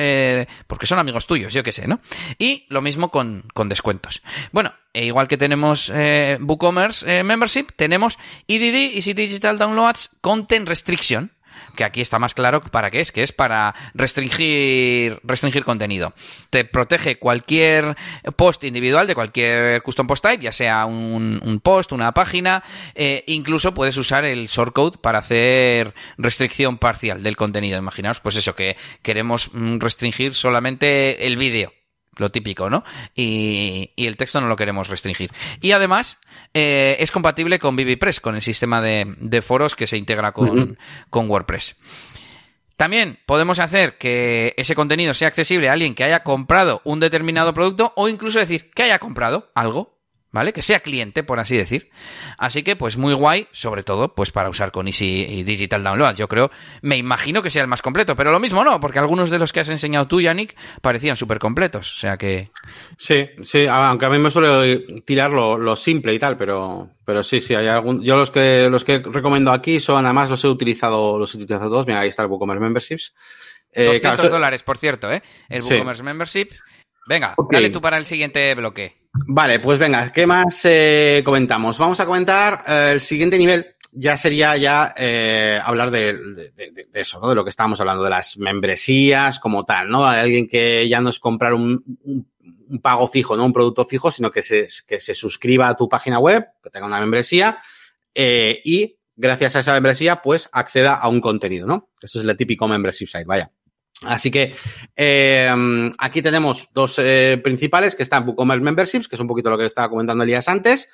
porque 0.66 0.86
son 0.86 0.98
amigos 0.98 1.26
tuyos, 1.26 1.52
yo 1.52 1.62
qué 1.62 1.72
sé, 1.72 1.86
¿no? 1.86 2.00
Y 2.38 2.66
lo 2.68 2.80
mismo 2.80 3.10
con, 3.10 3.44
con 3.52 3.68
descuentos. 3.68 4.22
Bueno, 4.52 4.72
e 4.92 5.06
igual 5.06 5.28
que 5.28 5.36
tenemos 5.36 5.90
WooCommerce 5.90 7.24
Membership, 7.24 7.66
tenemos 7.76 8.18
EDD, 8.48 8.96
Easy 8.96 9.12
Digital 9.12 9.58
Downloads 9.58 10.16
Content 10.20 10.68
Restriction 10.68 11.33
que 11.74 11.84
aquí 11.84 12.00
está 12.00 12.18
más 12.18 12.34
claro 12.34 12.62
para 12.62 12.90
qué 12.90 13.00
es, 13.00 13.12
que 13.12 13.22
es 13.22 13.32
para 13.32 13.74
restringir, 13.94 15.20
restringir 15.22 15.64
contenido. 15.64 16.14
Te 16.50 16.64
protege 16.64 17.18
cualquier 17.18 17.96
post 18.37 18.64
individual 18.64 19.06
de 19.06 19.14
cualquier 19.14 19.82
custom 19.82 20.06
post 20.06 20.24
type, 20.24 20.42
ya 20.42 20.52
sea 20.52 20.87
un, 20.87 21.60
post, 21.62 21.92
una 21.92 22.12
página, 22.12 22.62
eh, 22.94 23.24
incluso 23.26 23.74
puedes 23.74 23.96
usar 23.96 24.24
el 24.24 24.48
shortcode 24.48 24.98
para 24.98 25.18
hacer 25.18 25.94
restricción 26.18 26.78
parcial 26.78 27.22
del 27.22 27.37
contenido. 27.37 27.78
Imaginaos, 27.78 28.20
pues 28.20 28.37
eso, 28.37 28.54
que 28.54 28.76
queremos 29.02 29.50
mm, 29.52 29.78
restringir 29.78 30.34
solamente 30.34 31.26
el 31.26 31.37
vídeo 31.37 31.72
lo 32.18 32.31
típico, 32.31 32.70
¿no? 32.70 32.85
Y, 33.14 33.92
el 33.96 34.16
texto 34.16 34.40
no 34.40 34.48
lo 34.48 34.57
queremos 34.57 34.88
restringir. 34.88 35.31
Y 35.61 35.72
además 35.72 36.18
eh, 36.53 36.96
es 37.00 37.11
compatible 37.11 37.59
con 37.59 37.77
VBPress, 37.77 38.20
con 38.20 38.35
el 38.35 38.42
sistema 38.42 38.81
de, 38.81 39.42
foros 39.42 39.74
que 39.77 39.87
se 39.87 39.96
integra 39.96 40.33
con, 40.33 40.79
con 41.11 41.29
WordPress. 41.31 41.77
También 42.77 43.18
podemos 43.27 43.61
hacer 43.61 43.98
que 43.98 44.55
ese 44.57 44.74
contenido 44.74 45.14
sea 45.14 45.29
accesible 45.29 45.68
a 45.68 45.72
alguien 45.72 45.94
que 45.94 46.05
haya 46.05 46.24
comprado 46.24 46.81
un 46.85 46.98
determinado 46.98 47.55
producto 47.55 47.92
o 47.94 48.09
incluso 48.09 48.40
decir 48.40 48.70
que 48.70 48.83
haya 48.83 48.98
comprado 48.98 49.50
algo 49.55 49.93
¿vale? 50.34 50.52
Que 50.52 50.62
sea 50.62 50.80
cliente, 50.80 51.22
por 51.22 51.38
así 51.38 51.56
decir. 51.56 51.90
Así 52.38 52.64
que, 52.64 52.74
pues 52.74 52.96
muy 52.96 53.14
guay, 53.14 53.46
sobre 53.52 53.84
todo, 53.84 54.14
pues 54.14 54.32
para 54.32 54.48
usar 54.48 54.72
con 54.72 54.88
Easy 54.88 55.44
Digital 55.44 55.84
Download. 55.84 56.16
Yo 56.16 56.26
creo, 56.26 56.50
me 56.82 56.96
imagino 56.96 57.40
que 57.40 57.50
sea 57.50 57.62
el 57.62 57.68
más 57.68 57.82
completo, 57.82 58.16
pero 58.16 58.32
lo 58.32 58.40
mismo 58.40 58.64
no, 58.64 58.80
porque 58.80 58.98
algunos 58.98 59.30
de 59.30 59.38
los 59.38 59.52
que 59.52 59.60
has 59.60 59.68
enseñado 59.68 60.08
tú, 60.08 60.20
Yannick, 60.20 60.56
parecían 60.82 61.16
súper 61.16 61.38
completos. 61.38 61.94
O 61.94 62.00
sea 62.00 62.16
que. 62.16 62.50
Sí, 62.98 63.28
sí, 63.42 63.66
aunque 63.68 64.06
a 64.06 64.10
mí 64.10 64.18
me 64.18 64.32
suele 64.32 65.02
tirar 65.04 65.30
lo, 65.30 65.76
simple 65.76 66.12
y 66.12 66.18
tal, 66.18 66.36
pero, 66.36 66.90
pero 67.04 67.22
sí, 67.22 67.40
sí, 67.40 67.54
hay 67.54 67.68
algún. 67.68 68.02
Yo 68.02 68.16
los 68.16 68.32
que, 68.32 68.68
los 68.68 68.84
que 68.84 68.98
recomiendo 68.98 69.52
aquí 69.52 69.78
son, 69.78 70.04
además, 70.04 70.30
los 70.30 70.42
he 70.42 70.48
utilizado, 70.48 71.16
los 71.16 71.32
he 71.32 71.36
utilizado 71.38 71.70
todos. 71.70 71.86
Mira, 71.86 72.00
ahí 72.00 72.08
está 72.08 72.22
el 72.22 72.28
WooCommerce 72.28 72.60
Memberships. 72.60 73.14
200 73.72 74.24
eh, 74.24 74.28
dólares, 74.28 74.64
por 74.64 74.78
cierto, 74.78 75.12
¿eh? 75.12 75.22
El 75.48 75.62
WooCommerce 75.62 76.02
Membership. 76.02 76.48
Venga, 77.06 77.36
dale 77.52 77.70
tú 77.70 77.80
para 77.80 77.98
el 77.98 78.06
siguiente 78.06 78.52
bloque. 78.56 79.03
Vale, 79.27 79.61
pues 79.61 79.79
venga, 79.79 80.11
¿qué 80.11 80.27
más 80.27 80.61
eh, 80.64 81.22
comentamos? 81.24 81.79
Vamos 81.79 82.00
a 82.00 82.07
comentar 82.07 82.64
eh, 82.66 82.90
el 82.92 83.00
siguiente 83.00 83.38
nivel 83.38 83.74
ya 83.94 84.16
sería 84.16 84.57
ya 84.57 84.92
eh, 84.96 85.59
hablar 85.62 85.90
de, 85.90 86.53
eso, 86.92 87.20
¿no? 87.20 87.29
De 87.29 87.35
lo 87.35 87.44
que 87.44 87.50
estábamos 87.50 87.81
hablando, 87.81 88.03
de 88.03 88.11
las 88.11 88.37
membresías 88.38 89.38
como 89.38 89.64
tal, 89.64 89.88
¿no? 89.88 90.07
Alguien 90.07 90.48
que 90.48 90.88
ya 90.88 91.00
no 91.00 91.11
es 91.11 91.20
comprar 91.20 91.55
un, 91.55 91.83
un, 92.05 92.81
pago 92.83 93.07
fijo, 93.07 93.37
no 93.37 93.44
un 93.44 93.53
producto 93.53 93.85
fijo, 93.85 94.11
sino 94.11 94.31
que 94.33 94.42
se, 94.42 94.66
que 94.87 94.98
se 94.98 95.14
suscriba 95.14 95.68
a 95.68 95.77
tu 95.77 95.88
página 95.88 96.18
web, 96.18 96.44
que 96.62 96.70
tenga 96.70 96.87
una 96.87 96.98
membresía 96.98 97.59
eh, 98.14 98.61
y 98.64 98.98
gracias 99.14 99.55
a 99.55 99.61
esa 99.61 99.72
membresía, 99.72 100.20
pues 100.22 100.48
acceda 100.50 100.94
a 100.96 101.09
un 101.09 101.20
contenido, 101.20 101.66
¿no? 101.66 101.90
Eso 102.03 102.18
es 102.18 102.24
el 102.24 102.37
típico 102.37 102.66
membership 102.66 103.07
site, 103.07 103.24
vaya. 103.24 103.53
Así 104.02 104.30
que 104.30 104.54
eh, 104.96 105.90
aquí 105.98 106.20
tenemos 106.20 106.68
dos 106.72 106.98
eh, 106.98 107.40
principales 107.42 107.94
que 107.94 108.02
están 108.02 108.26
WooCommerce 108.26 108.64
Memberships, 108.64 109.09
que 109.09 109.16
es 109.16 109.20
un 109.20 109.28
poquito 109.28 109.50
lo 109.50 109.59
que 109.59 109.66
estaba 109.66 109.88
comentando 109.88 110.24
Elías 110.24 110.48
antes. 110.48 110.90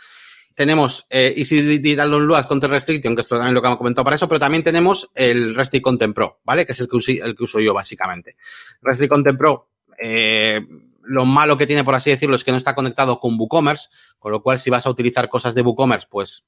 Tenemos 0.55 1.07
eh, 1.11 1.33
Easy 1.37 1.63
Digital 1.63 2.11
Download 2.11 2.45
Content 2.47 2.73
Restriction, 2.73 3.15
que 3.15 3.23
esto 3.23 3.37
también 3.37 3.55
lo 3.55 3.63
que 3.63 3.69
hemos 3.69 3.79
comentado 3.79 4.05
para 4.05 4.17
eso, 4.17 4.29
pero 4.29 4.41
también 4.41 4.63
tenemos 4.63 5.11
el 5.15 5.55
Restrict 5.55 5.83
Content 5.83 6.15
Pro, 6.15 6.41
¿vale? 6.45 6.67
Que 6.67 6.73
es 6.73 6.81
el 6.81 6.89
que, 6.89 6.97
uso, 6.97 7.13
el 7.13 7.35
que 7.35 7.45
uso 7.45 7.61
yo 7.61 7.73
básicamente. 7.73 8.37
Restrict 8.83 9.11
Content 9.11 9.39
Pro, 9.39 9.69
eh, 9.99 10.61
lo 11.03 11.25
malo 11.25 11.57
que 11.57 11.67
tiene, 11.67 11.85
por 11.85 11.95
así 11.95 12.11
decirlo, 12.11 12.37
es 12.37 12.45
que 12.45 12.51
no 12.51 12.57
está 12.57 12.75
conectado 12.75 13.19
con 13.21 13.39
WooCommerce, 13.39 13.89
con 14.19 14.33
lo 14.33 14.43
cual 14.43 14.59
si 14.59 14.71
vas 14.71 14.87
a 14.87 14.91
utilizar 14.91 15.29
cosas 15.29 15.55
de 15.55 15.63
WooCommerce, 15.63 16.07
pues 16.11 16.47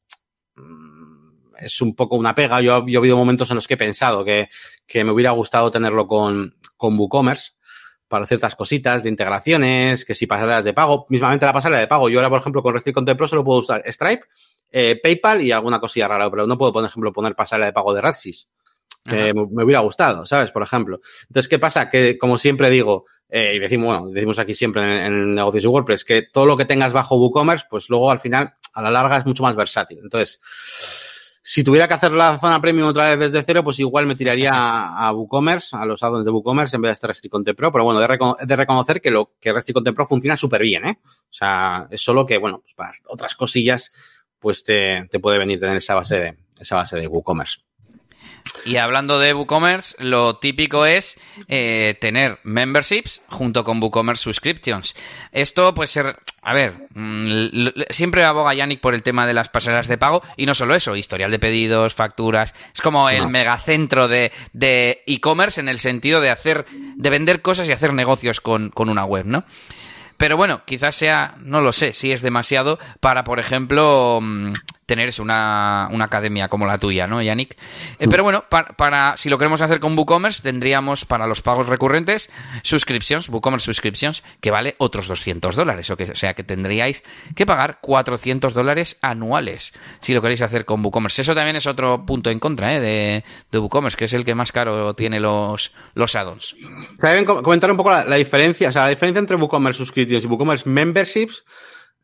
es 1.64 1.80
un 1.80 1.94
poco 1.94 2.16
una 2.16 2.34
pega. 2.34 2.60
Yo, 2.60 2.86
yo 2.86 2.94
he 2.94 2.96
habido 2.98 3.16
momentos 3.16 3.50
en 3.50 3.56
los 3.56 3.66
que 3.66 3.74
he 3.74 3.78
pensado 3.78 4.24
que, 4.24 4.48
que 4.86 5.04
me 5.04 5.12
hubiera 5.12 5.30
gustado 5.30 5.70
tenerlo 5.70 6.06
con, 6.06 6.56
con 6.76 6.98
WooCommerce 6.98 7.52
para 8.08 8.26
ciertas 8.26 8.54
cositas 8.54 9.02
de 9.02 9.08
integraciones, 9.08 10.04
que 10.04 10.14
si 10.14 10.26
pasarelas 10.26 10.64
de 10.64 10.74
pago, 10.74 11.06
mismamente 11.08 11.46
la 11.46 11.52
pasarela 11.54 11.80
de 11.80 11.86
pago. 11.86 12.10
Yo 12.10 12.18
ahora, 12.18 12.28
por 12.28 12.40
ejemplo, 12.40 12.62
con 12.62 12.74
Restrict 12.74 12.94
Content 12.94 13.16
Pro 13.16 13.26
solo 13.26 13.42
puedo 13.42 13.60
usar 13.60 13.82
Stripe, 13.86 14.24
eh, 14.70 15.00
PayPal 15.02 15.40
y 15.40 15.50
alguna 15.50 15.80
cosilla 15.80 16.08
rara, 16.08 16.30
pero 16.30 16.46
no 16.46 16.58
puedo, 16.58 16.74
por 16.74 16.84
ejemplo, 16.84 17.10
poner 17.10 17.34
pasarela 17.34 17.66
de 17.66 17.72
pago 17.72 17.94
de 17.94 18.02
Radsys 18.02 18.48
que 19.04 19.34
me, 19.34 19.64
hubiera 19.64 19.80
gustado, 19.80 20.26
¿sabes? 20.26 20.50
Por 20.50 20.62
ejemplo. 20.62 21.00
Entonces, 21.22 21.48
¿qué 21.48 21.58
pasa? 21.58 21.88
Que, 21.88 22.18
como 22.18 22.38
siempre 22.38 22.70
digo, 22.70 23.06
eh, 23.28 23.54
y 23.56 23.58
decimos, 23.58 23.86
bueno, 23.86 24.10
decimos 24.10 24.38
aquí 24.38 24.54
siempre 24.54 24.82
en, 24.82 25.12
en, 25.12 25.34
negocios 25.34 25.64
de 25.64 25.68
WordPress, 25.68 26.04
que 26.04 26.22
todo 26.30 26.46
lo 26.46 26.56
que 26.56 26.64
tengas 26.64 26.92
bajo 26.92 27.16
WooCommerce, 27.16 27.66
pues 27.68 27.88
luego 27.88 28.10
al 28.10 28.20
final, 28.20 28.54
a 28.74 28.82
la 28.82 28.90
larga, 28.90 29.16
es 29.16 29.26
mucho 29.26 29.42
más 29.42 29.56
versátil. 29.56 30.00
Entonces, 30.02 30.38
si 31.42 31.64
tuviera 31.64 31.88
que 31.88 31.94
hacer 31.94 32.12
la 32.12 32.38
zona 32.38 32.60
premium 32.60 32.88
otra 32.88 33.08
vez 33.08 33.18
desde 33.18 33.42
cero, 33.44 33.64
pues 33.64 33.78
igual 33.80 34.06
me 34.06 34.14
tiraría 34.14 34.52
a, 34.52 35.12
WooCommerce, 35.12 35.76
a 35.76 35.84
los 35.84 36.02
addons 36.02 36.24
de 36.24 36.30
WooCommerce 36.30 36.76
en 36.76 36.82
vez 36.82 36.90
de 36.90 36.92
este 36.92 37.06
Restrict 37.08 37.56
Pro. 37.56 37.72
Pero 37.72 37.84
bueno, 37.84 38.00
de, 38.00 38.46
de 38.46 38.56
reconocer 38.56 39.00
que 39.00 39.10
lo 39.10 39.32
que 39.40 39.52
Restrict 39.52 39.92
Pro 39.92 40.06
funciona 40.06 40.36
súper 40.36 40.62
bien, 40.62 40.86
¿eh? 40.86 40.98
O 41.04 41.32
sea, 41.32 41.88
es 41.90 42.00
solo 42.00 42.24
que, 42.24 42.38
bueno, 42.38 42.60
pues 42.60 42.74
para 42.74 42.92
otras 43.08 43.34
cosillas, 43.34 43.90
pues 44.38 44.62
te, 44.62 45.08
te 45.10 45.18
puede 45.18 45.38
venir 45.38 45.58
tener 45.58 45.76
esa 45.76 45.94
base 45.96 46.16
de, 46.16 46.38
esa 46.60 46.76
base 46.76 46.96
de 46.96 47.08
WooCommerce. 47.08 47.62
Y 48.64 48.76
hablando 48.76 49.18
de 49.18 49.34
WooCommerce, 49.34 49.96
lo 49.98 50.36
típico 50.36 50.86
es 50.86 51.18
eh, 51.48 51.96
tener 52.00 52.38
memberships 52.44 53.22
junto 53.28 53.64
con 53.64 53.82
WooCommerce 53.82 54.22
subscriptions. 54.22 54.94
Esto 55.32 55.74
puede 55.74 55.88
ser, 55.88 56.16
a 56.42 56.54
ver, 56.54 56.74
mm, 56.94 57.68
siempre 57.90 58.24
aboga 58.24 58.54
Yannick 58.54 58.80
por 58.80 58.94
el 58.94 59.02
tema 59.02 59.26
de 59.26 59.34
las 59.34 59.48
pasarelas 59.48 59.88
de 59.88 59.98
pago 59.98 60.22
y 60.36 60.46
no 60.46 60.54
solo 60.54 60.74
eso, 60.74 60.96
historial 60.96 61.30
de 61.30 61.38
pedidos, 61.38 61.94
facturas. 61.94 62.54
Es 62.74 62.80
como 62.80 63.10
el 63.10 63.28
megacentro 63.28 64.08
de 64.08 64.32
e-commerce 65.06 65.60
en 65.60 65.68
el 65.68 65.80
sentido 65.80 66.20
de 66.20 66.30
hacer, 66.30 66.66
de 66.70 67.10
vender 67.10 67.42
cosas 67.42 67.68
y 67.68 67.72
hacer 67.72 67.92
negocios 67.92 68.40
con, 68.40 68.70
con 68.70 68.88
una 68.88 69.04
web, 69.04 69.26
¿no? 69.26 69.44
Pero 70.22 70.36
bueno, 70.36 70.62
quizás 70.64 70.94
sea, 70.94 71.34
no 71.40 71.60
lo 71.60 71.72
sé, 71.72 71.92
si 71.92 72.12
es 72.12 72.22
demasiado 72.22 72.78
para, 73.00 73.24
por 73.24 73.40
ejemplo, 73.40 74.20
mm, 74.82 74.86
tener 74.86 75.12
una, 75.20 75.88
una 75.90 76.04
academia 76.04 76.48
como 76.48 76.66
la 76.66 76.78
tuya, 76.78 77.06
¿no, 77.06 77.22
Yannick? 77.22 77.56
Eh, 77.98 78.06
pero 78.08 78.22
bueno, 78.22 78.44
para, 78.48 79.16
si 79.16 79.28
lo 79.28 79.38
queremos 79.38 79.60
hacer 79.60 79.80
con 79.80 79.96
WooCommerce, 79.96 80.42
tendríamos 80.42 81.04
para 81.04 81.26
los 81.26 81.42
pagos 81.42 81.66
recurrentes 81.66 82.30
subscriptions, 82.62 83.28
WooCommerce 83.28 83.66
subscriptions, 83.66 84.22
que 84.40 84.50
vale 84.50 84.74
otros 84.78 85.08
200 85.08 85.56
dólares, 85.56 85.90
o, 85.90 85.96
que, 85.96 86.04
o 86.04 86.14
sea 86.14 86.34
que 86.34 86.44
tendríais 86.44 87.02
que 87.34 87.46
pagar 87.46 87.78
400 87.80 88.54
dólares 88.54 88.98
anuales 89.02 89.72
si 90.00 90.14
lo 90.14 90.22
queréis 90.22 90.42
hacer 90.42 90.64
con 90.64 90.84
WooCommerce. 90.84 91.22
Eso 91.22 91.34
también 91.34 91.56
es 91.56 91.66
otro 91.66 92.04
punto 92.04 92.30
en 92.30 92.38
contra 92.38 92.74
¿eh? 92.74 92.80
de, 92.80 93.24
de 93.50 93.58
WooCommerce, 93.58 93.96
que 93.96 94.04
es 94.06 94.12
el 94.12 94.24
que 94.24 94.34
más 94.34 94.52
caro 94.52 94.94
tiene 94.94 95.20
los, 95.20 95.72
los 95.94 96.14
add-ons. 96.14 96.56
comentar 97.42 97.70
un 97.70 97.76
poco 97.76 97.90
la, 97.90 98.04
la, 98.04 98.16
diferencia, 98.16 98.68
o 98.68 98.72
sea, 98.72 98.84
la 98.84 98.90
diferencia 98.90 99.20
entre 99.20 99.36
WooCommerce 99.36 99.78
subscriptions 99.78 100.24
y 100.24 100.26
WooCommerce 100.26 100.68
memberships 100.68 101.44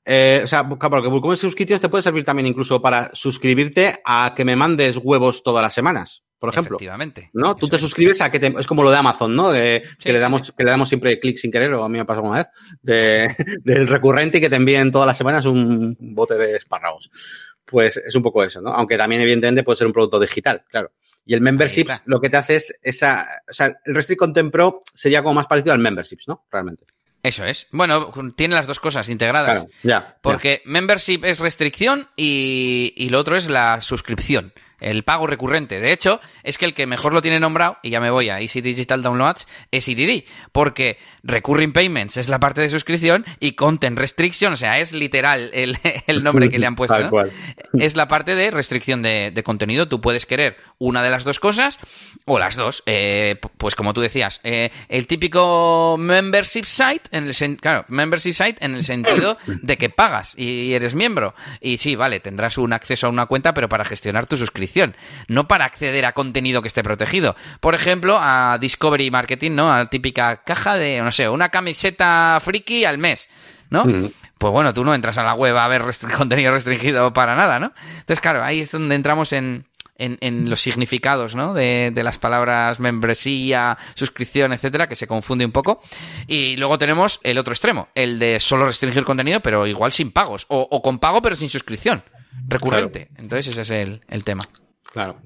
eh, 0.05 0.41
o 0.45 0.47
sea, 0.47 0.69
porque 0.69 1.09
WooCommerce 1.09 1.43
Subscriptions 1.43 1.81
te 1.81 1.89
puede 1.89 2.03
servir 2.03 2.25
también 2.25 2.47
incluso 2.47 2.81
para 2.81 3.11
suscribirte 3.13 4.01
a 4.05 4.33
que 4.35 4.45
me 4.45 4.57
mandes 4.57 4.97
huevos 4.97 5.43
todas 5.43 5.63
las 5.63 5.75
semanas, 5.75 6.25
por 6.39 6.51
ejemplo. 6.51 6.77
Efectivamente. 6.77 7.31
¿No? 7.33 7.57
Tú 7.57 7.69
te 7.69 7.79
suscribes 7.79 8.21
a 8.21 8.31
que 8.31 8.39
te, 8.39 8.55
es 8.59 8.67
como 8.67 8.83
lo 8.83 8.91
de 8.91 8.97
Amazon, 8.97 9.35
¿no? 9.35 9.53
que, 9.53 9.83
le 10.05 10.19
damos, 10.19 10.53
que 10.53 10.65
le 10.65 10.71
damos 10.71 10.89
siempre 10.89 11.21
clic 11.21 11.37
sin 11.37 11.51
querer, 11.51 11.73
o 11.75 11.85
a 11.85 11.89
mí 11.89 11.95
me 11.95 12.01
ha 12.01 12.07
pasado 12.07 12.27
una 12.27 12.39
vez, 12.39 12.49
de, 12.83 13.35
del 13.65 13.87
recurrente 13.87 14.39
y 14.39 14.41
que 14.41 14.51
te 14.51 14.57
envíen 14.57 14.91
todas 14.91 15.07
las 15.07 15.17
semanas 15.17 15.45
un 15.45 15.97
bote 15.99 16.35
de 16.35 16.57
espárragos. 16.57 17.11
Pues 17.65 17.99
es 17.99 18.15
un 18.15 18.23
poco 18.23 18.43
eso, 18.43 18.63
¿no? 18.63 18.71
Aunque 18.73 18.97
también, 18.97 19.21
evidentemente, 19.21 19.63
puede 19.63 19.77
ser 19.77 19.87
un 19.87 19.93
producto 19.93 20.19
digital, 20.19 20.65
claro. 20.71 20.93
Y 21.27 21.35
el 21.35 21.43
memberships 21.43 22.05
lo 22.07 22.19
que 22.23 22.31
te 22.31 22.39
hace 22.39 22.57
es 22.57 22.81
esa, 22.83 23.43
o 23.47 23.53
sea, 23.53 23.79
el 23.85 23.95
Restrict 23.95 24.19
Content 24.19 24.51
Pro 24.51 24.83
sería 24.95 25.23
como 25.23 25.35
más 25.35 25.47
parecido 25.47 25.75
al 25.75 25.79
memberships, 25.79 26.27
¿no? 26.27 26.47
Realmente. 26.51 26.87
Eso 27.29 27.45
es. 27.45 27.67
Bueno, 27.71 28.11
tiene 28.35 28.55
las 28.55 28.67
dos 28.67 28.81
cosas 28.81 29.09
integradas. 29.11 29.51
Claro, 29.51 29.69
ya. 29.83 30.17
Porque 30.23 30.63
membership 30.65 31.25
es 31.25 31.41
restricción 31.41 32.09
y, 32.17 32.95
y 32.97 33.11
lo 33.11 33.19
otro 33.19 33.37
es 33.37 33.51
la 33.51 33.83
suscripción 33.83 34.55
el 34.81 35.03
pago 35.03 35.27
recurrente. 35.27 35.81
De 35.81 35.93
hecho, 35.93 36.21
es 36.43 36.59
que 36.59 36.65
el 36.65 36.75
que 36.75 36.87
mejor 36.87 37.15
lo 37.15 37.23
tiene 37.23 37.41
nombrado, 37.41 37.79
y 37.83 37.91
ya 37.91 38.01
me 38.01 38.11
voy 38.11 38.31
a 38.31 38.41
Easy 38.41 38.61
Digital 38.61 39.03
Downloads, 39.03 39.49
es 39.71 39.89
EDD, 39.89 40.25
porque 40.53 40.99
Recurring 41.23 41.73
Payments 41.73 42.17
es 42.17 42.29
la 42.29 42.39
parte 42.39 42.61
de 42.61 42.69
suscripción 42.69 43.25
y 43.41 43.53
Content 43.53 43.99
Restriction, 43.99 44.53
o 44.53 44.57
sea, 44.57 44.79
es 44.79 44.93
literal 44.93 45.51
el, 45.53 45.79
nombre 46.23 46.49
que 46.49 46.59
le 46.59 46.67
han 46.67 46.77
puesto, 46.77 46.97
es 47.79 47.97
la 47.97 48.09
parte 48.09 48.35
de 48.35 48.51
restricción 48.51 49.03
de, 49.03 49.43
contenido. 49.45 49.89
Tú 49.89 50.01
puedes 50.01 50.27
querer 50.27 50.57
una 50.79 51.03
de 51.03 51.11
las 51.11 51.25
dos 51.25 51.41
cosas 51.41 51.79
o 52.25 52.39
las 52.39 52.57
dos. 52.57 52.83
Eh, 52.87 53.37
pues 53.57 53.75
como 53.75 53.95
tú 53.95 54.01
decías, 54.01 54.41
eh, 54.45 54.71
el 54.89 55.07
típico 55.07 55.97
membership 55.99 56.65
site, 56.65 57.03
en 57.13 57.29
el 57.29 57.57
claro, 57.59 57.85
membership 57.89 58.33
site 58.33 58.57
en 58.65 58.75
el 58.75 58.85
sentido 58.85 59.39
de 59.47 59.79
que 59.79 59.91
pagas 59.91 60.35
y 60.37 60.73
eres 60.75 60.95
miembro. 60.95 61.35
Y 61.61 61.79
sí, 61.79 61.97
vale, 61.97 62.21
tendrás 62.21 62.59
un 62.59 62.73
acceso 62.73 63.07
a 63.07 63.11
una 63.11 63.27
cuenta, 63.27 63.55
pero 63.55 63.69
para 63.69 63.85
gestionar 63.85 64.27
tu 64.27 64.37
suscripción 64.37 64.68
no 65.29 65.49
para 65.49 65.65
acceder 65.65 66.07
a 66.07 66.13
contenido 66.13 66.63
que 66.63 66.69
esté 66.69 66.83
protegido. 66.83 67.37
Por 67.61 67.75
ejemplo, 67.75 68.19
a 68.21 68.59
Discovery 68.61 69.11
Marketing, 69.11 69.53
¿no? 69.53 69.73
A 69.73 69.79
la 69.79 69.87
típica 69.87 70.43
caja 70.45 70.77
de, 70.77 71.01
no 71.01 71.13
sé, 71.13 71.29
una 71.29 71.49
camiseta 71.49 72.39
friki 72.41 72.85
al 72.85 72.99
mes. 72.99 73.29
¿no? 73.71 73.85
Mm. 73.85 74.11
Pues 74.39 74.53
bueno, 74.53 74.73
tú 74.73 74.85
no 74.85 74.95
entras 74.95 75.19
a 75.19 75.23
la 75.23 75.35
web 75.35 75.57
a 75.57 75.69
ver 75.69 75.83
contenido 76.17 76.53
restringido 76.53 77.13
para 77.13 77.35
nada, 77.35 77.59
¿no? 77.59 77.73
Entonces, 77.91 78.21
claro, 78.21 78.43
ahí 78.43 78.61
es 78.61 78.73
donde 78.73 78.95
entramos 78.95 79.33
en, 79.33 79.67
en, 79.99 80.49
los 80.49 80.61
significados, 80.61 81.35
¿no? 81.35 81.55
De, 81.55 81.93
las 81.95 82.19
palabras 82.19 82.79
membresía, 82.81 83.77
suscripción, 83.95 84.53
etcétera, 84.53 84.89
que 84.89 84.97
se 84.97 85.07
confunde 85.07 85.45
un 85.45 85.53
poco. 85.53 85.83
Y 86.27 86.57
luego 86.57 86.79
tenemos 86.79 87.21
el 87.25 87.39
otro 87.39 87.53
extremo, 87.53 87.89
el 87.95 88.19
de 88.19 88.41
solo 88.41 88.67
restringir 88.67 89.05
contenido, 89.05 89.41
pero 89.41 89.67
igual 89.67 89.93
sin 89.93 90.13
pagos, 90.13 90.47
o 90.49 90.83
con 90.83 90.99
pago 90.99 91.21
pero 91.21 91.37
sin 91.37 91.49
suscripción 91.49 92.03
recurrente. 92.47 93.11
Entonces 93.17 93.49
ese 93.49 93.63
es 93.63 93.71
el, 93.71 94.01
el, 94.09 94.25
tema. 94.25 94.45
Claro. 94.93 95.21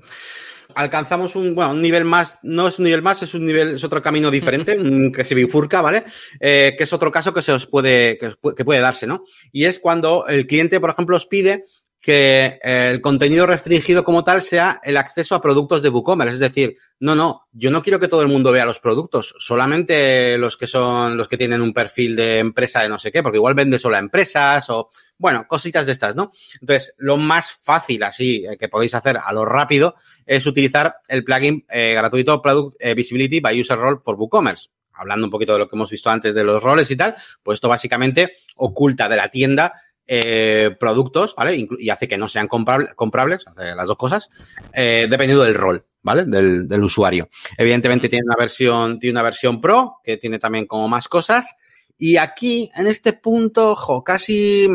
Alcanzamos 0.74 1.36
un, 1.36 1.54
bueno, 1.54 1.72
un 1.72 1.82
nivel 1.82 2.04
más, 2.04 2.38
no 2.42 2.68
es 2.68 2.78
un 2.78 2.86
nivel 2.86 3.02
más, 3.02 3.22
es 3.22 3.34
un 3.34 3.44
nivel, 3.44 3.74
es 3.74 3.84
otro 3.84 4.02
camino 4.02 4.30
diferente, 4.30 4.78
que 5.14 5.24
se 5.24 5.34
bifurca, 5.34 5.82
¿vale? 5.82 6.04
Eh, 6.40 6.74
que 6.76 6.84
es 6.84 6.92
otro 6.92 7.12
caso 7.12 7.34
que 7.34 7.42
se 7.42 7.52
os 7.52 7.66
puede, 7.66 8.18
que, 8.18 8.34
que 8.56 8.64
puede 8.64 8.80
darse, 8.80 9.06
¿no? 9.06 9.24
Y 9.52 9.64
es 9.64 9.78
cuando 9.78 10.26
el 10.26 10.46
cliente, 10.46 10.80
por 10.80 10.90
ejemplo, 10.90 11.16
os 11.16 11.26
pide 11.26 11.64
que 12.02 12.58
eh, 12.64 12.90
el 12.90 13.00
contenido 13.00 13.46
restringido 13.46 14.02
como 14.02 14.24
tal 14.24 14.42
sea 14.42 14.80
el 14.82 14.96
acceso 14.96 15.36
a 15.36 15.40
productos 15.40 15.82
de 15.82 15.88
WooCommerce. 15.88 16.34
Es 16.34 16.40
decir, 16.40 16.76
no, 16.98 17.14
no, 17.14 17.46
yo 17.52 17.70
no 17.70 17.80
quiero 17.80 18.00
que 18.00 18.08
todo 18.08 18.22
el 18.22 18.28
mundo 18.28 18.50
vea 18.50 18.66
los 18.66 18.80
productos, 18.80 19.36
solamente 19.38 20.36
los 20.36 20.56
que 20.56 20.66
son, 20.66 21.16
los 21.16 21.28
que 21.28 21.36
tienen 21.36 21.62
un 21.62 21.72
perfil 21.72 22.16
de 22.16 22.38
empresa 22.38 22.82
de 22.82 22.88
no 22.88 22.98
sé 22.98 23.12
qué, 23.12 23.22
porque 23.22 23.38
igual 23.38 23.54
vende 23.54 23.78
solo 23.78 23.94
a 23.94 24.00
empresas 24.00 24.68
o, 24.70 24.90
bueno, 25.16 25.46
cositas 25.46 25.86
de 25.86 25.92
estas, 25.92 26.16
¿no? 26.16 26.32
Entonces, 26.60 26.96
lo 26.98 27.16
más 27.16 27.52
fácil 27.52 28.02
así 28.02 28.44
eh, 28.50 28.56
que 28.58 28.68
podéis 28.68 28.94
hacer 28.94 29.18
a 29.24 29.32
lo 29.32 29.44
rápido 29.44 29.94
es 30.26 30.44
utilizar 30.44 30.96
el 31.08 31.22
plugin 31.22 31.64
eh, 31.70 31.94
gratuito 31.94 32.42
Product 32.42 32.76
Visibility 32.96 33.38
by 33.38 33.60
User 33.60 33.78
Role 33.78 34.00
for 34.02 34.16
WooCommerce 34.16 34.70
hablando 34.94 35.26
un 35.26 35.30
poquito 35.30 35.54
de 35.54 35.58
lo 35.58 35.68
que 35.68 35.76
hemos 35.76 35.90
visto 35.90 36.10
antes 36.10 36.34
de 36.34 36.44
los 36.44 36.62
roles 36.62 36.90
y 36.90 36.96
tal, 36.96 37.14
pues 37.42 37.56
esto 37.56 37.68
básicamente 37.68 38.34
oculta 38.56 39.08
de 39.08 39.16
la 39.16 39.28
tienda 39.30 39.72
eh, 40.06 40.76
productos, 40.78 41.34
¿vale? 41.36 41.66
y 41.78 41.90
hace 41.90 42.08
que 42.08 42.18
no 42.18 42.28
sean 42.28 42.48
comprables, 42.48 43.44
las 43.56 43.86
dos 43.86 43.96
cosas, 43.96 44.30
eh, 44.72 45.06
dependiendo 45.08 45.44
del 45.44 45.54
rol, 45.54 45.84
¿vale? 46.02 46.24
Del, 46.24 46.68
del, 46.68 46.82
usuario. 46.82 47.28
Evidentemente 47.56 48.08
tiene 48.08 48.24
una 48.26 48.36
versión, 48.36 48.98
tiene 48.98 49.12
una 49.12 49.22
versión 49.22 49.60
pro, 49.60 49.96
que 50.02 50.16
tiene 50.16 50.38
también 50.38 50.66
como 50.66 50.88
más 50.88 51.08
cosas. 51.08 51.54
Y 51.98 52.16
aquí, 52.16 52.70
en 52.74 52.88
este 52.88 53.12
punto, 53.12 53.76
jo, 53.76 54.02
casi 54.02 54.66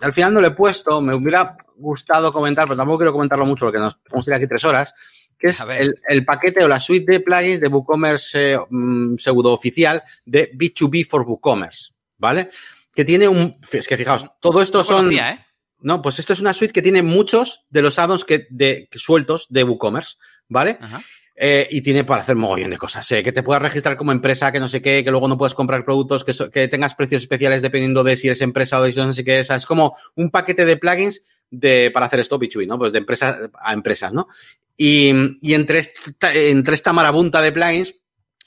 al 0.00 0.12
final 0.12 0.34
no 0.34 0.40
le 0.40 0.48
he 0.48 0.50
puesto, 0.50 1.00
me 1.00 1.14
hubiera, 1.14 1.56
gustado 1.76 2.32
comentar, 2.32 2.66
pero 2.66 2.76
tampoco 2.76 2.98
quiero 2.98 3.12
comentarlo 3.12 3.46
mucho 3.46 3.66
porque 3.66 3.78
nos 3.78 3.98
vamos 4.10 4.26
a 4.26 4.30
ir 4.30 4.34
aquí 4.34 4.46
tres 4.46 4.64
horas, 4.64 4.94
que 5.38 5.48
es 5.48 5.60
el, 5.60 5.94
el, 6.08 6.24
paquete 6.24 6.64
o 6.64 6.68
la 6.68 6.80
suite 6.80 7.10
de 7.10 7.20
plugins 7.20 7.60
de 7.60 7.68
WooCommerce 7.68 8.52
eh, 8.52 8.58
mm, 8.68 9.16
pseudo 9.16 9.52
oficial 9.52 10.02
de 10.24 10.52
B2B 10.52 11.06
for 11.06 11.22
WooCommerce, 11.22 11.92
¿vale? 12.18 12.50
Que 12.94 13.04
tiene 13.04 13.28
un... 13.28 13.58
Es 13.72 13.88
que 13.88 13.96
fijaos, 13.96 14.26
todo 14.40 14.62
esto 14.62 14.78
no 14.78 14.84
son... 14.84 14.96
conocía, 15.06 15.30
¿eh? 15.32 15.46
No, 15.80 16.00
pues 16.00 16.18
esto 16.18 16.32
es 16.32 16.40
una 16.40 16.54
suite 16.54 16.72
que 16.72 16.80
tiene 16.82 17.02
muchos 17.02 17.64
de 17.68 17.82
los 17.82 17.98
add-ons 17.98 18.24
que, 18.24 18.46
de, 18.50 18.88
que 18.90 18.98
sueltos 18.98 19.46
de 19.50 19.64
WooCommerce, 19.64 20.16
¿vale? 20.48 20.78
Ajá. 20.80 21.02
Eh, 21.36 21.66
y 21.72 21.80
tiene 21.82 22.04
para 22.04 22.22
hacer 22.22 22.36
mogollón 22.36 22.70
de 22.70 22.78
cosas. 22.78 23.10
eh, 23.12 23.22
que 23.22 23.32
te 23.32 23.42
puedas 23.42 23.60
registrar 23.60 23.96
como 23.96 24.12
empresa, 24.12 24.52
que 24.52 24.60
no 24.60 24.68
sé 24.68 24.80
qué, 24.80 25.02
que 25.04 25.10
luego 25.10 25.26
no 25.28 25.36
puedas 25.36 25.54
comprar 25.54 25.84
productos, 25.84 26.24
que, 26.24 26.32
so- 26.32 26.48
que 26.50 26.68
tengas 26.68 26.94
precios 26.94 27.22
especiales 27.22 27.60
dependiendo 27.60 28.04
de 28.04 28.16
si 28.16 28.28
eres 28.28 28.40
empresa 28.40 28.78
o 28.78 28.82
de 28.84 28.92
si 28.92 28.98
no 29.00 29.12
sé 29.12 29.24
qué. 29.24 29.40
O 29.40 29.44
sea, 29.44 29.56
es 29.56 29.66
como 29.66 29.96
un 30.14 30.30
paquete 30.30 30.64
de 30.64 30.76
plugins 30.76 31.26
de, 31.50 31.90
para 31.92 32.06
hacer 32.06 32.20
esto 32.20 32.38
B2B, 32.38 32.66
¿no? 32.68 32.78
Pues 32.78 32.92
de 32.92 32.98
empresas 32.98 33.50
a 33.60 33.72
empresas, 33.74 34.12
¿no? 34.12 34.28
Y, 34.76 35.12
y 35.42 35.54
entre, 35.54 35.80
esta, 35.80 36.32
entre 36.32 36.74
esta 36.76 36.92
marabunta 36.92 37.42
de 37.42 37.52
plugins, 37.52 37.94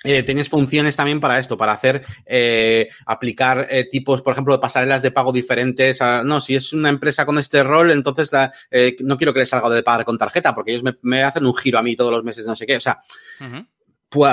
eh, 0.03 0.23
tienes 0.23 0.47
funciones 0.49 0.95
también 0.95 1.19
para 1.19 1.39
esto, 1.39 1.57
para 1.57 1.71
hacer, 1.73 2.03
eh, 2.25 2.87
aplicar 3.05 3.67
eh, 3.69 3.85
tipos, 3.89 4.21
por 4.21 4.33
ejemplo, 4.33 4.53
de 4.53 4.59
pasarelas 4.59 5.01
de 5.01 5.11
pago 5.11 5.31
diferentes. 5.31 6.01
A, 6.01 6.23
no, 6.23 6.39
si 6.39 6.55
es 6.55 6.71
una 6.73 6.89
empresa 6.89 7.25
con 7.25 7.37
este 7.39 7.63
rol, 7.63 7.91
entonces 7.91 8.31
la, 8.31 8.51
eh, 8.71 8.95
no 8.99 9.17
quiero 9.17 9.33
que 9.33 9.39
les 9.39 9.49
salga 9.49 9.69
de 9.69 9.83
pagar 9.83 10.05
con 10.05 10.17
tarjeta, 10.17 10.53
porque 10.55 10.71
ellos 10.71 10.83
me, 10.83 10.95
me 11.01 11.23
hacen 11.23 11.45
un 11.45 11.55
giro 11.55 11.79
a 11.79 11.83
mí 11.83 11.95
todos 11.95 12.11
los 12.11 12.23
meses, 12.23 12.45
no 12.45 12.55
sé 12.55 12.65
qué. 12.65 12.77
O 12.77 12.81
sea, 12.81 12.99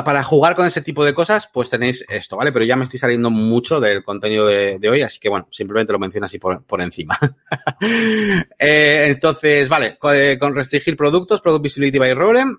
para 0.04 0.22
jugar 0.22 0.54
con 0.54 0.66
ese 0.68 0.82
tipo 0.82 1.04
de 1.04 1.14
cosas, 1.14 1.48
pues 1.52 1.68
tenéis 1.68 2.04
esto, 2.08 2.36
¿vale? 2.36 2.52
Pero 2.52 2.64
ya 2.64 2.76
me 2.76 2.84
estoy 2.84 3.00
saliendo 3.00 3.28
mucho 3.30 3.80
del 3.80 4.04
contenido 4.04 4.46
de, 4.46 4.78
de 4.78 4.88
hoy, 4.88 5.02
así 5.02 5.18
que 5.18 5.28
bueno, 5.28 5.48
simplemente 5.50 5.92
lo 5.92 5.98
menciono 5.98 6.26
así 6.26 6.38
por, 6.38 6.62
por 6.64 6.80
encima. 6.80 7.18
Eh, 8.58 9.06
entonces, 9.08 9.68
vale, 9.68 9.96
co- 9.98 10.12
eh, 10.12 10.38
con 10.38 10.54
restringir 10.54 10.96
productos, 10.96 11.40
Product 11.40 11.62
Visibility 11.62 11.98
by 11.98 12.14
Problem. 12.14 12.58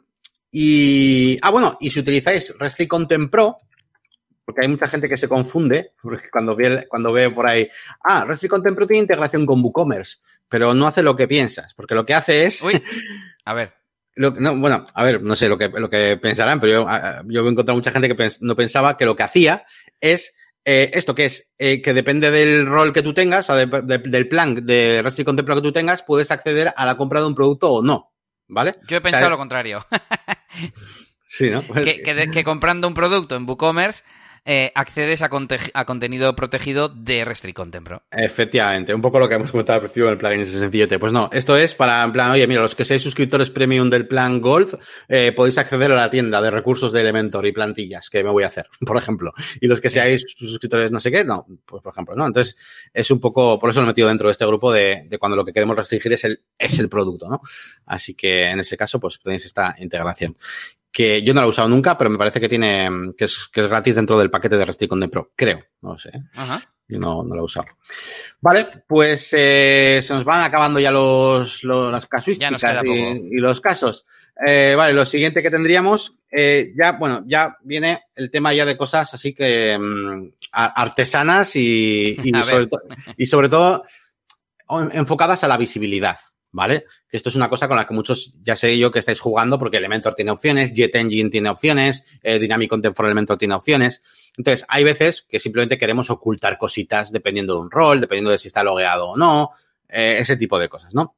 Y, 0.57 1.37
ah, 1.41 1.49
bueno, 1.51 1.75
y 1.81 1.89
si 1.89 1.99
utilizáis 1.99 2.55
Restrict 2.57 2.89
Content 2.89 3.29
Pro, 3.29 3.57
porque 4.45 4.61
hay 4.61 4.69
mucha 4.69 4.87
gente 4.87 5.09
que 5.09 5.17
se 5.17 5.27
confunde, 5.27 5.91
porque 6.01 6.29
cuando 6.31 6.55
ve, 6.55 6.85
cuando 6.87 7.11
ve 7.11 7.29
por 7.29 7.45
ahí, 7.45 7.67
ah, 8.05 8.23
Restrict 8.25 8.51
Content 8.51 8.73
Pro 8.73 8.87
tiene 8.87 9.01
integración 9.01 9.45
con 9.45 9.61
WooCommerce, 9.61 10.19
pero 10.47 10.73
no 10.73 10.87
hace 10.87 11.03
lo 11.03 11.13
que 11.17 11.27
piensas, 11.27 11.73
porque 11.73 11.93
lo 11.93 12.05
que 12.05 12.13
hace 12.13 12.45
es... 12.45 12.61
Uy, 12.63 12.81
a 13.45 13.53
ver. 13.53 13.73
Lo- 14.15 14.31
no, 14.31 14.57
bueno, 14.57 14.85
a 14.93 15.03
ver, 15.03 15.21
no 15.21 15.35
sé 15.35 15.49
lo 15.49 15.57
que, 15.57 15.67
lo 15.67 15.89
que 15.89 16.15
pensarán, 16.15 16.61
pero 16.61 16.71
yo, 16.83 16.87
a- 16.87 17.19
a- 17.19 17.23
yo 17.27 17.45
he 17.45 17.49
encontrado 17.49 17.75
mucha 17.75 17.91
gente 17.91 18.07
que 18.07 18.15
pens- 18.15 18.37
no 18.39 18.55
pensaba 18.55 18.95
que 18.95 19.03
lo 19.03 19.17
que 19.17 19.23
hacía 19.23 19.65
es 19.99 20.37
eh, 20.63 20.89
esto 20.93 21.13
que 21.13 21.25
es 21.25 21.51
eh, 21.57 21.81
que 21.81 21.93
depende 21.93 22.31
del 22.31 22.65
rol 22.65 22.93
que 22.93 23.01
tú 23.03 23.13
tengas, 23.13 23.49
o 23.49 23.53
sea, 23.53 23.65
de- 23.65 23.81
de- 23.81 23.97
del 24.09 24.29
plan 24.29 24.65
de 24.65 25.01
Restrict 25.03 25.25
Content 25.27 25.45
Pro 25.45 25.55
que 25.55 25.61
tú 25.63 25.73
tengas, 25.73 26.01
puedes 26.01 26.31
acceder 26.31 26.73
a 26.77 26.85
la 26.85 26.95
compra 26.95 27.19
de 27.19 27.27
un 27.27 27.35
producto 27.35 27.69
o 27.73 27.83
no, 27.83 28.13
¿vale? 28.47 28.75
Yo 28.87 28.97
he 28.97 28.99
O 28.99 29.01
sea, 29.01 29.11
pensado 29.11 29.29
lo 29.29 29.37
contrario. 29.37 29.85
Sí, 31.27 31.49
¿no? 31.49 31.63
Pues- 31.63 31.83
que, 31.83 32.01
que 32.01 32.13
de- 32.13 32.31
que 32.31 32.43
comprando 32.43 32.87
un 32.87 32.93
producto 32.93 33.35
en 33.35 33.45
WooCommerce 33.49 34.03
eh, 34.45 34.71
accedes 34.75 35.21
a, 35.23 35.29
conte- 35.29 35.71
a 35.73 35.85
contenido 35.85 36.35
protegido 36.35 36.87
de 36.87 37.25
Restrict 37.25 37.55
Content 37.55 37.85
Pro. 37.85 38.03
Efectivamente, 38.11 38.93
un 38.93 39.01
poco 39.01 39.19
lo 39.19 39.27
que 39.27 39.35
hemos 39.35 39.51
comentado 39.51 39.77
al 39.77 39.81
principio 39.81 40.05
del 40.07 40.17
plugin 40.17 40.41
ese 40.41 40.59
sencillote. 40.59 40.99
Pues 40.99 41.11
no, 41.11 41.29
esto 41.33 41.57
es 41.57 41.73
para, 41.73 42.03
en 42.03 42.11
plan, 42.11 42.31
oye, 42.31 42.45
mira, 42.47 42.61
los 42.61 42.75
que 42.75 42.85
seáis 42.85 43.01
suscriptores 43.01 43.49
premium 43.49 43.89
del 43.89 44.07
plan 44.07 44.39
Gold, 44.39 44.77
eh, 45.07 45.31
podéis 45.35 45.57
acceder 45.57 45.91
a 45.91 45.95
la 45.95 46.09
tienda 46.09 46.41
de 46.41 46.51
recursos 46.51 46.91
de 46.93 47.01
Elementor 47.01 47.45
y 47.47 47.51
plantillas, 47.51 48.09
que 48.09 48.23
me 48.23 48.29
voy 48.29 48.43
a 48.43 48.47
hacer, 48.47 48.67
por 48.85 48.97
ejemplo. 48.97 49.33
Y 49.59 49.67
los 49.67 49.81
que 49.81 49.89
seáis 49.89 50.23
suscriptores 50.37 50.91
no 50.91 50.99
sé 50.99 51.11
qué, 51.11 51.23
no, 51.23 51.47
pues 51.65 51.81
por 51.81 51.91
ejemplo, 51.91 52.15
¿no? 52.15 52.27
Entonces, 52.27 52.55
es 52.93 53.09
un 53.11 53.19
poco, 53.19 53.57
por 53.59 53.71
eso 53.71 53.79
lo 53.81 53.85
he 53.85 53.87
metido 53.87 54.07
dentro 54.07 54.27
de 54.27 54.31
este 54.33 54.45
grupo 54.45 54.71
de, 54.71 55.05
de 55.09 55.17
cuando 55.17 55.35
lo 55.35 55.43
que 55.43 55.53
queremos 55.53 55.75
restringir 55.75 56.13
es 56.13 56.23
el, 56.23 56.43
es 56.57 56.77
el 56.77 56.87
producto, 56.87 57.27
¿no? 57.27 57.41
Así 57.87 58.13
que 58.13 58.51
en 58.51 58.59
ese 58.59 58.77
caso, 58.77 58.99
pues 58.99 59.19
tenéis 59.23 59.45
esta 59.45 59.75
integración. 59.79 60.37
Que 60.95 61.21
yo 61.23 61.33
no 61.33 61.41
la 61.41 61.45
he 61.47 61.49
usado 61.49 61.67
nunca, 61.67 61.97
pero 61.97 62.09
me 62.09 62.17
parece 62.17 62.39
que 62.39 62.47
tiene, 62.47 62.89
que 63.17 63.25
es, 63.25 63.49
que 63.51 63.59
es 63.59 63.67
gratis 63.67 63.95
dentro 63.95 64.17
del 64.17 64.29
paquete 64.31 64.55
de 64.55 64.63
Restrict 64.63 64.89
Content 64.89 65.11
Pro. 65.11 65.31
Creo, 65.35 65.59
no 65.81 65.91
lo 65.91 65.99
sé. 65.99 66.09
Ajá. 66.35 66.61
Yo 66.87 66.99
no, 66.99 67.21
no 67.21 67.35
lo 67.35 67.41
he 67.41 67.43
usado. 67.43 67.67
Vale, 68.39 68.67
pues 68.87 69.29
eh, 69.33 69.99
se 70.01 70.13
nos 70.13 70.23
van 70.23 70.43
acabando 70.45 70.79
ya 70.79 70.91
los, 70.91 71.65
los 71.65 71.91
las 71.91 72.07
casuísticas 72.07 72.61
Ya 72.61 72.81
y, 72.85 73.29
los 73.41 73.59
casos. 73.59 74.05
Eh, 74.45 74.73
vale, 74.77 74.93
lo 74.93 75.03
siguiente 75.03 75.41
que 75.43 75.51
tendríamos, 75.51 76.17
eh, 76.31 76.71
ya, 76.81 76.93
bueno, 76.93 77.23
ya 77.27 77.57
viene 77.63 78.03
el 78.15 78.31
tema 78.31 78.53
ya 78.53 78.65
de 78.65 78.77
cosas 78.77 79.13
así 79.13 79.33
que 79.33 79.77
a- 80.53 80.81
artesanas 80.81 81.57
y, 81.57 82.15
y 82.23 82.31
sobre, 82.43 82.67
y 83.17 83.49
todo 83.49 83.83
enfocadas 84.93 85.43
a 85.43 85.47
la 85.49 85.57
visibilidad, 85.57 86.19
¿vale? 86.55 86.85
Que 87.09 87.17
esto 87.17 87.27
es 87.27 87.35
una 87.35 87.49
cosa 87.49 87.67
con 87.67 87.75
la 87.75 87.85
que 87.85 87.93
muchos, 87.93 88.33
ya 88.41 88.55
sé 88.55 88.77
yo 88.77 88.89
que 88.89 88.99
estáis 88.99 89.19
jugando 89.19 89.59
porque 89.59 89.77
Elementor 89.77 90.15
tiene 90.15 90.31
opciones, 90.31 90.73
Jet 90.73 90.95
Engine 90.95 91.29
tiene 91.29 91.49
opciones, 91.49 92.17
eh, 92.23 92.39
Dynamic 92.39 92.69
Content 92.69 92.95
for 92.95 93.05
Elementor 93.05 93.37
tiene 93.37 93.55
opciones. 93.55 94.01
Entonces, 94.37 94.65
hay 94.69 94.85
veces 94.85 95.25
que 95.27 95.41
simplemente 95.41 95.77
queremos 95.77 96.09
ocultar 96.09 96.57
cositas 96.57 97.11
dependiendo 97.11 97.55
de 97.55 97.59
un 97.59 97.71
rol, 97.71 97.99
dependiendo 97.99 98.31
de 98.31 98.37
si 98.37 98.47
está 98.47 98.63
logueado 98.63 99.09
o 99.09 99.17
no, 99.17 99.51
eh, 99.89 100.15
ese 100.19 100.37
tipo 100.37 100.57
de 100.57 100.69
cosas, 100.69 100.95
¿no? 100.95 101.17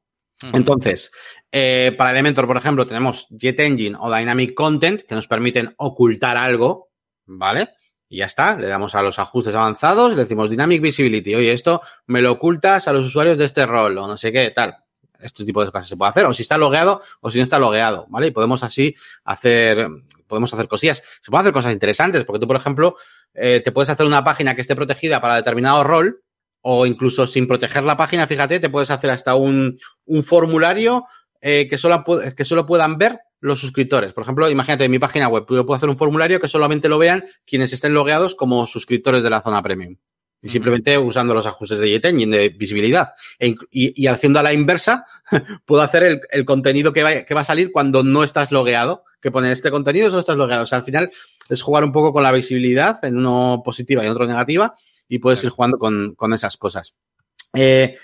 Entonces, 0.52 1.10
eh, 1.50 1.94
para 1.96 2.10
Elementor, 2.10 2.46
por 2.46 2.56
ejemplo, 2.56 2.86
tenemos 2.86 3.28
Jet 3.30 3.58
Engine 3.60 3.96
o 3.98 4.12
Dynamic 4.12 4.54
Content 4.54 5.02
que 5.02 5.14
nos 5.14 5.28
permiten 5.28 5.74
ocultar 5.78 6.36
algo, 6.36 6.90
¿vale? 7.26 7.70
Y 8.08 8.18
ya 8.18 8.26
está, 8.26 8.56
le 8.56 8.66
damos 8.66 8.94
a 8.94 9.02
los 9.02 9.18
ajustes 9.18 9.54
avanzados, 9.54 10.14
le 10.14 10.22
decimos 10.22 10.50
Dynamic 10.50 10.80
Visibility, 10.80 11.34
oye, 11.34 11.52
esto 11.52 11.80
me 12.06 12.22
lo 12.22 12.32
ocultas 12.32 12.88
a 12.88 12.92
los 12.92 13.04
usuarios 13.04 13.36
de 13.36 13.44
este 13.44 13.66
rol 13.66 13.98
o 13.98 14.06
no 14.06 14.16
sé 14.16 14.32
qué, 14.32 14.50
tal. 14.50 14.76
Este 15.18 15.44
tipo 15.44 15.64
de 15.64 15.70
cosas 15.72 15.88
se 15.88 15.96
puede 15.96 16.10
hacer, 16.10 16.26
o 16.26 16.32
si 16.32 16.42
está 16.42 16.56
logueado 16.56 17.02
o 17.20 17.30
si 17.30 17.38
no 17.38 17.44
está 17.44 17.58
logueado, 17.58 18.06
¿vale? 18.08 18.28
Y 18.28 18.30
podemos 18.30 18.62
así 18.62 18.94
hacer, 19.24 19.88
podemos 20.26 20.52
hacer 20.54 20.68
cosillas. 20.68 21.02
Se 21.20 21.30
pueden 21.30 21.42
hacer 21.42 21.52
cosas 21.52 21.72
interesantes, 21.72 22.24
porque 22.24 22.40
tú, 22.40 22.46
por 22.46 22.56
ejemplo, 22.56 22.96
eh, 23.34 23.60
te 23.64 23.72
puedes 23.72 23.90
hacer 23.90 24.06
una 24.06 24.22
página 24.22 24.54
que 24.54 24.60
esté 24.60 24.76
protegida 24.76 25.20
para 25.20 25.36
determinado 25.36 25.82
rol, 25.84 26.22
o 26.60 26.86
incluso 26.86 27.26
sin 27.26 27.46
proteger 27.46 27.84
la 27.84 27.96
página, 27.96 28.26
fíjate, 28.26 28.60
te 28.60 28.68
puedes 28.70 28.90
hacer 28.90 29.10
hasta 29.10 29.34
un, 29.34 29.78
un 30.04 30.22
formulario 30.22 31.06
eh, 31.40 31.66
que, 31.68 31.78
solo, 31.78 32.04
que 32.36 32.44
solo 32.44 32.66
puedan 32.66 32.98
ver 32.98 33.20
los 33.40 33.60
suscriptores. 33.60 34.12
Por 34.12 34.22
ejemplo, 34.24 34.50
imagínate 34.50 34.84
en 34.84 34.90
mi 34.90 34.98
página 34.98 35.28
web, 35.28 35.46
yo 35.48 35.64
puedo 35.64 35.76
hacer 35.76 35.88
un 35.88 35.96
formulario 35.96 36.40
que 36.40 36.48
solamente 36.48 36.88
lo 36.88 36.98
vean 36.98 37.24
quienes 37.46 37.72
estén 37.72 37.94
logueados 37.94 38.34
como 38.34 38.66
suscriptores 38.66 39.22
de 39.22 39.30
la 39.30 39.42
zona 39.42 39.62
premium. 39.62 39.96
Y 40.40 40.48
simplemente 40.50 40.96
usando 40.98 41.34
los 41.34 41.46
ajustes 41.46 41.80
de 41.80 41.90
Jet 41.90 42.04
Engine 42.04 42.36
de 42.36 42.48
visibilidad. 42.50 43.08
E 43.38 43.54
y, 43.70 44.02
y 44.02 44.06
haciendo 44.06 44.38
a 44.38 44.42
la 44.42 44.52
inversa, 44.52 45.04
puedo 45.64 45.82
hacer 45.82 46.04
el, 46.04 46.20
el 46.30 46.44
contenido 46.44 46.92
que 46.92 47.02
va, 47.02 47.22
que 47.22 47.34
va 47.34 47.40
a 47.40 47.44
salir 47.44 47.72
cuando 47.72 48.02
no 48.04 48.22
estás 48.24 48.52
logueado. 48.52 49.04
Que 49.20 49.32
pone 49.32 49.50
este 49.50 49.72
contenido 49.72 50.10
solo 50.10 50.20
estás 50.20 50.36
logueado. 50.36 50.62
O 50.62 50.66
sea, 50.66 50.78
al 50.78 50.84
final 50.84 51.10
es 51.48 51.60
jugar 51.62 51.82
un 51.82 51.90
poco 51.92 52.12
con 52.12 52.22
la 52.22 52.30
visibilidad, 52.30 53.04
en 53.04 53.16
uno 53.16 53.62
positiva 53.64 54.02
y 54.02 54.06
en 54.06 54.12
otro 54.12 54.26
negativa, 54.28 54.76
y 55.08 55.18
puedes 55.18 55.40
Claro. 55.40 55.48
ir 55.48 55.56
jugando 55.56 55.78
con, 55.78 56.14
con 56.14 56.32
esas 56.32 56.56
cosas. 56.56 56.94
Eh, 57.54 57.96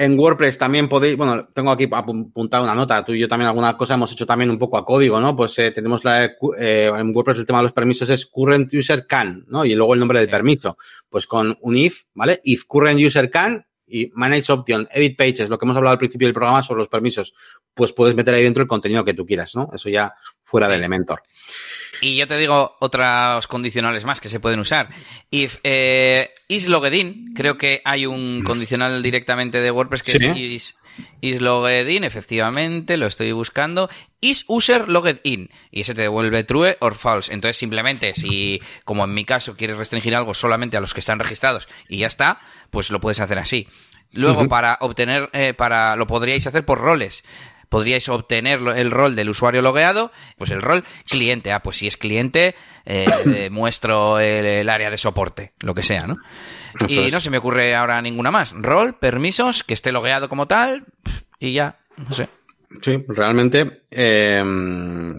en 0.00 0.18
WordPress 0.18 0.58
también 0.58 0.88
podéis, 0.88 1.16
bueno, 1.16 1.48
tengo 1.52 1.70
aquí 1.70 1.86
apun- 1.86 2.30
apuntada 2.30 2.62
una 2.64 2.74
nota, 2.74 3.04
tú 3.04 3.12
y 3.12 3.20
yo 3.20 3.28
también 3.28 3.48
alguna 3.48 3.76
cosa 3.76 3.94
hemos 3.94 4.10
hecho 4.12 4.26
también 4.26 4.50
un 4.50 4.58
poco 4.58 4.76
a 4.78 4.84
código, 4.84 5.20
¿no? 5.20 5.36
Pues 5.36 5.58
eh, 5.58 5.70
tenemos 5.72 6.04
la, 6.04 6.24
eh, 6.24 6.90
en 6.96 7.14
WordPress 7.14 7.38
el 7.38 7.46
tema 7.46 7.58
de 7.58 7.64
los 7.64 7.72
permisos 7.72 8.08
es 8.10 8.26
current 8.26 8.72
user 8.72 9.06
can, 9.06 9.44
¿no? 9.48 9.64
Y 9.64 9.74
luego 9.74 9.94
el 9.94 10.00
nombre 10.00 10.18
del 10.20 10.28
Sí. 10.28 10.32
permiso. 10.32 10.76
Pues 11.08 11.26
con 11.26 11.56
un 11.60 11.76
if, 11.76 12.02
¿vale? 12.14 12.40
If 12.44 12.64
current 12.66 13.00
user 13.00 13.30
can 13.30 13.66
y 13.90 14.10
manage 14.14 14.52
option, 14.52 14.88
edit 14.92 15.16
pages, 15.16 15.48
lo 15.48 15.58
que 15.58 15.64
hemos 15.64 15.76
hablado 15.76 15.92
al 15.92 15.98
principio 15.98 16.26
del 16.26 16.34
programa 16.34 16.62
sobre 16.62 16.78
los 16.78 16.88
permisos, 16.88 17.34
pues 17.74 17.92
puedes 17.92 18.14
meter 18.14 18.34
ahí 18.34 18.42
dentro 18.42 18.62
el 18.62 18.68
contenido 18.68 19.04
que 19.04 19.14
tú 19.14 19.26
quieras, 19.26 19.54
¿no? 19.54 19.70
Eso 19.74 19.88
ya 19.88 20.14
fuera 20.42 20.68
de. 20.68 20.76
Elementor. 20.76 21.22
Y 22.00 22.16
yo 22.16 22.26
te 22.26 22.38
digo 22.38 22.76
otros 22.80 23.46
condicionales 23.46 24.04
más 24.04 24.20
que 24.20 24.28
se 24.30 24.40
pueden 24.40 24.60
usar. 24.60 24.88
If 25.30 25.58
eh, 25.62 26.30
is 26.48 26.68
logged 26.68 26.92
in, 26.94 27.34
creo 27.34 27.58
que 27.58 27.82
hay 27.84 28.06
un 28.06 28.42
condicional 28.42 29.02
directamente 29.02 29.60
de 29.60 29.70
WordPress 29.70 30.02
que 30.02 30.12
Sí. 30.12 30.24
es 30.24 30.36
is, 30.36 30.78
is 31.20 31.40
logged 31.40 31.88
in, 31.88 32.04
efectivamente, 32.04 32.96
lo 32.96 33.06
estoy 33.06 33.32
buscando. 33.32 33.90
Is 34.20 34.44
user 34.48 34.88
logged 34.88 35.20
in. 35.24 35.50
Y 35.70 35.82
ese 35.82 35.94
te 35.94 36.02
devuelve 36.02 36.44
true 36.44 36.76
or 36.80 36.94
false. 36.94 37.32
Entonces, 37.32 37.56
simplemente, 37.56 38.14
si, 38.14 38.60
como 38.84 39.04
en 39.04 39.14
mi 39.14 39.24
caso, 39.24 39.56
quieres 39.56 39.76
restringir 39.76 40.14
algo 40.14 40.34
solamente 40.34 40.76
a 40.76 40.80
los 40.80 40.94
que 40.94 41.00
están 41.00 41.18
registrados 41.18 41.68
y 41.88 41.98
ya 41.98 42.06
está, 42.06 42.40
pues 42.70 42.90
lo 42.90 43.00
puedes 43.00 43.20
hacer 43.20 43.38
así. 43.38 43.68
Luego, 44.12 44.48
para 44.48 44.76
obtener, 44.80 45.30
eh, 45.32 45.54
para, 45.54 45.94
lo 45.94 46.06
podríais 46.06 46.46
hacer 46.46 46.64
por 46.64 46.80
roles 46.80 47.22
podríais 47.70 48.06
obtener 48.10 48.60
el 48.76 48.90
rol 48.90 49.16
del 49.16 49.30
usuario 49.30 49.62
logueado, 49.62 50.12
pues 50.36 50.50
el 50.50 50.60
rol 50.60 50.84
cliente. 51.08 51.52
Ah, 51.52 51.62
pues 51.62 51.78
si 51.78 51.86
es 51.86 51.96
cliente, 51.96 52.54
eh, 52.84 53.48
muestro 53.50 54.18
el, 54.18 54.44
el 54.44 54.68
área 54.68 54.90
de 54.90 54.98
soporte, 54.98 55.52
lo 55.62 55.74
que 55.74 55.82
sea, 55.82 56.06
¿no? 56.06 56.18
Y 56.86 57.10
no 57.10 57.20
se 57.20 57.30
me 57.30 57.38
ocurre 57.38 57.74
ahora 57.74 58.02
ninguna 58.02 58.30
más. 58.30 58.52
Rol, 58.56 58.94
permisos, 58.98 59.64
que 59.64 59.74
esté 59.74 59.92
logueado 59.92 60.28
como 60.28 60.46
tal, 60.46 60.84
y 61.38 61.52
ya, 61.52 61.78
no 61.96 62.14
sé. 62.14 62.28
Sí, 62.80 63.04
realmente, 63.08 63.82
eh, 63.90 64.44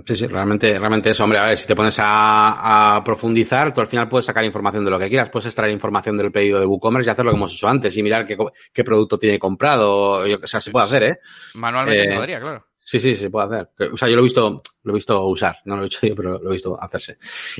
sí, 0.05 0.15
sí, 0.15 0.27
realmente, 0.27 0.79
realmente 0.79 1.09
eso, 1.09 1.25
hombre, 1.25 1.37
a 1.37 1.47
ver, 1.47 1.57
si 1.57 1.67
te 1.67 1.75
pones 1.75 1.99
a, 1.99 2.95
a, 2.95 3.03
profundizar, 3.03 3.73
tú 3.73 3.81
al 3.81 3.87
final 3.87 4.07
puedes 4.07 4.25
sacar 4.25 4.45
información 4.45 4.85
de 4.85 4.91
lo 4.91 4.97
que 4.97 5.09
quieras, 5.09 5.29
puedes 5.29 5.47
extraer 5.47 5.73
información 5.73 6.17
del 6.17 6.31
pedido 6.31 6.61
de 6.61 6.65
WooCommerce 6.65 7.09
y 7.09 7.11
hacer 7.11 7.25
lo 7.25 7.31
que 7.31 7.37
hemos 7.37 7.53
hecho 7.53 7.67
antes 7.67 7.95
y 7.97 8.03
mirar 8.03 8.25
qué, 8.25 8.37
qué 8.71 8.83
producto 8.85 9.19
tiene 9.19 9.37
comprado, 9.37 10.23
o 10.23 10.47
sea, 10.47 10.61
se 10.61 10.71
puede 10.71 10.85
hacer, 10.85 11.03
¿eh? 11.03 11.19
Manualmente 11.55 12.03
eh, 12.03 12.07
se 12.07 12.15
podría, 12.15 12.39
claro. 12.39 12.65
Sí, 12.77 12.99
sí, 12.99 13.15
se 13.15 13.29
puede 13.29 13.47
hacer. 13.47 13.91
O 13.93 13.97
sea, 13.97 14.07
yo 14.07 14.15
lo 14.15 14.21
he 14.21 14.23
visto, 14.23 14.61
lo 14.83 14.93
he 14.93 14.95
visto 14.95 15.25
usar, 15.27 15.57
no 15.65 15.75
lo 15.75 15.83
he 15.83 15.85
hecho 15.85 16.07
yo, 16.07 16.15
pero 16.15 16.39
lo 16.39 16.49
he 16.49 16.53
visto 16.53 16.81
hacerse. 16.81 17.17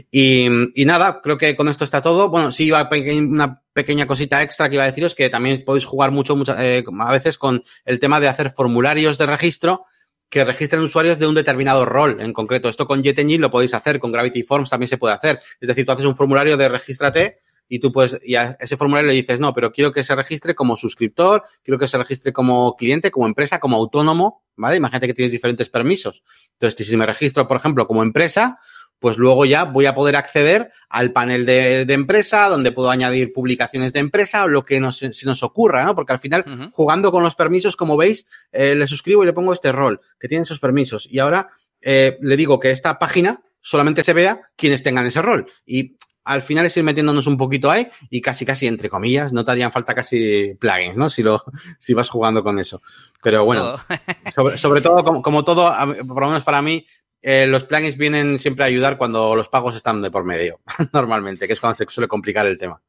Y, 0.10 0.48
y 0.76 0.86
nada, 0.86 1.22
creo 1.22 1.38
que 1.38 1.56
con 1.56 1.68
esto 1.68 1.84
está 1.84 2.02
todo. 2.02 2.30
Bueno, 2.30 2.52
sí 2.52 2.66
iba 2.66 2.90
una 3.22 3.62
pequeña 3.74 4.08
cosita 4.08 4.42
extra 4.42 4.70
que 4.70 4.76
iba 4.76 4.84
a 4.84 4.88
deciros 4.88 5.16
que 5.16 5.30
también 5.30 5.64
podéis 5.66 5.86
jugar 5.86 6.12
mucho, 6.12 6.36
mucho 6.36 6.56
eh, 6.58 6.84
a 7.00 7.12
veces 7.12 7.38
con 7.38 7.64
el 7.86 8.00
tema 8.00 8.20
de 8.20 8.28
hacer 8.28 8.52
formularios 8.52 9.18
de 9.18 9.26
registro 9.26 9.86
que 10.30 10.46
registren 10.46 10.82
usuarios 10.82 11.20
de 11.20 11.28
un 11.28 11.36
determinado 11.36 11.86
rol 11.86 12.22
en 12.22 12.32
concreto. 12.32 12.70
Esto 12.70 12.88
con 12.88 13.04
JetEngine 13.04 13.42
lo 13.42 13.52
podéis 13.52 13.74
hacer, 13.74 14.00
con 14.00 14.14
Gravity 14.14 14.44
Forms 14.44 14.70
también 14.70 14.88
se 14.88 14.98
puede 14.98 15.14
hacer. 15.14 15.42
Es 15.60 15.68
decir, 15.68 15.86
tú 15.86 15.92
haces 15.92 16.06
un 16.06 16.16
formulario 16.16 16.56
de 16.56 16.70
regístrate 16.70 17.40
y 17.72 17.80
tú 17.80 17.94
puedes, 17.94 18.20
y 18.22 18.36
a 18.36 18.58
ese 18.60 18.76
formulario 18.76 19.08
le 19.08 19.14
dices, 19.14 19.40
no, 19.40 19.54
pero 19.54 19.72
quiero 19.72 19.94
que 19.94 20.04
se 20.04 20.14
registre 20.14 20.56
como 20.56 20.76
suscriptor, 20.76 21.46
quiero 21.64 21.80
que 21.80 21.88
se 21.88 21.98
registre 21.98 22.34
como 22.34 22.76
cliente, 22.76 23.12
como 23.12 23.28
empresa, 23.28 23.62
como 23.62 23.78
autónomo, 23.78 24.44
¿vale? 24.58 24.76
Imagínate 24.76 25.08
que 25.08 25.14
tienes 25.14 25.32
diferentes 25.32 25.70
permisos. 25.70 26.22
Entonces, 26.52 26.86
si 26.86 26.98
me 26.98 27.06
registro, 27.06 27.48
por 27.48 27.56
ejemplo, 27.56 27.88
como 27.88 28.04
empresa, 28.04 28.60
pues 29.00 29.16
luego 29.16 29.46
ya 29.46 29.64
voy 29.64 29.86
a 29.86 29.96
poder 29.96 30.18
acceder 30.18 30.74
al 30.90 31.14
panel 31.14 31.46
de, 31.46 31.86
de, 31.86 31.94
empresa, 31.94 32.50
donde 32.50 32.74
puedo 32.74 32.90
añadir 32.90 33.32
publicaciones 33.32 33.94
de 33.94 34.02
empresa 34.02 34.44
o 34.44 34.50
lo 34.50 34.66
que 34.66 34.82
nos, 34.82 34.98
se 34.98 35.26
nos 35.26 35.42
ocurra, 35.42 35.86
¿no? 35.86 35.96
Porque 35.96 36.12
al 36.12 36.20
final, 36.20 36.44
uh 36.46 36.50
-huh. 36.50 36.72
jugando 36.74 37.10
con 37.14 37.24
los 37.24 37.36
permisos, 37.36 37.78
como 37.78 37.96
veis, 37.96 38.28
eh, 38.52 38.76
le 38.76 38.86
suscribo 38.86 39.24
y 39.24 39.28
le 39.28 39.34
pongo 39.34 39.54
este 39.54 39.72
rol, 39.72 40.02
que 40.20 40.28
tiene 40.28 40.44
esos 40.44 40.60
permisos. 40.60 41.08
Y 41.10 41.20
ahora 41.20 41.48
eh, 41.80 42.18
le 42.20 42.36
digo 42.36 42.60
que 42.60 42.72
esta 42.72 43.00
página 43.00 43.42
solamente 43.62 44.04
se 44.04 44.12
vea 44.12 44.42
quienes 44.58 44.84
tengan 44.84 45.06
ese 45.06 45.22
rol. 45.22 45.50
Y 45.66 45.96
al 46.24 46.42
final 46.42 46.66
es 46.66 46.78
ir 46.78 46.84
metiéndonos 46.84 47.28
un 47.28 47.38
poquito 47.38 47.72
ahí 47.72 47.88
y 48.10 48.22
casi, 48.22 48.46
casi, 48.46 48.68
entre 48.68 48.90
comillas, 48.90 49.34
no 49.34 49.44
te 49.44 49.52
harían 49.52 49.72
falta 49.72 49.96
casi 49.96 50.56
plugins, 50.56 50.98
¿no? 50.98 51.10
Si 51.10 51.24
lo, 51.24 51.44
si 51.80 51.94
vas 51.94 52.10
jugando 52.10 52.44
con 52.44 52.60
eso. 52.60 52.82
Pero 53.22 53.46
bueno, 53.46 53.76
sobre, 54.34 54.58
sobre 54.58 54.82
todo, 54.82 55.04
como, 55.04 55.22
como, 55.22 55.44
todo, 55.44 55.74
por 56.08 56.22
lo 56.22 56.28
menos 56.28 56.44
para 56.44 56.62
mí, 56.62 56.86
eh, 57.22 57.46
los 57.48 57.66
plugins 57.66 57.98
vienen 57.98 58.40
siempre 58.40 58.64
a 58.64 58.68
ayudar 58.68 58.98
cuando 58.98 59.36
los 59.36 59.48
pagos 59.48 59.76
están 59.76 60.02
de 60.02 60.10
por 60.10 60.24
medio, 60.24 60.60
normalmente, 60.94 61.48
que 61.48 61.54
es 61.54 61.60
cuando 61.60 61.78
se 61.78 61.86
suele 61.88 62.08
complicar 62.08 62.46
el 62.48 62.58
tema. 62.58 62.82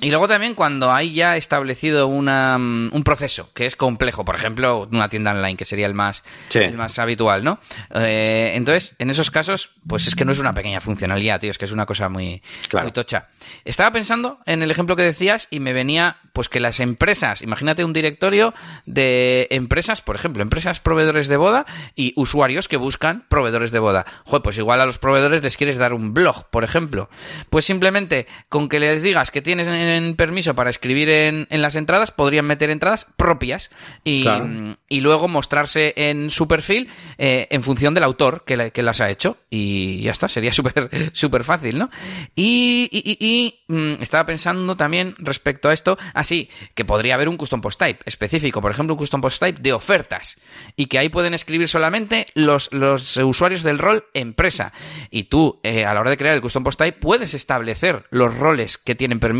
Y 0.00 0.10
luego 0.10 0.28
también 0.28 0.54
cuando 0.54 0.92
hay 0.92 1.12
ya 1.12 1.36
establecido 1.36 2.06
una, 2.06 2.56
un 2.56 3.02
proceso 3.04 3.50
que 3.52 3.66
es 3.66 3.74
complejo, 3.74 4.24
por 4.24 4.36
ejemplo, 4.36 4.88
una 4.92 5.08
tienda 5.08 5.32
online, 5.32 5.56
que 5.56 5.64
sería 5.64 5.86
el 5.86 5.94
más, 5.94 6.22
sí. 6.48 6.60
el 6.60 6.76
más 6.76 6.98
habitual, 7.00 7.42
¿no? 7.42 7.58
Eh, 7.94 8.52
entonces, 8.54 8.94
en 9.00 9.10
esos 9.10 9.32
casos, 9.32 9.70
pues 9.88 10.06
es 10.06 10.14
que 10.14 10.24
no 10.24 10.30
es 10.30 10.38
una 10.38 10.54
pequeña 10.54 10.80
funcionalidad, 10.80 11.40
tío, 11.40 11.50
es 11.50 11.58
que 11.58 11.64
es 11.64 11.72
una 11.72 11.84
cosa 11.84 12.08
muy, 12.08 12.42
claro. 12.68 12.84
muy 12.84 12.92
tocha. 12.92 13.28
Estaba 13.64 13.90
pensando 13.90 14.38
en 14.46 14.62
el 14.62 14.70
ejemplo 14.70 14.94
que 14.94 15.02
decías 15.02 15.48
y 15.50 15.58
me 15.58 15.72
venía, 15.72 16.18
pues 16.32 16.48
que 16.48 16.60
las 16.60 16.78
empresas, 16.78 17.42
imagínate 17.42 17.84
un 17.84 17.92
directorio 17.92 18.54
de 18.86 19.48
empresas, 19.50 20.00
por 20.00 20.14
ejemplo, 20.14 20.42
empresas 20.42 20.78
proveedores 20.78 21.26
de 21.26 21.36
boda 21.36 21.66
y 21.96 22.12
usuarios 22.14 22.68
que 22.68 22.76
buscan 22.76 23.24
proveedores 23.28 23.72
de 23.72 23.80
boda. 23.80 24.06
Joder, 24.24 24.42
pues 24.42 24.58
igual 24.58 24.80
a 24.80 24.86
los 24.86 24.98
proveedores 24.98 25.42
les 25.42 25.56
quieres 25.56 25.78
dar 25.78 25.92
un 25.92 26.14
blog, 26.14 26.48
por 26.50 26.62
ejemplo. 26.62 27.08
Pues 27.50 27.64
simplemente 27.64 28.28
con 28.48 28.68
que 28.68 28.78
les 28.78 29.02
digas 29.02 29.32
que 29.32 29.42
tienes 29.48 29.66
en 29.66 30.14
permiso 30.14 30.54
para 30.54 30.68
escribir 30.68 31.08
en, 31.08 31.46
en, 31.48 31.62
las 31.62 31.74
entradas, 31.74 32.12
podrían 32.12 32.44
meter 32.44 32.68
entradas 32.68 33.06
propias 33.16 33.70
y, 34.04 34.20
claro. 34.20 34.76
y 34.90 35.00
luego 35.00 35.26
mostrarse 35.26 35.94
en 35.96 36.30
su 36.30 36.46
perfil 36.46 36.90
eh, 37.16 37.48
en 37.50 37.62
función 37.62 37.94
del 37.94 38.04
autor 38.04 38.44
que, 38.44 38.58
la, 38.58 38.68
que, 38.68 38.82
las 38.82 39.00
ha 39.00 39.08
hecho. 39.08 39.38
Y 39.48 40.02
ya 40.02 40.10
está, 40.10 40.28
sería 40.28 40.52
súper 40.58 40.90
super 41.14 41.44
fácil, 41.44 41.78
¿no? 41.78 41.88
Y, 42.36 42.90
y, 42.92 43.16
y 43.18 43.60
mmm, 43.68 44.02
estaba 44.02 44.26
pensando 44.26 44.76
también 44.76 45.14
respecto 45.16 45.70
a 45.70 45.72
esto, 45.72 45.96
así, 46.12 46.50
que 46.74 46.84
podría 46.84 47.14
haber 47.14 47.30
un 47.30 47.38
custom 47.38 47.62
post 47.62 47.80
type 47.80 48.00
específico, 48.04 48.60
por 48.60 48.70
ejemplo, 48.70 48.92
un 48.92 48.98
custom 48.98 49.22
post 49.22 49.40
type 49.40 49.62
de 49.62 49.72
ofertas 49.72 50.36
y 50.76 50.86
que 50.86 50.98
ahí 50.98 51.08
pueden 51.08 51.32
escribir 51.32 51.68
solamente 51.68 52.26
los, 52.34 52.68
los 52.70 53.16
usuarios 53.16 53.62
del 53.62 53.78
rol 53.78 54.04
empresa. 54.12 54.74
Y 55.10 55.24
tú, 55.24 55.58
eh, 55.62 55.86
a 55.86 55.94
la 55.94 56.00
hora 56.00 56.10
de 56.10 56.18
crear 56.18 56.34
el 56.34 56.42
custom 56.42 56.64
post 56.64 56.78
type, 56.78 56.98
puedes 56.98 57.32
establecer 57.32 58.04
los 58.10 58.36
roles 58.36 58.76
que 58.76 58.94
tienen 58.94 59.20
permiso 59.20 59.37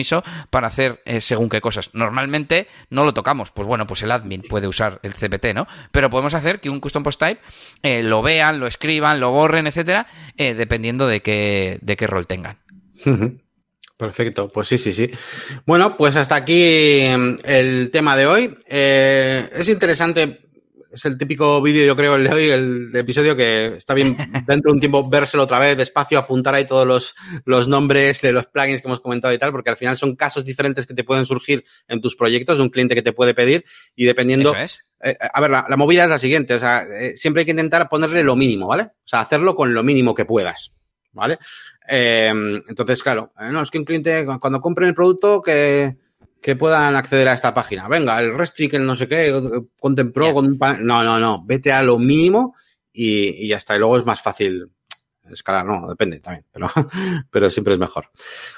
para 0.50 0.68
hacer 0.68 1.00
eh, 1.04 1.20
según 1.20 1.48
qué 1.48 1.60
cosas. 1.60 1.90
Normalmente 1.92 2.68
no 2.90 3.04
lo 3.04 3.14
tocamos, 3.14 3.50
pues 3.50 3.66
bueno, 3.66 3.86
pues 3.86 4.02
el 4.02 4.10
admin 4.10 4.42
puede 4.42 4.66
usar 4.66 5.00
el 5.02 5.14
CPT, 5.14 5.54
¿no? 5.54 5.66
Pero 5.92 6.10
podemos 6.10 6.34
hacer 6.34 6.60
que 6.60 6.70
un 6.70 6.80
custom 6.80 7.02
post 7.02 7.20
type 7.20 7.40
eh, 7.82 8.02
lo 8.02 8.22
vean, 8.22 8.60
lo 8.60 8.66
escriban, 8.66 9.20
lo 9.20 9.30
borren, 9.30 9.66
etcétera, 9.66 10.06
eh, 10.36 10.54
dependiendo 10.54 11.06
de 11.06 11.20
qué, 11.20 11.78
de 11.80 11.96
qué 11.96 12.06
rol 12.06 12.26
tengan. 12.26 12.58
Perfecto, 13.96 14.50
pues 14.52 14.68
sí, 14.68 14.78
sí, 14.78 14.92
sí. 14.92 15.10
Bueno, 15.66 15.96
pues 15.96 16.14
hasta 16.16 16.36
aquí 16.36 17.02
mm, 17.16 17.36
el 17.44 17.90
tema 17.90 18.16
de 18.16 18.26
hoy. 18.26 18.58
Es 18.66 19.68
interesante 19.68 20.47
es 20.90 21.04
el 21.04 21.18
típico 21.18 21.60
vídeo, 21.60 21.84
yo 21.84 21.96
creo, 21.96 22.16
el 22.16 22.24
de 22.24 22.32
hoy, 22.32 22.50
el 22.50 22.90
episodio 22.94 23.36
que 23.36 23.76
está 23.76 23.94
bien 23.94 24.16
dentro 24.46 24.70
de 24.70 24.74
un 24.74 24.80
tiempo 24.80 25.08
vérselo 25.08 25.44
otra 25.44 25.58
vez 25.58 25.76
despacio, 25.76 26.18
apuntar 26.18 26.54
ahí 26.54 26.66
todos 26.66 26.86
los, 26.86 27.14
los 27.44 27.68
nombres 27.68 28.20
de 28.22 28.32
los 28.32 28.46
plugins 28.46 28.80
que 28.80 28.88
hemos 28.88 29.00
comentado 29.00 29.32
y 29.34 29.38
tal, 29.38 29.52
porque 29.52 29.70
al 29.70 29.76
final 29.76 29.96
son 29.96 30.16
casos 30.16 30.44
diferentes 30.44 30.86
que 30.86 30.94
te 30.94 31.04
pueden 31.04 31.26
surgir 31.26 31.64
en 31.88 32.00
tus 32.00 32.16
proyectos, 32.16 32.56
de 32.56 32.62
un 32.62 32.70
cliente 32.70 32.94
que 32.94 33.02
te 33.02 33.12
puede 33.12 33.34
pedir 33.34 33.64
y 33.94 34.04
dependiendo... 34.04 34.50
Eso 34.54 34.60
es. 34.60 34.84
Eh, 35.00 35.16
a 35.20 35.40
ver, 35.40 35.50
la, 35.50 35.64
la, 35.68 35.76
movida 35.76 36.04
es 36.04 36.10
la 36.10 36.18
siguiente, 36.18 36.54
o 36.54 36.58
sea, 36.58 36.82
eh, 36.82 37.16
siempre 37.16 37.42
hay 37.42 37.44
que 37.44 37.52
intentar 37.52 37.88
ponerle 37.88 38.24
lo 38.24 38.34
mínimo, 38.34 38.66
¿vale? 38.66 38.82
O 38.82 39.06
sea, 39.06 39.20
hacerlo 39.20 39.54
con 39.54 39.72
lo 39.72 39.84
mínimo 39.84 40.12
que 40.12 40.24
puedas, 40.24 40.74
¿vale? 41.12 41.38
Eh, 41.88 42.28
entonces, 42.68 43.02
claro, 43.02 43.32
eh, 43.40 43.48
no, 43.50 43.62
es 43.62 43.70
que 43.70 43.78
un 43.78 43.84
cliente, 43.84 44.26
cuando 44.40 44.60
compren 44.60 44.88
el 44.88 44.94
producto, 44.94 45.40
que 45.40 45.96
que 46.40 46.56
puedan 46.56 46.96
acceder 46.96 47.28
a 47.28 47.34
esta 47.34 47.54
página. 47.54 47.88
Venga, 47.88 48.18
el 48.20 48.34
Restrict, 48.36 48.74
el 48.74 48.86
no 48.86 48.96
sé 48.96 49.08
qué, 49.08 49.32
Content 49.78 50.12
Pro, 50.12 50.26
yeah. 50.26 50.34
con 50.34 50.46
un 50.46 50.58
no, 50.58 51.02
no, 51.02 51.18
no, 51.18 51.42
vete 51.44 51.72
a 51.72 51.82
lo 51.82 51.98
mínimo 51.98 52.54
y, 52.92 53.44
y, 53.44 53.48
ya 53.48 53.56
está. 53.56 53.76
Y 53.76 53.78
luego 53.78 53.98
es 53.98 54.04
más 54.04 54.22
fácil 54.22 54.70
escalar, 55.30 55.66
no, 55.66 55.88
depende 55.88 56.20
también, 56.20 56.44
pero, 56.52 56.70
pero 57.30 57.50
siempre 57.50 57.74
es 57.74 57.78
mejor. 57.78 58.10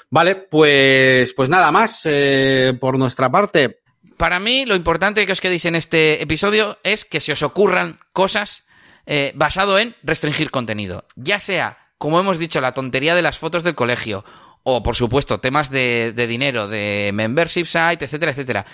Vale, 0.09 0.35
pues, 0.35 1.33
pues 1.33 1.49
nada 1.49 1.71
más 1.71 2.01
eh, 2.05 2.77
por 2.79 2.97
nuestra 2.97 3.29
parte. 3.29 3.79
Para 4.17 4.39
mí, 4.39 4.65
lo 4.65 4.75
importante 4.75 5.25
que 5.25 5.31
os 5.31 5.41
quedéis 5.41 5.65
en 5.65 5.75
este 5.75 6.21
episodio 6.21 6.77
es 6.83 7.05
que 7.05 7.19
se 7.19 7.31
os 7.31 7.41
ocurran 7.41 7.99
cosas 8.13 8.65
eh, 9.05 9.31
basado 9.35 9.79
en 9.79 9.95
restringir 10.03 10.51
contenido. 10.51 11.05
Ya 11.15 11.39
sea, 11.39 11.77
como 11.97 12.19
hemos 12.19 12.37
dicho, 12.37 12.61
la 12.61 12.73
tontería 12.73 13.15
de 13.15 13.23
las 13.23 13.39
fotos 13.39 13.63
del 13.63 13.75
colegio 13.75 14.23
o 14.63 14.83
por 14.83 14.95
supuesto 14.95 15.39
temas 15.39 15.69
de, 15.69 16.13
de, 16.15 16.27
dinero, 16.27 16.67
de 16.67 17.11
membership 17.13 17.65
site, 17.65 18.05
etcétera, 18.05 18.31
etcétera. 18.31 18.65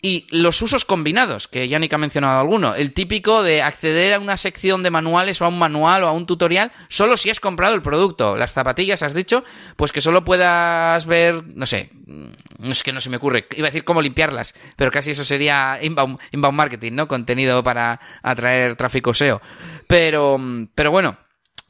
Y 0.00 0.28
los 0.30 0.62
usos 0.62 0.84
combinados, 0.84 1.48
que 1.48 1.66
Yannick 1.66 1.92
ha 1.92 1.98
mencionado 1.98 2.38
alguno, 2.38 2.76
el 2.76 2.94
típico 2.94 3.42
de 3.42 3.62
acceder 3.62 4.14
a 4.14 4.20
una 4.20 4.36
sección 4.36 4.84
de 4.84 4.90
manuales 4.90 5.42
o 5.42 5.44
a 5.44 5.48
un 5.48 5.58
manual 5.58 6.04
o 6.04 6.08
a 6.08 6.12
un 6.12 6.24
tutorial 6.24 6.70
solo 6.88 7.16
si 7.16 7.30
has 7.30 7.40
comprado 7.40 7.74
el 7.74 7.82
producto. 7.82 8.36
Las 8.36 8.52
zapatillas, 8.52 9.02
has 9.02 9.12
dicho, 9.12 9.42
pues 9.74 9.90
que 9.90 10.00
solo 10.00 10.24
puedas 10.24 11.04
ver, 11.06 11.42
no 11.56 11.66
sé, 11.66 11.90
no 12.06 12.70
es 12.70 12.84
que 12.84 12.92
no 12.92 13.00
se 13.00 13.10
me 13.10 13.16
ocurre, 13.16 13.48
iba 13.56 13.66
a 13.66 13.70
decir 13.70 13.82
cómo 13.82 14.00
limpiarlas, 14.00 14.54
pero 14.76 14.92
casi 14.92 15.10
eso 15.10 15.24
sería 15.24 15.80
inbound, 15.82 16.20
inbound 16.30 16.56
marketing, 16.56 16.92
¿no? 16.92 17.08
Contenido 17.08 17.64
para 17.64 17.98
atraer 18.22 18.76
tráfico 18.76 19.14
SEO. 19.14 19.42
Pero, 19.88 20.40
pero 20.76 20.92
bueno, 20.92 21.16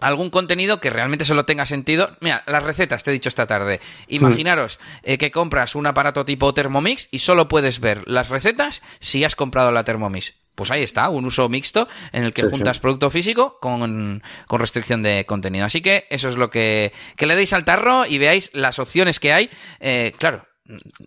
algún 0.01 0.30
contenido 0.30 0.80
que 0.80 0.90
realmente 0.90 1.24
solo 1.24 1.44
tenga 1.44 1.66
sentido. 1.66 2.16
Mira, 2.20 2.44
las 2.46 2.62
recetas 2.62 3.05
te 3.05 3.11
he 3.11 3.14
dicho 3.14 3.28
esta 3.28 3.46
tarde. 3.46 3.80
Imaginaros 4.09 4.78
eh, 5.03 5.18
que 5.18 5.30
compras 5.30 5.74
un 5.74 5.86
aparato 5.86 6.24
tipo 6.24 6.53
Thermomix 6.55 7.09
y 7.11 7.20
solo 7.20 7.49
puedes 7.49 7.80
ver 7.80 8.03
las 8.07 8.28
recetas 8.28 8.82
si 9.01 9.24
has 9.24 9.36
comprado 9.36 9.72
la 9.72 9.84
Thermomix. 9.84 10.34
Pues 10.55 10.72
ahí 10.72 10.82
está, 10.82 11.09
un 11.09 11.24
uso 11.24 11.49
mixto 11.49 11.86
en 12.11 12.24
el 12.24 12.32
que 12.32 12.42
sí, 12.42 12.49
juntas 12.51 12.78
sí. 12.78 12.82
producto 12.82 13.11
físico 13.11 13.59
con, 13.61 14.24
con, 14.49 14.61
restricción 14.61 15.05
de 15.05 15.24
contenido. 15.24 15.64
Así 15.64 15.80
que 15.80 16.09
eso 16.11 16.28
es 16.28 16.34
lo 16.34 16.51
que, 16.51 16.92
que 17.14 17.26
le 17.26 17.36
deis 17.36 17.53
al 17.53 17.64
tarro 17.64 18.07
y 18.07 18.18
veáis 18.18 18.51
las 18.55 18.80
opciones 18.80 19.20
que 19.20 19.32
hay. 19.32 19.51
Eh, 19.78 20.12
claro, 20.18 20.47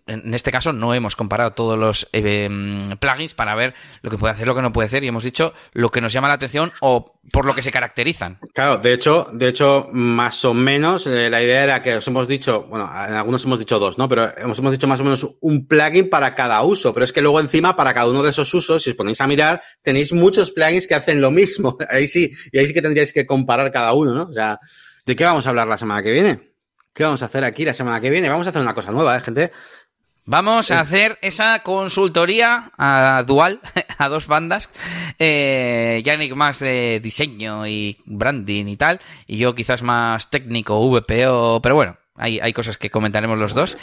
en 0.06 0.34
este 0.34 0.50
caso 0.50 0.72
no 0.72 0.94
hemos 0.94 1.14
comparado 1.14 1.52
todos 1.52 1.78
los 1.78 2.08
eh, 2.12 2.48
plugins 2.98 3.34
para 3.34 3.54
ver 3.54 3.74
lo 4.02 4.10
que 4.10 4.18
puede 4.18 4.32
hacer, 4.32 4.46
lo 4.46 4.54
que 4.54 4.62
no 4.62 4.72
puede 4.72 4.86
hacer 4.86 5.04
y 5.04 5.08
hemos 5.08 5.22
dicho 5.22 5.52
lo 5.72 5.90
que 5.90 6.00
nos 6.00 6.12
llama 6.12 6.28
la 6.28 6.34
atención 6.34 6.72
o 6.80 7.20
por 7.30 7.46
lo 7.46 7.54
que 7.54 7.62
se 7.62 7.70
caracterizan. 7.70 8.38
Claro, 8.54 8.78
de 8.78 8.92
hecho, 8.92 9.28
de 9.32 9.48
hecho, 9.48 9.88
más 9.92 10.44
o 10.44 10.54
menos 10.54 11.06
eh, 11.06 11.30
la 11.30 11.42
idea 11.42 11.62
era 11.62 11.82
que 11.82 11.94
os 11.94 12.08
hemos 12.08 12.26
dicho, 12.26 12.64
bueno, 12.64 12.84
en 12.84 13.14
algunos 13.14 13.44
hemos 13.44 13.60
dicho 13.60 13.78
dos, 13.78 13.98
¿no? 13.98 14.08
Pero 14.08 14.36
hemos, 14.36 14.58
hemos 14.58 14.72
dicho 14.72 14.88
más 14.88 15.00
o 15.00 15.04
menos 15.04 15.26
un 15.40 15.66
plugin 15.66 16.10
para 16.10 16.34
cada 16.34 16.62
uso, 16.62 16.92
pero 16.92 17.04
es 17.04 17.12
que 17.12 17.22
luego 17.22 17.38
encima 17.38 17.76
para 17.76 17.94
cada 17.94 18.08
uno 18.08 18.22
de 18.22 18.30
esos 18.30 18.52
usos, 18.52 18.82
si 18.82 18.90
os 18.90 18.96
ponéis 18.96 19.20
a 19.20 19.26
mirar, 19.26 19.62
tenéis 19.82 20.12
muchos 20.12 20.50
plugins 20.50 20.86
que 20.86 20.94
hacen 20.94 21.20
lo 21.20 21.30
mismo. 21.30 21.76
Ahí 21.88 22.08
sí, 22.08 22.32
y 22.50 22.58
ahí 22.58 22.66
sí 22.66 22.74
que 22.74 22.82
tendríais 22.82 23.12
que 23.12 23.26
comparar 23.26 23.70
cada 23.70 23.92
uno, 23.92 24.14
¿no? 24.14 24.24
O 24.24 24.32
sea, 24.32 24.58
¿de 25.06 25.16
qué 25.16 25.24
vamos 25.24 25.46
a 25.46 25.50
hablar 25.50 25.68
la 25.68 25.78
semana 25.78 26.02
que 26.02 26.12
viene? 26.12 26.51
¿Qué 26.94 27.04
vamos 27.04 27.22
a 27.22 27.26
hacer 27.26 27.44
aquí 27.44 27.64
la 27.64 27.72
semana 27.72 28.00
que 28.00 28.10
viene? 28.10 28.28
Vamos 28.28 28.46
a 28.46 28.50
hacer 28.50 28.60
una 28.60 28.74
cosa 28.74 28.92
nueva, 28.92 29.16
¿eh, 29.16 29.20
gente? 29.20 29.52
Vamos 30.24 30.70
a 30.70 30.80
hacer 30.80 31.18
esa 31.22 31.60
consultoría 31.60 32.70
a 32.76 33.24
dual, 33.26 33.60
a 33.98 34.08
dos 34.08 34.26
bandas. 34.26 34.70
Eh, 35.18 36.02
Yannick 36.04 36.34
más 36.34 36.58
de 36.58 37.00
diseño 37.02 37.66
y 37.66 37.96
branding 38.04 38.66
y 38.66 38.76
tal, 38.76 39.00
y 39.26 39.38
yo 39.38 39.54
quizás 39.54 39.82
más 39.82 40.30
técnico, 40.30 40.78
VPO, 40.78 41.60
pero 41.62 41.74
bueno, 41.74 41.96
hay, 42.14 42.38
hay 42.40 42.52
cosas 42.52 42.76
que 42.76 42.90
comentaremos 42.90 43.38
los 43.38 43.54
dos. 43.54 43.78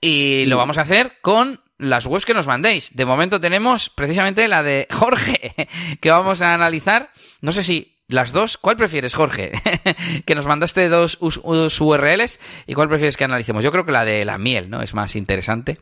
Y 0.00 0.44
lo 0.46 0.56
vamos 0.56 0.78
a 0.78 0.82
hacer 0.82 1.18
con 1.22 1.60
las 1.78 2.06
webs 2.06 2.26
que 2.26 2.34
nos 2.34 2.46
mandéis. 2.46 2.94
De 2.94 3.04
momento 3.04 3.40
tenemos 3.40 3.90
precisamente 3.90 4.48
la 4.48 4.62
de 4.62 4.88
Jorge, 4.90 5.68
que 6.00 6.10
vamos 6.10 6.42
a 6.42 6.52
analizar. 6.52 7.10
No 7.40 7.52
sé 7.52 7.62
si 7.62 7.97
las 8.08 8.32
dos, 8.32 8.56
¿cuál 8.56 8.76
prefieres, 8.76 9.14
Jorge? 9.14 9.52
que 10.26 10.34
nos 10.34 10.46
mandaste 10.46 10.88
dos 10.88 11.18
URLs 11.20 12.40
y 12.66 12.74
cuál 12.74 12.88
prefieres 12.88 13.16
que 13.16 13.24
analicemos. 13.24 13.62
Yo 13.62 13.70
creo 13.70 13.84
que 13.84 13.92
la 13.92 14.04
de 14.04 14.24
la 14.24 14.38
miel, 14.38 14.70
¿no? 14.70 14.80
Es 14.80 14.94
más 14.94 15.14
interesante. 15.14 15.78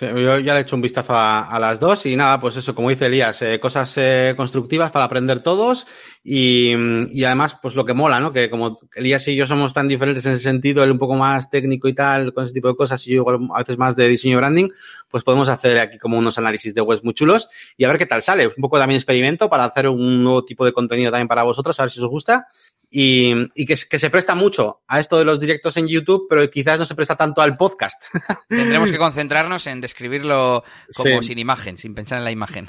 yo 0.00 0.38
ya 0.38 0.54
le 0.54 0.60
he 0.60 0.62
hecho 0.62 0.76
un 0.76 0.82
vistazo 0.82 1.14
a, 1.16 1.58
las 1.60 1.80
dos 1.80 2.06
y 2.06 2.14
nada, 2.14 2.40
pues 2.40 2.56
eso, 2.56 2.76
como 2.76 2.90
dice 2.90 3.06
Elías, 3.06 3.42
eh, 3.42 3.58
cosas 3.58 3.92
eh, 3.96 4.34
constructivas 4.36 4.92
para 4.92 5.06
aprender 5.06 5.40
todos 5.40 5.88
y, 6.28 6.74
y, 7.12 7.22
además, 7.22 7.56
pues 7.62 7.76
lo 7.76 7.84
que 7.84 7.94
mola, 7.94 8.18
¿no? 8.18 8.32
Que 8.32 8.50
como 8.50 8.76
Elías 8.96 9.28
y 9.28 9.36
yo 9.36 9.46
somos 9.46 9.72
tan 9.72 9.86
diferentes 9.86 10.26
en 10.26 10.32
ese 10.32 10.42
sentido, 10.42 10.82
él 10.82 10.90
un 10.90 10.98
poco 10.98 11.14
más 11.14 11.50
técnico 11.50 11.86
y 11.86 11.94
tal, 11.94 12.34
con 12.34 12.44
ese 12.44 12.52
tipo 12.52 12.66
de 12.66 12.74
cosas, 12.74 13.06
y 13.06 13.10
yo 13.10 13.18
igual 13.18 13.48
a 13.54 13.58
veces 13.60 13.78
más 13.78 13.94
de 13.94 14.08
diseño 14.08 14.32
y 14.32 14.36
branding, 14.36 14.68
pues 15.08 15.22
podemos 15.22 15.48
hacer 15.48 15.78
aquí 15.78 15.98
como 15.98 16.18
unos 16.18 16.36
análisis 16.36 16.74
de 16.74 16.80
webs 16.80 17.04
muy 17.04 17.14
chulos 17.14 17.46
y 17.76 17.84
a 17.84 17.88
ver 17.88 17.96
qué 17.96 18.06
tal 18.06 18.22
sale. 18.22 18.48
Un 18.48 18.60
poco 18.60 18.76
también 18.76 18.96
experimento 18.96 19.48
para 19.48 19.66
hacer 19.66 19.86
un 19.86 20.24
nuevo 20.24 20.44
tipo 20.44 20.64
de 20.64 20.72
contenido 20.72 21.12
también 21.12 21.28
para 21.28 21.44
vosotros, 21.44 21.78
a 21.78 21.84
ver 21.84 21.92
si 21.92 22.00
os 22.00 22.08
gusta. 22.08 22.48
Y, 22.90 23.32
y 23.54 23.64
que, 23.64 23.76
que, 23.88 23.98
se 24.00 24.10
presta 24.10 24.34
mucho 24.34 24.80
a 24.88 24.98
esto 24.98 25.18
de 25.18 25.24
los 25.24 25.38
directos 25.38 25.76
en 25.76 25.86
YouTube, 25.86 26.26
pero 26.28 26.50
quizás 26.50 26.76
no 26.80 26.86
se 26.86 26.96
presta 26.96 27.14
tanto 27.14 27.40
al 27.40 27.56
podcast. 27.56 28.02
Tendremos 28.48 28.90
que 28.90 28.98
concentrarnos 28.98 29.68
en 29.68 29.80
describirlo 29.80 30.64
como 30.96 31.22
sin 31.22 31.38
imagen, 31.38 31.78
sin 31.78 31.94
pensar 31.94 32.18
en 32.18 32.24
la 32.24 32.32
imagen. 32.32 32.68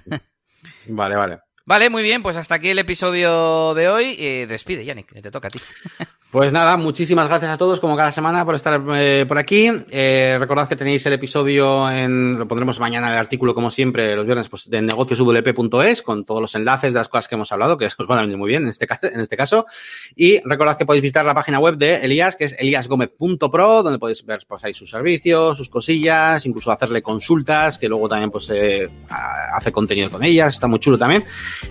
Vale, 0.87 1.15
vale. 1.15 1.46
Vale, 1.67 1.89
muy 1.89 2.01
bien, 2.01 2.23
pues 2.23 2.37
hasta 2.37 2.55
aquí 2.55 2.69
el 2.69 2.79
episodio 2.79 3.73
de 3.73 3.89
hoy. 3.89 4.15
Eh, 4.17 4.45
despide, 4.47 4.85
Yannick, 4.85 5.21
te 5.21 5.29
toca 5.29 5.49
a 5.49 5.51
ti. 5.51 5.59
Pues 6.29 6.51
nada, 6.51 6.75
muchísimas 6.75 7.29
gracias 7.29 7.51
a 7.51 7.57
todos, 7.57 7.79
como 7.79 7.95
cada 7.95 8.11
semana, 8.11 8.43
por 8.43 8.53
estar 8.53 8.81
eh, 8.95 9.23
por 9.25 9.37
aquí. 9.37 9.71
Eh, 9.89 10.35
recordad 10.37 10.67
que 10.67 10.75
tenéis 10.75 11.05
el 11.05 11.13
episodio 11.13 11.89
en, 11.89 12.37
lo 12.37 12.45
pondremos 12.45 12.81
mañana 12.81 13.09
el 13.09 13.17
artículo, 13.17 13.55
como 13.55 13.71
siempre, 13.71 14.13
los 14.13 14.25
viernes, 14.25 14.49
pues, 14.49 14.69
de 14.69 14.81
negocioswp.es, 14.81 16.01
con 16.01 16.25
todos 16.25 16.41
los 16.41 16.53
enlaces 16.55 16.91
de 16.91 16.99
las 16.99 17.07
cosas 17.07 17.29
que 17.29 17.35
hemos 17.35 17.49
hablado, 17.53 17.77
que 17.77 17.85
os 17.97 18.07
van 18.07 18.17
a 18.17 18.21
venir 18.23 18.35
muy 18.35 18.49
bien 18.49 18.63
en 18.63 18.69
este, 18.69 18.85
caso, 18.85 19.07
en 19.07 19.21
este 19.21 19.37
caso. 19.37 19.65
Y 20.17 20.41
recordad 20.43 20.77
que 20.77 20.85
podéis 20.85 21.01
visitar 21.01 21.23
la 21.23 21.33
página 21.33 21.59
web 21.59 21.77
de 21.77 22.03
Elías, 22.03 22.35
que 22.35 22.43
es 22.43 22.57
eliasgomez.pro, 22.59 23.83
donde 23.83 23.97
podéis 23.97 24.25
ver, 24.25 24.41
pues, 24.45 24.77
sus 24.77 24.89
servicios, 24.89 25.55
sus 25.55 25.69
cosillas, 25.69 26.45
incluso 26.45 26.73
hacerle 26.73 27.01
consultas, 27.01 27.77
que 27.77 27.87
luego 27.87 28.09
también, 28.09 28.31
pues, 28.31 28.49
eh, 28.49 28.89
hace 29.09 29.71
contenido 29.71 30.11
con 30.11 30.21
ellas, 30.25 30.55
está 30.55 30.67
muy 30.67 30.79
chulo 30.79 30.97
también. 30.97 31.23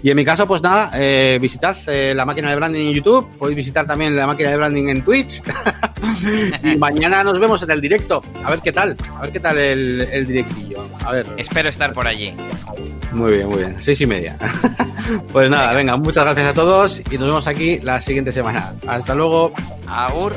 Y 0.02 0.09
en 0.09 0.16
mi 0.16 0.24
caso, 0.24 0.46
pues 0.46 0.62
nada, 0.62 0.92
visitad 1.38 1.76
la 2.14 2.24
máquina 2.24 2.48
de 2.48 2.57
branding 2.57 2.86
en 2.86 2.94
YouTube, 2.94 3.36
podéis 3.36 3.57
visitar 3.57 3.86
también 3.86 4.16
la 4.16 4.26
máquina 4.26 4.45
de 4.51 4.57
branding 4.57 4.88
en 4.88 5.03
Twitch. 5.03 5.42
y 6.62 6.76
mañana 6.76 7.24
nos 7.24 7.38
vemos 7.38 7.62
en 7.62 7.70
el 7.70 7.80
directo. 7.80 8.22
A 8.44 8.51
ver 8.51 8.61
qué 8.61 8.72
tal. 8.72 8.97
A 9.16 9.22
ver 9.22 9.32
qué 9.32 9.40
tal 9.40 9.59
el, 9.59 10.26
directillo. 10.26 10.86
A 11.05 11.12
ver. 11.12 11.26
Espero 11.36 11.68
estar 11.68 11.92
por 11.92 12.07
allí. 12.07 12.34
Muy 13.12 13.32
bien, 13.32 13.49
muy 13.49 13.59
bien. 13.59 13.76
Seis 13.78 14.01
y 14.01 14.07
media. 14.07 14.36
pues 15.32 15.51
nada, 15.51 15.72
venga. 15.72 15.97
muchas 15.97 16.24
gracias 16.24 16.47
a 16.47 16.55
todos 16.55 17.03
y 17.11 17.18
nos 17.18 17.28
vemos 17.28 17.47
aquí 17.47 17.78
la 17.80 18.01
siguiente 18.01 18.32
semana. 18.32 18.72
Hasta 18.86 19.14
luego. 19.14 19.53
Agur. 19.86 20.34